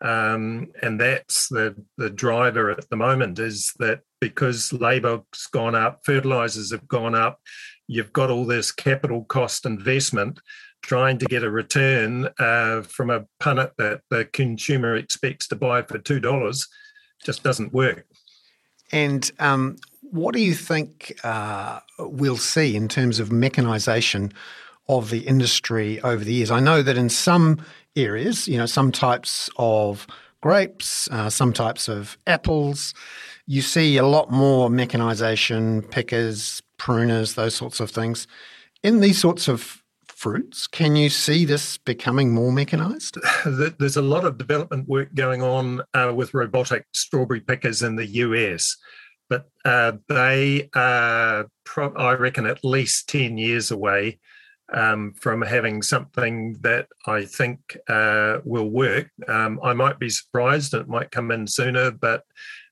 Um, 0.00 0.68
and 0.80 1.00
that's 1.00 1.48
the 1.48 1.74
the 1.96 2.10
driver 2.10 2.70
at 2.70 2.88
the 2.88 2.96
moment 2.96 3.40
is 3.40 3.72
that 3.80 4.00
because 4.20 4.72
labour's 4.72 5.48
gone 5.52 5.74
up, 5.74 6.00
fertilizers 6.04 6.70
have 6.70 6.86
gone 6.86 7.16
up, 7.16 7.40
you've 7.88 8.12
got 8.12 8.30
all 8.30 8.44
this 8.44 8.70
capital 8.70 9.24
cost 9.24 9.66
investment 9.66 10.38
trying 10.82 11.18
to 11.18 11.26
get 11.26 11.42
a 11.42 11.50
return 11.50 12.28
uh, 12.38 12.82
from 12.82 13.10
a 13.10 13.26
punnet 13.40 13.72
that 13.78 14.02
the 14.10 14.24
consumer 14.26 14.96
expects 14.96 15.46
to 15.48 15.56
buy 15.56 15.82
for 15.82 15.98
two 15.98 16.20
dollars 16.20 16.68
just 17.24 17.42
doesn't 17.42 17.72
work. 17.72 18.06
And 18.92 19.30
um, 19.38 19.76
what 20.00 20.34
do 20.34 20.40
you 20.40 20.54
think 20.54 21.18
uh, 21.24 21.80
we'll 21.98 22.36
see 22.36 22.76
in 22.76 22.88
terms 22.88 23.20
of 23.20 23.28
mechanisation 23.28 24.32
of 24.88 25.10
the 25.10 25.20
industry 25.20 26.00
over 26.00 26.24
the 26.24 26.32
years? 26.32 26.50
I 26.50 26.60
know 26.60 26.82
that 26.82 26.96
in 26.96 27.08
some 27.08 27.64
areas, 27.96 28.48
you 28.48 28.56
know, 28.56 28.66
some 28.66 28.92
types 28.92 29.50
of 29.56 30.06
grapes, 30.40 31.08
uh, 31.10 31.28
some 31.28 31.52
types 31.52 31.88
of 31.88 32.16
apples, 32.26 32.94
you 33.46 33.60
see 33.60 33.96
a 33.96 34.06
lot 34.06 34.30
more 34.30 34.68
mechanisation, 34.68 35.90
pickers, 35.90 36.62
pruners, 36.78 37.34
those 37.34 37.54
sorts 37.54 37.80
of 37.80 37.90
things. 37.90 38.26
In 38.82 39.00
these 39.00 39.18
sorts 39.18 39.48
of 39.48 39.82
fruits. 40.18 40.66
Can 40.66 40.96
you 40.96 41.08
see 41.08 41.44
this 41.44 41.78
becoming 41.78 42.34
more 42.34 42.52
mechanized? 42.52 43.18
There's 43.46 43.96
a 43.96 44.02
lot 44.02 44.24
of 44.24 44.36
development 44.36 44.88
work 44.88 45.14
going 45.14 45.42
on 45.42 45.82
uh, 45.94 46.12
with 46.14 46.34
robotic 46.34 46.86
strawberry 46.92 47.40
pickers 47.40 47.82
in 47.82 47.94
the 47.94 48.06
US, 48.06 48.76
but 49.30 49.48
uh, 49.64 49.92
they 50.08 50.68
are, 50.74 51.46
pro- 51.64 51.94
I 51.94 52.14
reckon, 52.14 52.46
at 52.46 52.64
least 52.64 53.08
10 53.08 53.38
years 53.38 53.70
away. 53.70 54.18
Um, 54.70 55.14
from 55.14 55.40
having 55.40 55.80
something 55.80 56.58
that 56.60 56.88
I 57.06 57.24
think 57.24 57.78
uh, 57.88 58.40
will 58.44 58.68
work. 58.68 59.08
Um, 59.26 59.58
I 59.62 59.72
might 59.72 59.98
be 59.98 60.10
surprised, 60.10 60.74
it 60.74 60.86
might 60.86 61.10
come 61.10 61.30
in 61.30 61.46
sooner, 61.46 61.90
but 61.90 62.24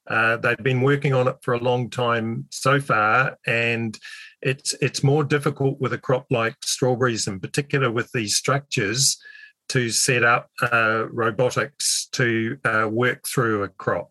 uh, 0.09 0.37
they've 0.37 0.57
been 0.59 0.83
working 0.83 1.13
on 1.13 1.29
it 1.29 1.37
for 1.43 1.55
a 1.55 1.59
long 1.59 1.91
time 1.91 2.47
so 2.51 2.81
far, 2.81 3.37
and 3.47 3.99
it's 4.43 4.75
it's 4.81 5.03
more 5.03 5.25
difficult 5.25 5.81
with 5.81 5.93
a 5.93 5.99
crop 5.99 6.27
like 6.31 6.57
strawberries, 6.63 7.27
in 7.27 7.41
particular, 7.41 7.91
with 7.91 8.11
these 8.13 8.37
structures, 8.37 9.19
to 9.69 9.91
set 9.91 10.23
up 10.23 10.51
uh, 10.73 11.07
robotics 11.11 12.09
to 12.13 12.59
uh, 12.65 12.89
work 12.91 13.27
through 13.27 13.63
a 13.63 13.69
crop. 13.69 14.11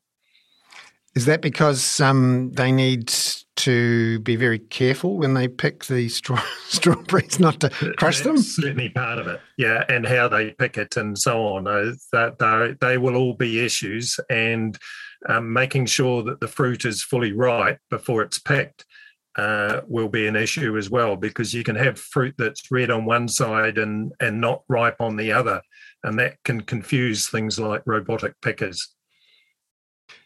Is 1.16 1.26
that 1.26 1.42
because 1.42 2.02
um, 2.02 2.52
they 2.52 2.74
need 2.74 3.14
to 3.56 4.20
be 4.20 4.36
very 4.36 4.60
careful 4.60 5.18
when 5.18 5.34
they 5.34 5.48
pick 5.48 5.86
the 5.86 6.10
straw- 6.10 6.44
strawberries, 6.68 7.40
not 7.40 7.62
to 7.62 7.70
crush 7.98 8.20
them? 8.20 8.38
certainly 8.38 8.90
part 8.90 9.18
of 9.18 9.28
it, 9.28 9.40
yeah, 9.58 9.86
and 9.88 10.06
how 10.06 10.28
they 10.28 10.52
pick 10.52 10.78
it 10.78 10.98
and 10.98 11.18
so 11.18 11.48
on. 11.48 11.68
Uh, 11.68 11.94
that 12.12 12.78
they 12.82 12.98
will 12.98 13.16
all 13.16 13.34
be 13.34 13.64
issues, 13.64 14.20
and 14.30 14.78
um, 15.28 15.52
making 15.52 15.86
sure 15.88 16.24
that 16.24 16.40
the 16.40 16.48
fruit 16.48 16.86
is 16.86 17.04
fully 17.04 17.32
ripe 17.32 17.80
before 17.90 18.22
it's 18.22 18.40
picked 18.40 18.86
uh, 19.38 19.82
will 19.88 20.08
be 20.08 20.28
an 20.28 20.36
issue 20.36 20.78
as 20.78 20.90
well 20.90 21.16
because 21.16 21.54
you 21.54 21.64
can 21.64 21.76
have 21.76 22.00
fruit 22.00 22.34
that's 22.38 22.72
red 22.72 22.90
on 22.90 23.06
one 23.06 23.28
side 23.28 23.78
and 23.78 24.14
and 24.20 24.40
not 24.40 24.64
ripe 24.70 25.02
on 25.02 25.18
the 25.18 25.32
other, 25.32 25.62
and 26.04 26.18
that 26.20 26.42
can 26.44 26.62
confuse 26.62 27.28
things 27.28 27.60
like 27.60 27.82
robotic 27.86 28.34
pickers. 28.42 28.95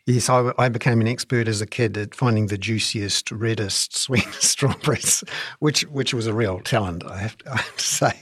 Yes, 0.09 0.27
I, 0.27 0.51
I, 0.57 0.69
became 0.69 1.01
an 1.01 1.07
expert 1.07 1.47
as 1.47 1.61
a 1.61 1.67
kid 1.67 1.95
at 1.95 2.15
finding 2.15 2.47
the 2.47 2.57
juiciest, 2.57 3.31
reddest, 3.31 3.95
sweetest 4.05 4.41
strawberries, 4.41 5.23
which 5.59 5.81
which 5.83 6.15
was 6.15 6.25
a 6.25 6.33
real 6.33 6.61
talent, 6.61 7.05
I 7.05 7.19
have 7.19 7.37
to, 7.37 7.51
I 7.51 7.57
have 7.57 7.77
to 7.77 7.85
say. 7.85 8.13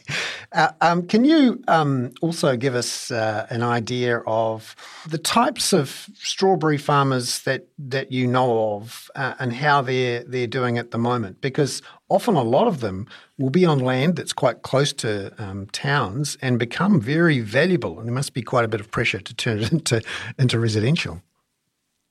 Uh, 0.52 0.72
um, 0.82 1.08
can 1.08 1.24
you 1.24 1.64
um, 1.70 2.12
also 2.22 2.58
give 2.58 2.76
us 2.76 3.10
uh, 3.10 3.48
an 3.50 3.64
idea 3.64 4.18
of 4.28 4.76
the 5.08 5.18
types 5.18 5.72
of 5.72 6.10
strawberry 6.16 6.78
farmers 6.78 7.44
that 7.44 7.70
that 7.80 8.12
you 8.12 8.28
know 8.28 8.76
of 8.76 9.10
uh, 9.16 9.36
and 9.40 9.54
how 9.54 9.82
they're 9.82 10.26
they're 10.26 10.46
doing 10.46 10.78
at 10.78 10.92
the 10.92 10.98
moment? 10.98 11.40
Because 11.40 11.82
often 12.10 12.36
a 12.36 12.44
lot 12.44 12.68
of 12.68 12.82
them 12.82 13.08
will 13.38 13.50
be 13.50 13.64
on 13.64 13.80
land 13.80 14.18
that's 14.18 14.34
quite 14.34 14.62
close 14.62 14.92
to 14.92 15.32
um, 15.42 15.68
towns 15.68 16.38
and 16.42 16.60
become 16.60 17.00
very 17.00 17.40
valuable, 17.40 17.98
and 17.98 18.10
there 18.10 18.14
must 18.14 18.34
be 18.34 18.42
quite 18.42 18.66
a 18.66 18.68
bit 18.68 18.82
of 18.82 18.92
pressure 18.92 19.22
to 19.22 19.34
turn 19.34 19.60
it 19.60 19.72
into 19.72 20.02
into 20.38 20.60
residential. 20.60 21.22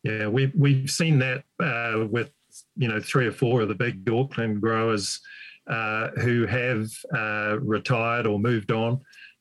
Yeah, 0.06 0.28
we've 0.28 0.52
we've 0.54 0.88
seen 0.88 1.18
that 1.18 1.42
uh, 1.58 2.06
with 2.08 2.30
you 2.76 2.86
know 2.86 3.00
three 3.00 3.26
or 3.26 3.32
four 3.32 3.62
of 3.62 3.68
the 3.68 3.74
big 3.74 4.08
Auckland 4.08 4.60
growers 4.60 5.20
uh, 5.66 6.10
who 6.20 6.46
have 6.46 6.86
uh, 7.12 7.58
retired 7.60 8.24
or 8.26 8.38
moved 8.38 8.70
on. 8.70 9.00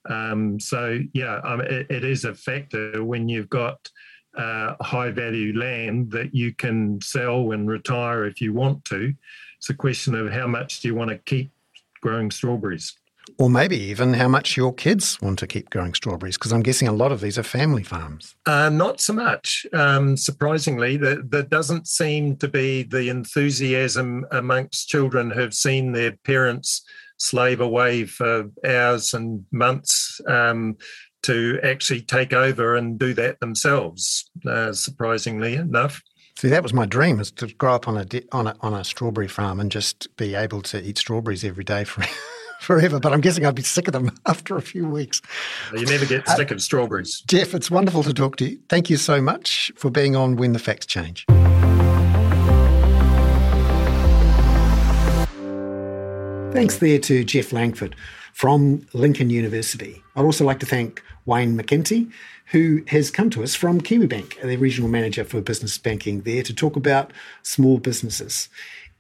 Um, 0.10 0.60
so 0.60 1.00
yeah, 1.14 1.40
um, 1.44 1.62
it, 1.62 1.86
it 1.92 2.04
is 2.04 2.26
a 2.26 2.34
factor 2.34 3.04
when 3.04 3.30
you've 3.30 3.50
got 3.50 3.78
uh, 4.36 4.74
high 4.82 5.12
value 5.12 5.56
land 5.56 6.12
that 6.12 6.34
you 6.34 6.52
can 6.54 7.00
sell 7.02 7.52
and 7.52 7.70
retire 7.70 8.26
if 8.26 8.42
you 8.42 8.52
want 8.52 8.84
to. 8.86 9.14
It's 9.58 9.70
a 9.70 9.76
question 9.76 10.16
of 10.16 10.32
how 10.32 10.48
much 10.48 10.82
do 10.82 10.88
you 10.88 10.96
want 10.96 11.12
to 11.12 11.18
keep 11.20 11.52
growing 12.02 12.32
strawberries. 12.32 12.98
Or 13.38 13.50
maybe 13.50 13.78
even 13.78 14.14
how 14.14 14.28
much 14.28 14.56
your 14.56 14.74
kids 14.74 15.20
want 15.22 15.40
to 15.40 15.48
keep 15.48 15.70
growing 15.70 15.94
strawberries, 15.94 16.38
because 16.38 16.52
I'm 16.52 16.64
guessing 16.64 16.88
a 16.88 16.94
lot 16.94 17.12
of 17.12 17.22
these 17.22 17.38
are 17.38 17.44
family 17.44 17.84
farms. 17.84 18.36
Uh, 18.46 18.70
not 18.70 19.02
so 19.02 19.14
much. 19.14 19.66
Um, 19.74 20.16
surprisingly, 20.18 20.98
there, 20.98 21.22
there 21.22 21.44
doesn't 21.44 21.88
seem 21.88 22.38
to 22.38 22.48
be 22.48 22.84
the 22.84 23.10
enthusiasm 23.10 24.26
amongst 24.32 24.88
children 24.88 25.32
who've 25.32 25.54
seen 25.54 25.92
their 25.92 26.14
parents 26.24 26.84
slave 27.18 27.62
away 27.62 28.06
for 28.06 28.50
hours 28.66 29.14
and 29.14 29.46
months 29.52 30.20
um, 30.28 30.76
to 31.24 31.60
actually 31.64 32.02
take 32.02 32.34
over 32.34 32.76
and 32.76 33.00
do 33.00 33.14
that 33.14 33.40
themselves, 33.40 34.30
uh, 34.48 34.72
surprisingly 34.74 35.56
enough. 35.56 36.02
See, 36.38 36.50
that 36.50 36.64
was 36.64 36.74
my 36.74 36.86
dream: 36.86 37.22
is 37.22 37.32
to 37.32 37.48
grow 37.48 37.76
up 37.76 37.88
on 37.88 37.98
a 37.98 38.06
on 38.34 38.48
a 38.48 38.56
on 38.60 38.74
a 38.74 38.84
strawberry 38.84 39.30
farm 39.30 39.60
and 39.60 39.72
just 39.72 40.14
be 40.18 40.36
able 40.36 40.62
to 40.64 40.82
eat 40.82 40.98
strawberries 40.98 41.46
every 41.46 41.64
day 41.64 41.86
for 41.86 42.04
forever. 42.66 43.00
But 43.00 43.14
I'm 43.14 43.22
guessing 43.22 43.46
I'd 43.46 43.56
be 43.56 43.62
sick 43.62 43.88
of 43.88 43.94
them 43.94 44.12
after 44.26 44.58
a 44.58 44.62
few 44.62 44.88
weeks. 44.88 45.22
You 45.74 45.86
never 45.86 46.06
get 46.06 46.28
sick 46.28 46.52
uh, 46.52 46.56
of 46.56 46.62
strawberries, 46.62 47.22
Geoff. 47.28 47.54
It's 47.54 47.72
wonderful 47.72 48.04
to 48.04 48.14
talk 48.14 48.36
to 48.38 48.50
you. 48.50 48.60
Thank 48.68 48.90
you 48.90 48.98
so 48.98 49.22
much 49.22 49.72
for 49.78 49.90
being 49.90 50.16
on 50.16 50.36
When 50.36 50.54
the 50.54 50.60
Facts 50.60 50.86
Change. 50.86 51.26
Thanks 56.54 56.78
there 56.78 57.00
to 57.00 57.24
Geoff 57.26 57.52
Langford 57.52 57.96
from 58.32 58.88
Lincoln 58.94 59.30
University. 59.30 60.02
I'd 60.16 60.24
also 60.24 60.46
like 60.46 60.60
to 60.60 60.66
thank 60.66 61.04
Wayne 61.26 61.58
McEntee, 61.58 62.12
who 62.48 62.84
has 62.88 63.12
come 63.12 63.30
to 63.32 63.44
us 63.44 63.56
from 63.56 63.82
Kiwibank, 63.82 64.42
the 64.42 64.56
regional 64.58 64.90
manager 64.90 65.24
for 65.24 65.42
business 65.42 65.78
banking 65.78 66.22
there, 66.22 66.44
to 66.44 66.54
talk 66.54 66.76
about 66.76 67.12
small 67.44 67.78
businesses. 67.78 68.48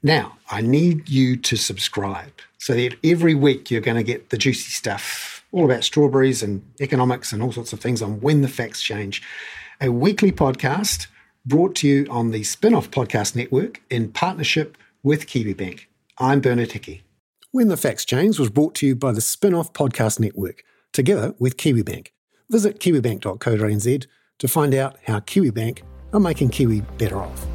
Now, 0.05 0.37
I 0.51 0.61
need 0.61 1.09
you 1.09 1.35
to 1.35 1.55
subscribe 1.55 2.31
so 2.59 2.75
that 2.75 2.95
every 3.03 3.33
week 3.33 3.71
you're 3.71 3.81
going 3.81 3.97
to 3.97 4.03
get 4.03 4.29
the 4.29 4.37
juicy 4.37 4.69
stuff 4.69 5.43
all 5.51 5.65
about 5.65 5.83
strawberries 5.83 6.43
and 6.43 6.61
economics 6.79 7.33
and 7.33 7.41
all 7.41 7.51
sorts 7.51 7.73
of 7.73 7.79
things 7.79 8.03
on 8.03 8.21
When 8.21 8.43
the 8.43 8.47
Facts 8.47 8.83
Change, 8.83 9.23
a 9.81 9.89
weekly 9.89 10.31
podcast 10.31 11.07
brought 11.43 11.73
to 11.77 11.87
you 11.87 12.05
on 12.11 12.29
the 12.29 12.41
Spinoff 12.41 12.89
Podcast 12.89 13.35
Network 13.35 13.81
in 13.89 14.11
partnership 14.11 14.77
with 15.01 15.25
Kiwibank. 15.25 15.87
I'm 16.19 16.39
Bernard 16.39 16.73
Hickey. 16.73 17.01
When 17.49 17.69
the 17.69 17.75
Facts 17.75 18.05
Change 18.05 18.37
was 18.37 18.51
brought 18.51 18.75
to 18.75 18.85
you 18.85 18.95
by 18.95 19.11
the 19.11 19.21
Spinoff 19.21 19.73
Podcast 19.73 20.19
Network, 20.19 20.63
together 20.93 21.33
with 21.39 21.57
Kiwibank. 21.57 22.09
Visit 22.51 22.79
kiwibank.co.nz 22.79 24.05
to 24.37 24.47
find 24.47 24.75
out 24.75 24.97
how 25.05 25.19
Kiwibank 25.21 25.81
are 26.13 26.19
making 26.19 26.49
Kiwi 26.49 26.81
better 26.99 27.17
off. 27.23 27.54